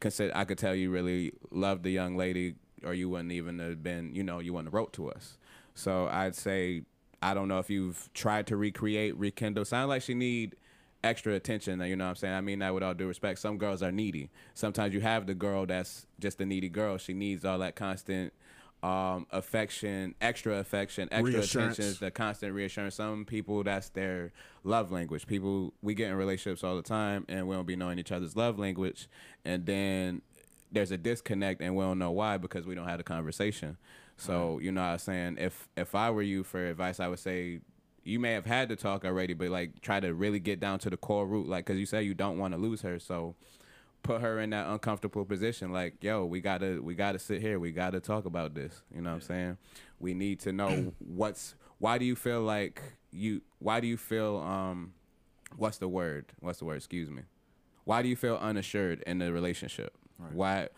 [0.00, 2.54] consider, I could tell you really loved the young lady,
[2.84, 5.38] or you wouldn't even have been, you know, you wouldn't have wrote to us.
[5.74, 6.82] So I'd say
[7.22, 9.64] I don't know if you've tried to recreate, rekindle.
[9.64, 10.56] Sound like she need
[11.02, 11.80] extra attention.
[11.80, 12.34] You know what I'm saying?
[12.34, 13.38] I mean that with all due respect.
[13.38, 14.30] Some girls are needy.
[14.54, 16.96] Sometimes you have the girl that's just a needy girl.
[16.96, 18.32] She needs all that constant
[18.82, 22.94] um, affection, extra affection, extra attention, the constant reassurance.
[22.94, 24.32] Some people that's their
[24.62, 25.26] love language.
[25.26, 28.36] People we get in relationships all the time and we don't be knowing each other's
[28.36, 29.08] love language,
[29.44, 30.22] and then
[30.70, 33.76] there's a disconnect and we don't know why because we don't have the conversation.
[34.16, 37.08] So you know, what I was saying if if I were you for advice, I
[37.08, 37.60] would say
[38.04, 40.90] you may have had to talk already, but like try to really get down to
[40.90, 43.34] the core root, like because you say you don't want to lose her, so
[44.08, 45.70] put her in that uncomfortable position.
[45.70, 48.82] Like, yo, we gotta we gotta sit here, we gotta talk about this.
[48.92, 49.58] You know what I'm saying?
[50.00, 52.80] We need to know what's why do you feel like
[53.12, 54.94] you why do you feel um
[55.56, 56.32] what's the word?
[56.40, 56.76] What's the word?
[56.76, 57.22] Excuse me.
[57.84, 59.92] Why do you feel unassured in the relationship?
[60.32, 60.68] Why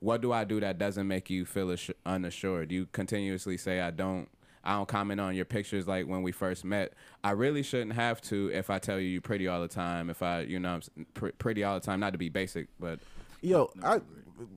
[0.00, 2.70] what do i do that doesn't make you feel assu- unassured?
[2.70, 4.28] You continuously say i don't
[4.66, 6.92] i don't comment on your pictures like when we first met
[7.24, 10.22] i really shouldn't have to if i tell you you're pretty all the time if
[10.22, 12.98] i you know i'm pr- pretty all the time not to be basic but
[13.42, 14.00] Yo, I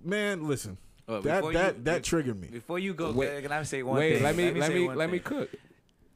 [0.03, 0.77] man, listen.
[1.07, 2.47] Well, that before that that be- triggered me.
[2.47, 4.23] Before you go, Wait- Wait, can I say one wait thing?
[4.23, 5.25] let me let say me let me thing.
[5.25, 5.49] cook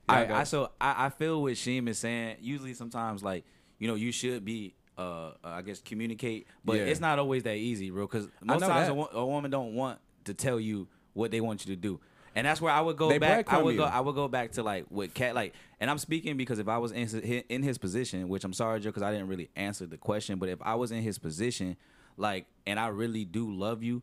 [0.09, 2.37] I, I so I, I feel what Sheem is saying.
[2.41, 3.43] Usually, sometimes like
[3.79, 4.75] you know, you should be.
[4.97, 6.83] Uh, I guess communicate, but Yeah.
[6.83, 8.05] it's not always that easy, bro.
[8.05, 11.41] Because most know times a, wo- a woman don't want to tell you what they
[11.41, 11.99] want you to do,
[12.35, 13.51] and that's where I would go They back.
[13.51, 13.84] I would go.
[13.85, 13.89] you.
[13.91, 16.77] I would go back to like what cat like, and I'm speaking because if I
[16.77, 19.85] was in his, in his position, which I'm sorry, Joe, because I didn't really answer
[19.85, 21.77] the question, but if I was in his position,
[22.18, 24.01] like, and I really do love you,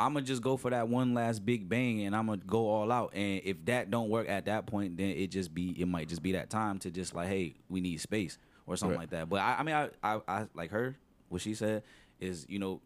[0.00, 2.92] I'm gonna just go for that one last big bang, and I'm gonna go all
[2.92, 3.14] out.
[3.14, 6.22] And if that don't work at that point, then it just be it might just
[6.22, 9.02] be that time to just like, hey, we need space or something Right.
[9.02, 9.28] like that.
[9.28, 10.96] But I, I mean, I, I, I like her.
[11.30, 11.82] What she said
[12.20, 12.80] is, you know,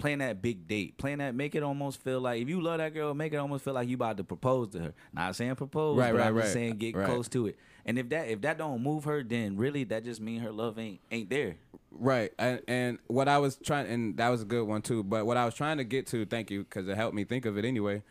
[0.00, 2.92] playing that big date, playing that, make it almost feel like if you love that
[2.94, 4.94] girl, make it almost feel like you about to propose to her.
[5.12, 7.06] Not saying propose, Right, but right, I'm just saying get right.
[7.06, 7.56] close to it.
[7.86, 10.78] And if that if that don't move her, then really that just mean her love
[10.78, 11.56] ain't ain't there.
[11.92, 15.02] Right, and and what I was trying, and that was a good one too.
[15.02, 17.46] But what I was trying to get to, thank you, because it helped me think
[17.46, 18.02] of it anyway.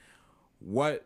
[0.60, 1.06] What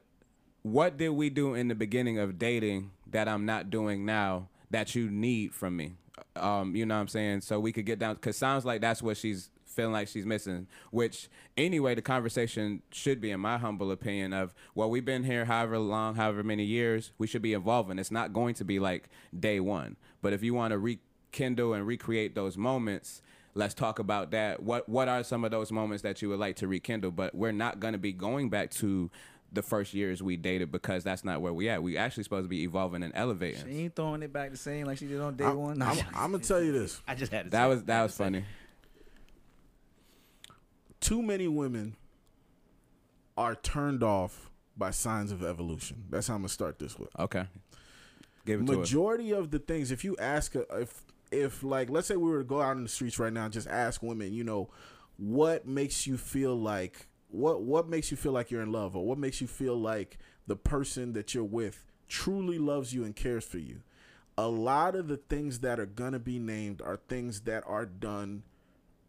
[0.64, 4.96] what did we do in the beginning of dating that I'm not doing now that
[4.96, 5.94] you need from me?
[6.36, 7.42] Um, you know what I'm saying?
[7.42, 10.68] So we could get down, because sounds like that's what she's feeling like she's missing.
[10.92, 15.46] Which anyway, the conversation should be, in my humble opinion, of well, we've been here
[15.46, 18.00] however long, however many years, we should be evolving.
[18.00, 19.98] It's not going to be like day one.
[20.22, 23.22] But if you want to rekindle and recreate those moments,
[23.56, 24.64] let's talk about that.
[24.64, 27.12] What what are some of those moments that you would like to rekindle?
[27.12, 29.10] But we're not going to be going back to
[29.52, 31.84] the first years we dated because that's not where we at.
[31.84, 33.64] We actually supposed to be evolving and elevating.
[33.64, 35.80] She ain't throwing it back the same like she did on day I'm, one.
[35.82, 37.86] I'm, I'm gonna tell you this: I just had to That say was it.
[37.88, 38.46] that was funny.
[41.04, 41.96] Too many women
[43.38, 46.06] are turned off by signs of evolution.
[46.10, 47.10] That's how I'm gonna start this with.
[47.20, 47.46] Okay,
[48.46, 48.78] give it to.
[48.78, 52.44] Majority of the things, if you ask, if if like, let's say we were to
[52.44, 54.70] go out in the streets right now and just ask women, you know,
[55.18, 59.06] what makes you feel like what what makes you feel like you're in love, or
[59.06, 60.18] what makes you feel like
[60.48, 63.82] the person that you're with truly loves you and cares for you.
[64.38, 68.44] A lot of the things that are gonna be named are things that are done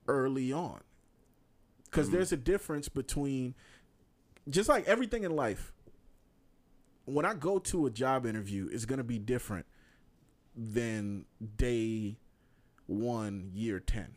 [0.08, 0.80] early on.
[1.94, 2.16] Because mm-hmm.
[2.16, 3.54] there's a difference between
[4.48, 5.72] just like everything in life.
[7.04, 9.66] When I go to a job interview, it's gonna be different
[10.56, 11.26] than
[11.56, 12.18] day
[12.86, 14.16] one, year ten.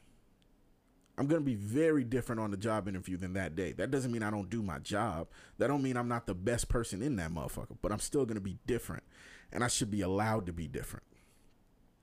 [1.19, 3.73] I'm gonna be very different on the job interview than that day.
[3.73, 5.27] That doesn't mean I don't do my job.
[5.59, 7.77] That don't mean I'm not the best person in that motherfucker.
[7.83, 9.03] But I'm still gonna be different,
[9.51, 11.05] and I should be allowed to be different.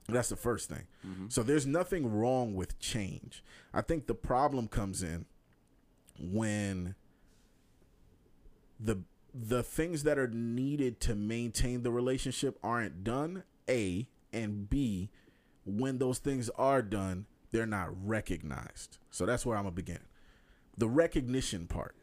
[0.08, 0.86] That's the first thing.
[1.04, 1.26] Mm-hmm.
[1.30, 3.42] So there's nothing wrong with change.
[3.72, 5.26] I think the problem comes in
[6.18, 6.94] when
[8.78, 15.10] the the things that are needed to maintain the relationship aren't done a and b
[15.64, 20.00] when those things are done they're not recognized so that's where i'm gonna begin
[20.76, 21.96] the recognition part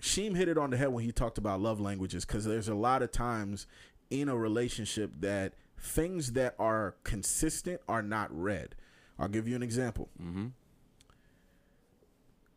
[0.00, 2.74] Sheem hit it on the head when he talked about love languages because there's a
[2.74, 3.66] lot of times
[4.08, 8.74] in a relationship that things that are consistent are not read.
[9.18, 10.08] I'll give you an example.
[10.20, 10.46] Mm-hmm.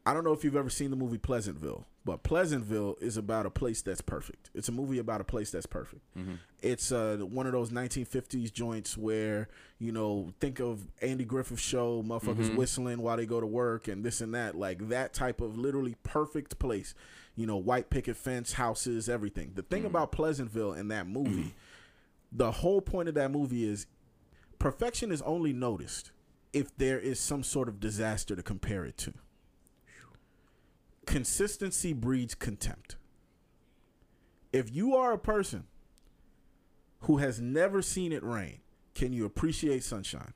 [0.06, 3.50] I don't know if you've ever seen the movie Pleasantville, but Pleasantville is about a
[3.50, 4.50] place that's perfect.
[4.54, 6.02] It's a movie about a place that's perfect.
[6.18, 6.34] Mm-hmm.
[6.62, 9.48] It's uh, one of those 1950s joints where,
[9.80, 12.58] you know, think of Andy Griffith show, motherfuckers mm-hmm.
[12.58, 14.56] whistling while they go to work and this and that.
[14.56, 16.94] Like that type of literally perfect place.
[17.36, 19.54] You know, white picket fence, houses, everything.
[19.56, 19.88] The thing mm-hmm.
[19.88, 21.56] about Pleasantville in that movie,
[22.32, 23.88] the whole point of that movie is
[24.60, 26.12] perfection is only noticed
[26.52, 29.14] if there is some sort of disaster to compare it to
[31.06, 32.96] consistency breeds contempt.
[34.52, 35.66] If you are a person
[37.02, 38.60] who has never seen it rain,
[38.96, 40.34] can you appreciate sunshine?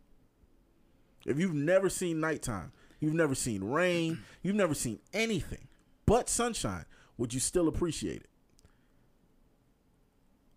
[1.26, 5.68] If you've never seen nighttime, you've never seen rain, you've never seen anything
[6.06, 6.85] but sunshine,
[7.18, 8.30] would you still appreciate it?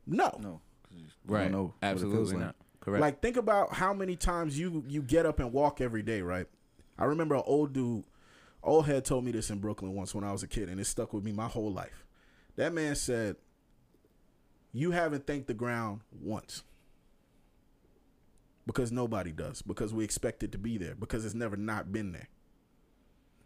[0.06, 0.38] No.
[0.42, 0.60] No,
[1.26, 1.50] Right.
[1.50, 2.40] know what it feels Absolutely like.
[2.46, 2.56] not.
[2.80, 3.00] Correct.
[3.00, 6.46] Like think about how many times you you get up and walk every day, right?
[6.98, 8.04] I remember an old dude,
[8.62, 10.84] Old head told me this in Brooklyn once when I was a kid, and it
[10.84, 12.04] stuck with me my whole life.
[12.56, 13.36] That man said,
[14.72, 16.62] "You haven't thanked the ground once."
[18.66, 19.62] Because nobody does.
[19.62, 20.94] Because we expect it to be there.
[20.94, 22.28] Because it's never not been there.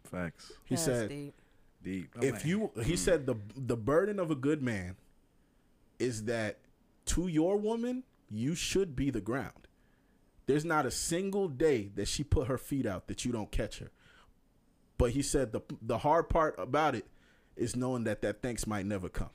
[0.03, 0.51] Facts.
[0.65, 1.33] He That's said, deep.
[1.85, 2.09] Deep.
[2.21, 2.95] if you he hmm.
[2.95, 4.95] said the the burden of a good man
[5.99, 6.57] is that
[7.05, 9.67] to your woman you should be the ground
[10.47, 13.77] there's not a single day that she put her feet out that you don't catch
[13.77, 13.91] her
[14.97, 17.05] but he said the the hard part about it
[17.55, 19.29] is knowing that that thanks might never come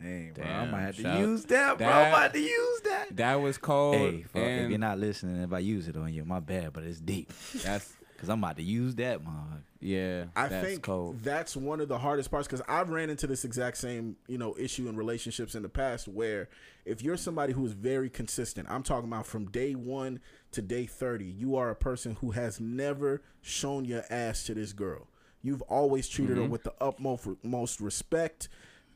[0.00, 0.44] Dang, bro.
[0.44, 1.86] I Damn, might have to shout- use that, bro.
[1.86, 3.16] that- I'm about to use that.
[3.16, 3.96] That was cold.
[3.96, 6.74] Hey, fuck, if and you're not listening, if I use it on you, my bad,
[6.74, 7.32] but it's deep.
[7.64, 9.64] that's Cause I'm about to use that, man.
[9.80, 10.24] yeah.
[10.34, 11.22] I that's think cold.
[11.22, 14.56] that's one of the hardest parts because I've ran into this exact same you know
[14.58, 16.48] issue in relationships in the past where
[16.84, 20.20] if you're somebody who is very consistent, I'm talking about from day one
[20.52, 24.72] to day thirty, you are a person who has never shown your ass to this
[24.72, 25.08] girl.
[25.42, 26.52] You've always treated her mm-hmm.
[26.52, 28.48] with the utmost most respect,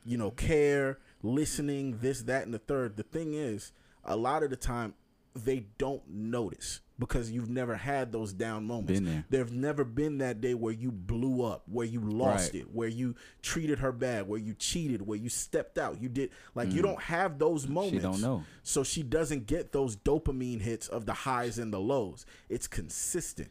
[0.03, 2.97] you know, care, listening, this, that, and the third.
[2.97, 3.71] The thing is,
[4.03, 4.95] a lot of the time
[5.35, 8.93] they don't notice because you've never had those down moments.
[9.01, 9.25] Been there.
[9.29, 12.61] There's never been that day where you blew up, where you lost Right.
[12.61, 16.01] it, where you treated her bad, where you cheated, where you stepped out.
[16.01, 16.85] You did like you mm.
[16.85, 18.03] don't have those moments.
[18.03, 18.43] don't know.
[18.63, 22.25] So she doesn't get those dopamine hits of the highs and the lows.
[22.47, 23.49] It's consistent.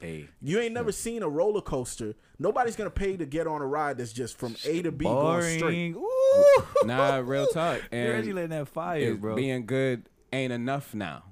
[0.00, 2.14] Hey, You ain't never seen a roller coaster.
[2.38, 5.58] Nobody's gonna pay to get on a ride that's just from A to B going
[5.58, 5.92] straight.
[5.92, 5.94] boring.
[5.96, 6.86] Ooh.
[6.86, 7.80] Nah, real talk.
[7.92, 9.36] You're And really letting that fire, bro.
[9.36, 11.24] being good ain't enough now.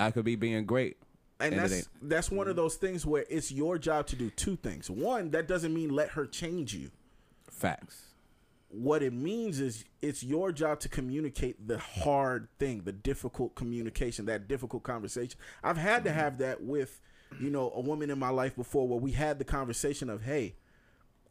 [0.00, 0.96] I could be being great.
[1.38, 4.56] And And that's that's one of those things where it's your job to do two
[4.56, 4.90] things.
[4.90, 6.90] One, that doesn't mean let her change you.
[7.50, 8.06] Facts.
[8.70, 14.26] what it means is it's your job to communicate the hard thing, the difficult communication,
[14.26, 15.38] that difficult conversation.
[15.62, 16.18] I've had to mm-hmm.
[16.18, 17.00] have that with,
[17.40, 20.54] you know, a woman in my life before where we had the conversation of, hey,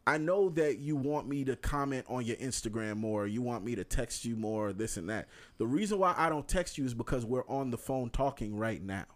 [0.06, 3.74] I know that you want me to comment on your Instagram more, you want me
[3.74, 5.28] to text you more, this and that.
[5.58, 8.82] The reason why I don't text you is because we're on the phone talking right
[8.82, 9.06] now.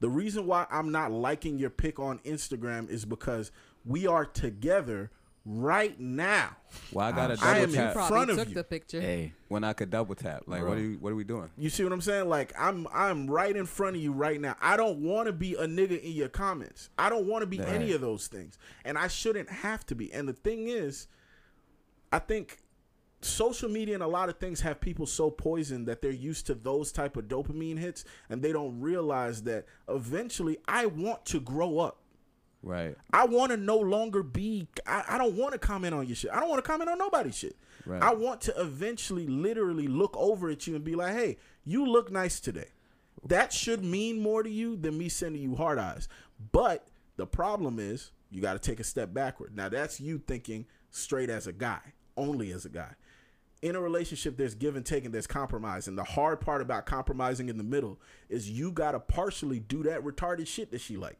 [0.00, 3.50] The reason why I'm not liking your pic on Instagram is because
[3.84, 5.10] we are together
[5.48, 6.50] right now.
[6.92, 8.54] Well, I got a I double am in front of took you.
[8.54, 9.00] the picture.
[9.00, 10.42] hey, when I could double tap.
[10.46, 10.98] Like, what are you?
[11.00, 11.48] What are we doing?
[11.56, 12.28] You see what I'm saying?
[12.28, 14.56] Like I'm I'm right in front of you right now.
[14.60, 16.90] I don't want to be a nigga in your comments.
[16.98, 18.58] I don't want to be any of those things.
[18.84, 20.12] And I shouldn't have to be.
[20.12, 21.08] And the thing is,
[22.12, 22.58] I think
[23.20, 26.54] social media and a lot of things have people so poisoned that they're used to
[26.54, 31.78] those type of dopamine hits and they don't realize that eventually I want to grow
[31.78, 31.98] up.
[32.62, 32.96] Right.
[33.12, 34.68] I want to no longer be.
[34.86, 36.30] I, I don't want to comment on your shit.
[36.32, 37.56] I don't want to comment on nobody's shit.
[37.86, 38.02] Right.
[38.02, 42.10] I want to eventually, literally look over at you and be like, "Hey, you look
[42.10, 42.68] nice today."
[43.26, 46.08] That should mean more to you than me sending you hard eyes.
[46.52, 46.86] But
[47.16, 49.56] the problem is, you got to take a step backward.
[49.56, 51.80] Now that's you thinking straight as a guy,
[52.16, 52.94] only as a guy.
[53.60, 55.88] In a relationship, there's give and take and there's compromise.
[55.88, 57.98] And the hard part about compromising in the middle
[58.28, 61.18] is you got to partially do that retarded shit that she like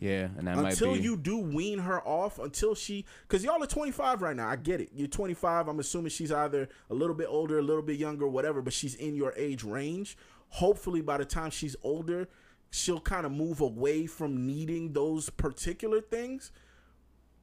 [0.00, 1.04] Yeah, and that until might be.
[1.04, 4.80] you do wean her off until she because y'all are 25 right now i get
[4.80, 4.90] it.
[4.92, 8.60] You're 25 i'm assuming she's either a little bit older a little bit younger whatever
[8.62, 10.16] but she's in your age range.
[10.48, 12.28] Hopefully by the time she's older
[12.70, 16.50] she'll kind of move away from needing those particular things.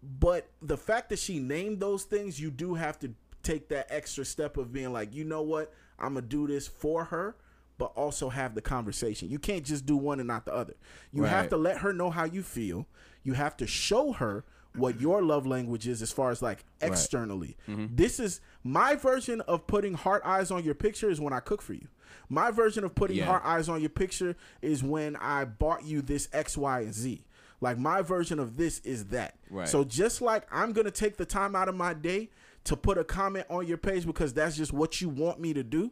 [0.02, 4.26] But the fact that she named those things you do have to take that extra
[4.26, 5.74] step of being like you know what?
[5.98, 7.36] I'm gonna do this for her
[7.80, 9.30] but also have the conversation.
[9.30, 10.76] You can't just do one and not the other.
[11.12, 12.86] You have to let her know how you feel.
[13.24, 14.44] You have to show her
[14.76, 17.58] what your love language is as far as like externally.
[17.68, 17.96] Mm-hmm.
[17.96, 21.62] This is my version of putting heart eyes on your picture is when i cook
[21.64, 21.88] for you.
[22.30, 23.26] My version of putting Yeah.
[23.26, 27.24] heart eyes on your picture is when i bought you this x y and z.
[27.62, 29.36] Like my version of this is that.
[29.50, 29.68] Right.
[29.68, 32.30] so just like i'm gonna take the time out of my day
[32.66, 35.64] to put a comment on your page because that's just what you want me to
[35.64, 35.92] do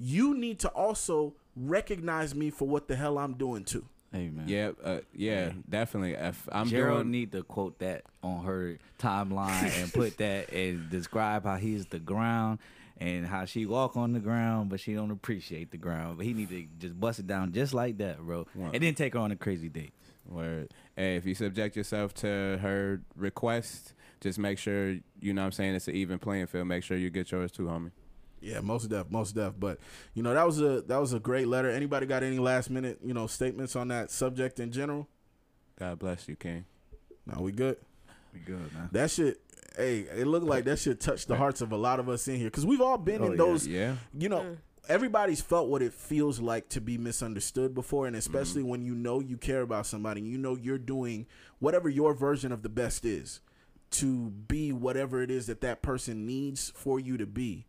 [0.00, 4.34] you need to also recognize me for what the hell i'm doing too Amen.
[4.34, 4.48] man.
[4.48, 6.14] Yeah, uh, yeah, definitely.
[6.14, 10.90] If I'm Gerald doing, need to quote that on her timeline and put that and
[10.90, 12.58] describe how he's the ground
[12.98, 16.18] and how she walk on the ground, but she don't appreciate the ground.
[16.18, 19.14] But he need to just bust it down just like that, bro, and then take
[19.14, 19.92] her on a crazy date.
[20.28, 20.72] Word.
[20.96, 25.52] Hey, if you subject yourself to her request, just make sure you know what I'm
[25.52, 26.66] saying it's an even playing field.
[26.66, 27.92] Make sure you get yours too, homie.
[28.40, 29.54] Yeah, most def, most def.
[29.58, 29.78] But
[30.14, 31.70] you know that was a that was a great letter.
[31.70, 35.08] Anybody got any last minute you know statements on that subject in general?
[35.78, 36.64] God bless you, King.
[37.26, 37.76] Now we good.
[38.32, 38.88] We good, man.
[38.92, 39.40] That shit.
[39.76, 42.36] Hey, it looked like that shit touched the hearts of a lot of us in
[42.36, 43.36] here because we've all been Oh, in yeah.
[43.36, 43.66] those.
[43.66, 43.94] Yeah.
[44.18, 44.56] You know, mm.
[44.88, 48.70] everybody's felt what it feels like to be misunderstood before and especially mm-hmm.
[48.70, 51.26] when you know you care about somebody and you know you're doing
[51.60, 53.40] whatever your version of the best is
[53.90, 57.66] to be whatever it is that that person needs for you to be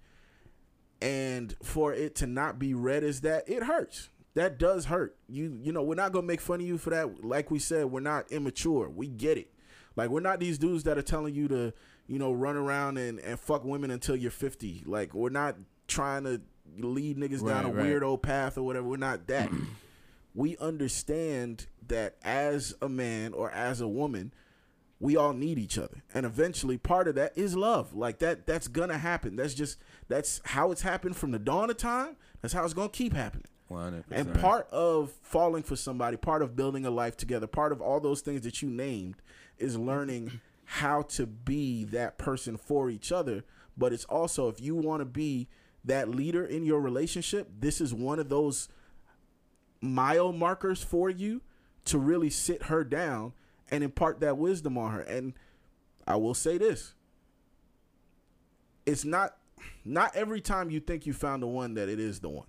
[1.02, 4.10] and for it to not be read as that it hurts.
[4.34, 5.18] That does hurt.
[5.28, 7.23] You you know we're not gonna make fun of you for that.
[7.26, 8.90] Like we said we're not immature.
[8.90, 9.52] We get it.
[9.95, 11.73] Like we're not these dudes that are telling you to
[12.07, 15.56] you know run around and, and fuck women until you're 50 like we're not
[15.88, 16.41] trying to
[16.78, 17.86] lead niggas down a Right, right.
[18.02, 18.88] weirdo path or whatever.
[18.88, 19.49] We're not that.
[20.34, 24.34] We understand that as a man or as a woman
[25.02, 26.03] we all need each other.
[26.14, 27.94] And eventually part of that is love.
[27.94, 29.36] Like that that's gonna happen.
[29.36, 32.15] That's just that's how it's happened from the dawn of time.
[32.41, 33.48] That's how it's gonna keep happening.
[33.69, 34.03] 100%.
[34.11, 38.02] and part of falling for somebody part of building a life together part of all
[38.02, 39.15] those things that you named
[39.60, 43.45] is learning how to be that person for each other.
[43.78, 45.48] But it's also if you want to be
[45.86, 48.69] that leader in your relationship this is one of those
[49.82, 51.41] mile markers for you
[51.86, 53.34] to really sit her down
[53.72, 55.02] and impart that wisdom on her.
[55.02, 55.34] And
[56.06, 56.93] I will say this.
[58.85, 59.35] It's not
[59.85, 62.45] not every time you think you found the one that it is the one.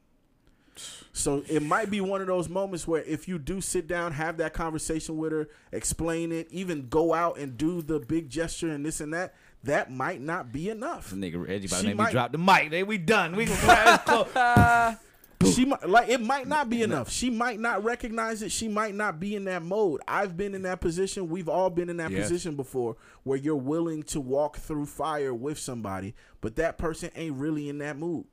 [1.12, 4.38] So it might be one of those moments where if you do sit down, have
[4.38, 8.84] that conversation with her, explain it, even go out and do the big gesture and
[8.86, 9.34] this and that,
[9.64, 11.10] that might not be enough.
[11.10, 12.70] Nigga Reggie about She to make might- me drop the mic.
[12.70, 13.36] They we done.
[13.36, 14.98] We gonna
[15.46, 17.10] she might like it might not be enough.
[17.10, 18.52] She might not recognize it.
[18.52, 20.00] She might not be in that mode.
[20.06, 21.28] I've been in that position.
[21.28, 22.22] We've all been in that Yes.
[22.28, 27.36] position before where you're willing to walk through fire with somebody, but that person ain't
[27.36, 28.24] really in that mood.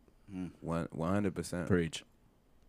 [0.62, 1.68] One hundred percent.
[1.68, 2.04] preach.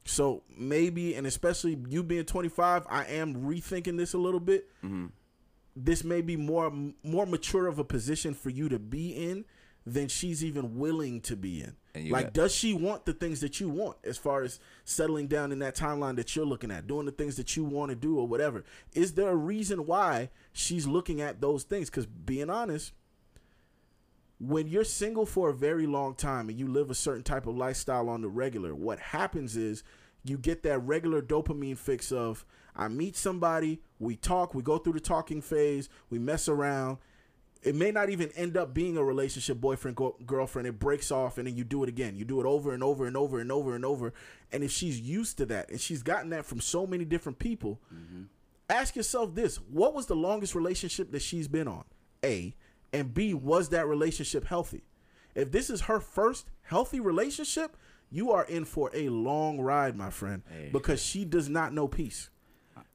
[0.04, 4.66] So maybe, and especially you being 25, I am rethinking this a little bit.
[4.82, 5.06] Mm-hmm.
[5.76, 6.72] This may be more
[7.02, 9.44] more mature of a position for you to be in
[9.86, 11.76] than she's even willing to be in.
[12.12, 15.52] Like, got- does she want the things that you want as far as settling down
[15.52, 18.18] in that timeline that you're looking at, doing the things that you want to do
[18.18, 18.64] or whatever?
[18.94, 21.88] Is there a reason why she's looking at those things?
[21.90, 22.92] Because being honest,
[24.38, 27.56] when you're single for a very long time and you live a certain type of
[27.56, 29.82] lifestyle on the regular, what happens is
[30.24, 32.44] you get that regular dopamine fix of
[32.76, 36.98] I meet somebody, we talk, we go through the talking phase, we mess around.
[37.62, 40.66] It may not even end up being a relationship, boyfriend, go- girlfriend.
[40.66, 42.16] It breaks off and then you do it again.
[42.16, 44.14] You do it over and over and over and over and over.
[44.50, 47.80] And if she's used to that and she's gotten that from so many different people,
[47.94, 48.22] mm-hmm.
[48.70, 49.56] ask yourself this.
[49.56, 51.84] What was the longest relationship that she's been on?
[52.24, 52.54] A.
[52.92, 54.84] And b was that relationship healthy?
[55.34, 57.76] If this is her first healthy relationship
[58.10, 60.42] you are in for a long ride my friend
[60.72, 62.30] because she does not know peace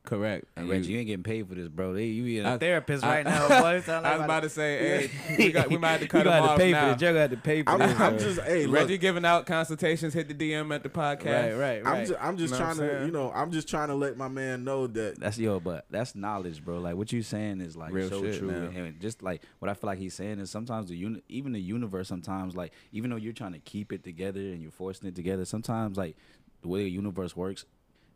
[0.06, 0.45] Correct.
[0.56, 1.94] And And Reggie, you- you ain't getting paid for this, bro.
[1.94, 3.56] They, you be a I- therapist I- right now, boy.
[3.86, 6.32] Like I was about to say, hey, we, got, we might have to cut you
[6.32, 6.82] him got to off pay now.
[6.94, 7.02] for this.
[7.07, 7.99] You got to pay for i'm, this.
[7.99, 8.19] I'm bro.
[8.26, 10.14] just hey look, Reggie giving out consultations.
[10.14, 11.26] Hit the DM at the podcast.
[11.26, 11.99] right, right, right.
[11.99, 14.27] i'm just, I'm just Know trying to you know i'm just trying to let my
[14.27, 16.80] man know that That's yo, but that's knowledge, bro.
[16.80, 18.76] Like what you saying is like Real so shit, true, man.
[18.76, 21.61] and just like what I feel like he's saying is sometimes the uni- even the
[21.61, 25.15] universe, sometimes like even though you're trying to keep it together and you're forcing it
[25.15, 26.15] together, sometimes like
[26.61, 27.65] the way the universe works,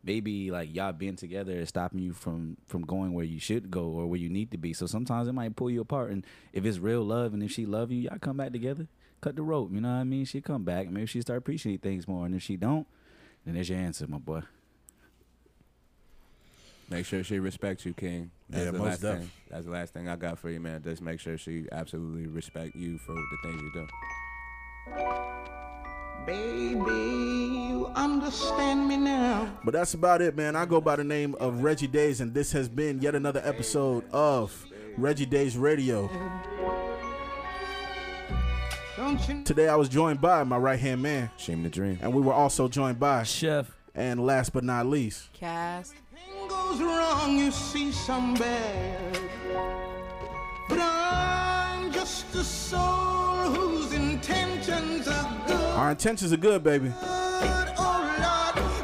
[0.02, 3.84] maybe like y'all being together is stopping you from from going where you should go
[3.84, 4.72] or where you need to be.
[4.72, 7.66] So sometimes it might pull you apart, and if it's real love and if she
[7.66, 8.86] love you, y'all come back together,
[9.20, 9.70] cut the rope.
[9.72, 10.24] You know what I mean?
[10.24, 12.86] She come back, maybe she start appreciating things more, and if she don't,
[13.44, 14.42] then there's your answer, my boy.
[16.90, 18.32] Make sure she respects you, King.
[18.48, 19.18] That's Yeah, the most last def.
[19.20, 19.30] thing.
[19.48, 20.82] That's the last thing I got for you, man.
[20.82, 23.86] Just make sure she absolutely respect you for the things you do.
[26.26, 29.50] Baby, you understand me now.
[29.64, 30.54] But that's about it, man.
[30.54, 34.04] I go by the name of Reggie Daes, and this has been yet another episode
[34.12, 34.66] of
[34.96, 36.08] Reggie Daes Radio.
[39.44, 41.98] Today I was joined by my right hand man, Shame the dream.
[42.02, 43.70] and we were also joined by, Chef.
[43.94, 45.94] and last but not least, Cast.
[46.48, 49.18] Goes wrong, you see some bad.
[50.68, 54.49] But I'm just a soul whose intentions are good.
[55.80, 56.92] Our intentions are good, baby.
[57.00, 57.68] Lord,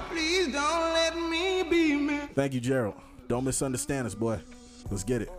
[0.09, 2.21] please don't let me be me.
[2.35, 2.95] Thank you, Gerald.
[3.29, 4.41] Don't misunderstand us, boy.
[4.91, 5.31] Let's get it.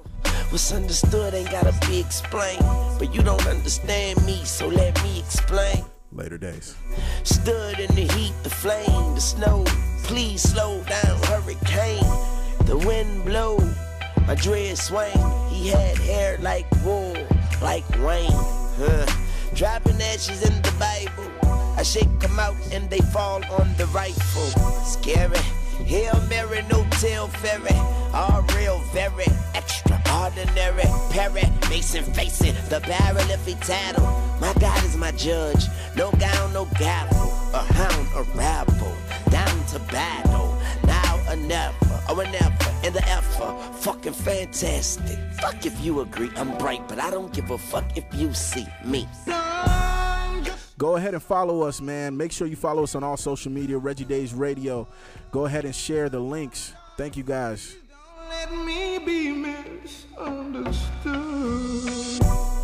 [0.49, 2.63] What's understood ain't gotta be explained.
[2.99, 5.83] But you don't understand me, so let me explain.
[6.11, 6.75] Later days.
[7.23, 9.65] Stood in the heat, the flame, the snow.
[10.03, 12.03] Please slow down, hurricane.
[12.65, 13.57] The wind blow,
[14.27, 15.17] my dread swing.
[15.49, 17.17] He had hair like wool,
[17.63, 18.29] like rain.
[18.31, 19.26] Huh.
[19.57, 21.31] Dropping ashes in the Bible.
[21.75, 24.51] I shake them out and they fall on the rifle.
[24.85, 25.39] Scary.
[25.83, 27.75] Hail Mary, no tail ferry.
[28.13, 29.25] All real, very
[29.55, 30.85] extraordinary.
[31.09, 34.05] Perry, Mason facing the barrel if he tattle.
[34.39, 35.65] My God is my judge.
[35.95, 37.17] No gown, no gavel.
[37.55, 38.95] a hound, a rabble,
[39.31, 40.55] down to battle.
[40.85, 43.75] Now or never, or a never, and the effort.
[43.81, 45.17] Fucking fantastic.
[45.39, 48.67] Fuck if you agree, I'm bright, but I don't give a fuck if you see
[48.83, 49.07] me.
[50.77, 52.15] Go ahead and follow us, man.
[52.15, 54.87] Make sure you follow us on all social media, Reggie Daes Radio.
[55.31, 56.73] Go ahead and share the links.
[56.97, 57.75] Thank you guys.
[58.29, 60.77] Let me be misunderstood.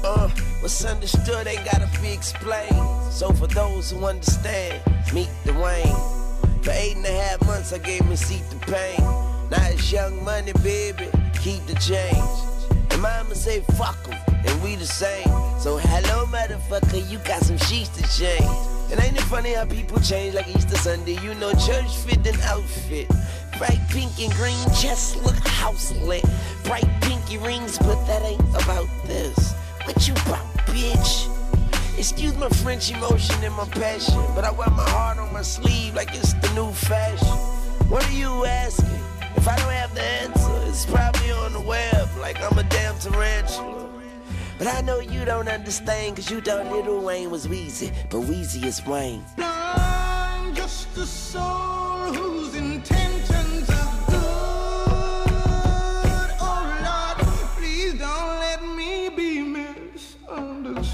[0.05, 0.27] Uh,
[0.59, 3.11] what's understood ain't gotta be explained.
[3.11, 4.83] So for those who understand,
[5.13, 6.63] meet Dwayne.
[6.63, 9.32] For eight and a half months, I gave him seat the pain.
[9.51, 11.09] It's young money, baby.
[11.41, 12.15] Keep the change.
[12.91, 15.27] And mama say fuck 'em, and we the same.
[15.59, 18.45] So hello, motherfucker, you got some sheets to change.
[18.91, 21.17] And ain't it funny how people change like Easter Sunday?
[21.21, 23.07] You know, church fit an outfit.
[23.57, 26.23] Bright pink and green chest look house lit.
[26.63, 29.53] Bright pinky rings, but that ain't about this.
[29.85, 31.27] What you about, bitch?
[31.97, 35.93] Excuse my French emotion and my passion, but I wear my heart on my sleeve
[35.95, 37.37] like it's the new fashion.
[37.89, 39.12] What are you asking?
[39.35, 42.97] If I don't have the answer, it's probably on the web like I'm a damn
[42.99, 43.89] tarantula.
[44.57, 48.63] But I know you don't understand, cause you thought Lil Wayne was Weezy, but Weezy
[48.63, 49.25] is Wayne.
[49.37, 56.29] I'm just a soul whose intentions are good.
[56.39, 57.17] Oh Lord,
[57.57, 60.93] please don't let me be misunderstood.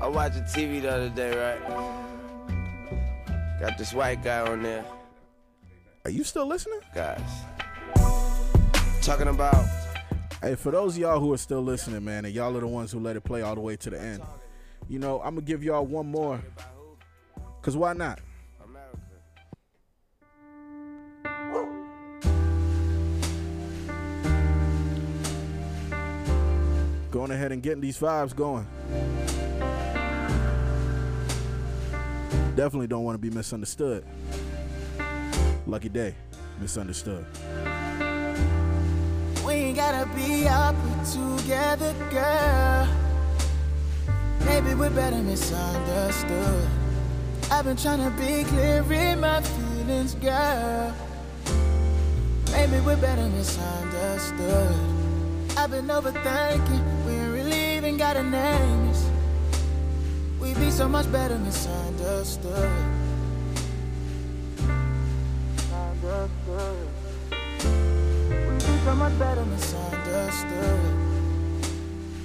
[0.00, 1.60] I was watching TV the other day, right?
[3.62, 4.84] Got this white guy on there,
[6.04, 6.80] Are you still listening?
[6.92, 7.20] guys.
[9.02, 9.64] Talking about
[10.42, 12.90] Hey, for those of y'all who are still listening, man, and y'all are the ones
[12.90, 14.20] who let it play all the way to the end,
[14.88, 16.40] you know, I'm gonna give y'all one more.
[17.62, 18.18] Cause why not?
[27.12, 28.66] Going ahead and getting these vibes going.
[32.54, 34.04] Definitely don't want to be misunderstood.
[35.66, 36.14] Lucky day,
[36.60, 37.24] misunderstood.
[39.46, 40.76] We ain't gotta be up
[41.10, 42.88] together, girl.
[44.44, 46.68] Maybe we're better misunderstood.
[47.50, 50.94] I've been trying to be clear in my feelings, girl.
[52.52, 54.76] Maybe we're better misunderstood.
[55.56, 58.92] I've been overthinking, we really even got a name.
[60.38, 61.91] We'd be so much better misunderstood.
[62.02, 62.68] Misunderstood.
[68.28, 70.80] We'd be so much better misunderstood.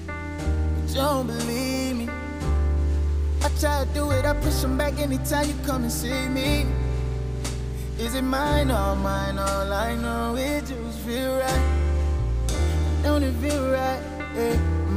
[0.08, 2.10] But don't believe me.
[3.44, 6.66] I try to do it, I push them back anytime you come and see me.
[8.00, 9.38] Is it mine or mine?
[9.38, 12.44] All I know it just feel right.
[13.04, 14.02] Don't it feel right?
[14.36, 14.56] Yeah.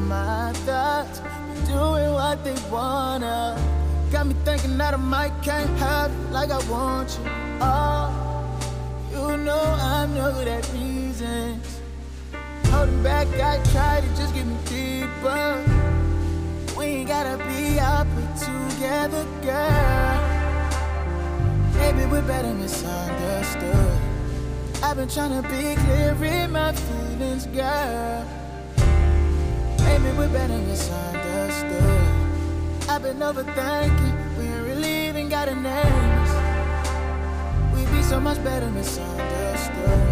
[0.08, 1.20] My thoughts
[1.68, 3.79] doing what they wanna.
[4.10, 7.30] Got me thinking that I might can't have you like I want you.
[7.60, 8.58] Oh,
[9.12, 11.80] you know I'm no good at reasons.
[12.66, 15.64] Holding back, I try to just get me deeper.
[16.76, 20.30] We ain't gotta be up together, girl.
[21.74, 23.98] Maybe we're better misunderstood.
[24.82, 28.26] I've been trying to be clear in my feelings, girl.
[29.84, 31.89] Maybe we're better misunderstood.
[33.02, 36.20] We ain't really even got a name.
[37.74, 40.10] We'd be so much better misunderstood.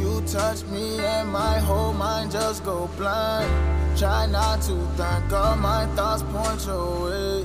[0.00, 3.50] You touch me and my whole mind just go blind.
[3.98, 7.44] Try not to think all my thoughts point your way.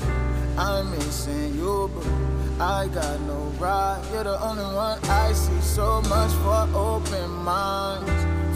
[0.57, 2.28] I'm missing you, but
[2.61, 4.03] I got no right.
[4.11, 5.61] You're the only one I see.
[5.61, 8.11] So much for open minds.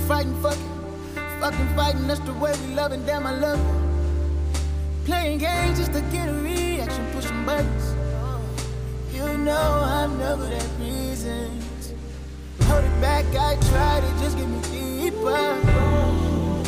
[0.09, 0.69] Fighting, fucking,
[1.39, 2.07] fucking fighting.
[2.07, 3.83] That's the way we love and damn, I love you.
[5.05, 7.95] Playing games just to get a reaction, pushing buttons.
[9.13, 11.93] You know I'm never that reasons.
[12.63, 15.55] Hold it back, I try to just get me deeper.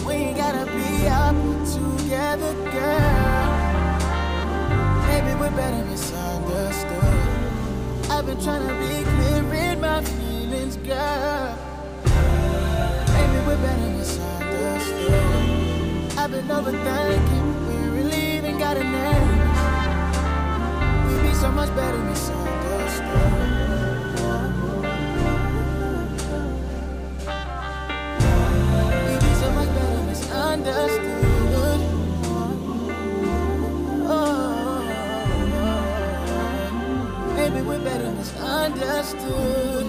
[0.08, 1.36] We ain't gotta be up
[1.68, 3.56] together, girl.
[5.08, 7.25] Maybe we're better misunderstood.
[8.08, 11.58] I've been trying to be clear in my feelings, girl.
[13.14, 15.12] Maybe we're better misunderstood.
[16.18, 19.40] I've been overthinking, we ain't really even got a name.
[21.08, 23.56] We'd be so much better misunderstood.
[30.68, 31.25] We'd
[37.86, 39.85] better misunderstood.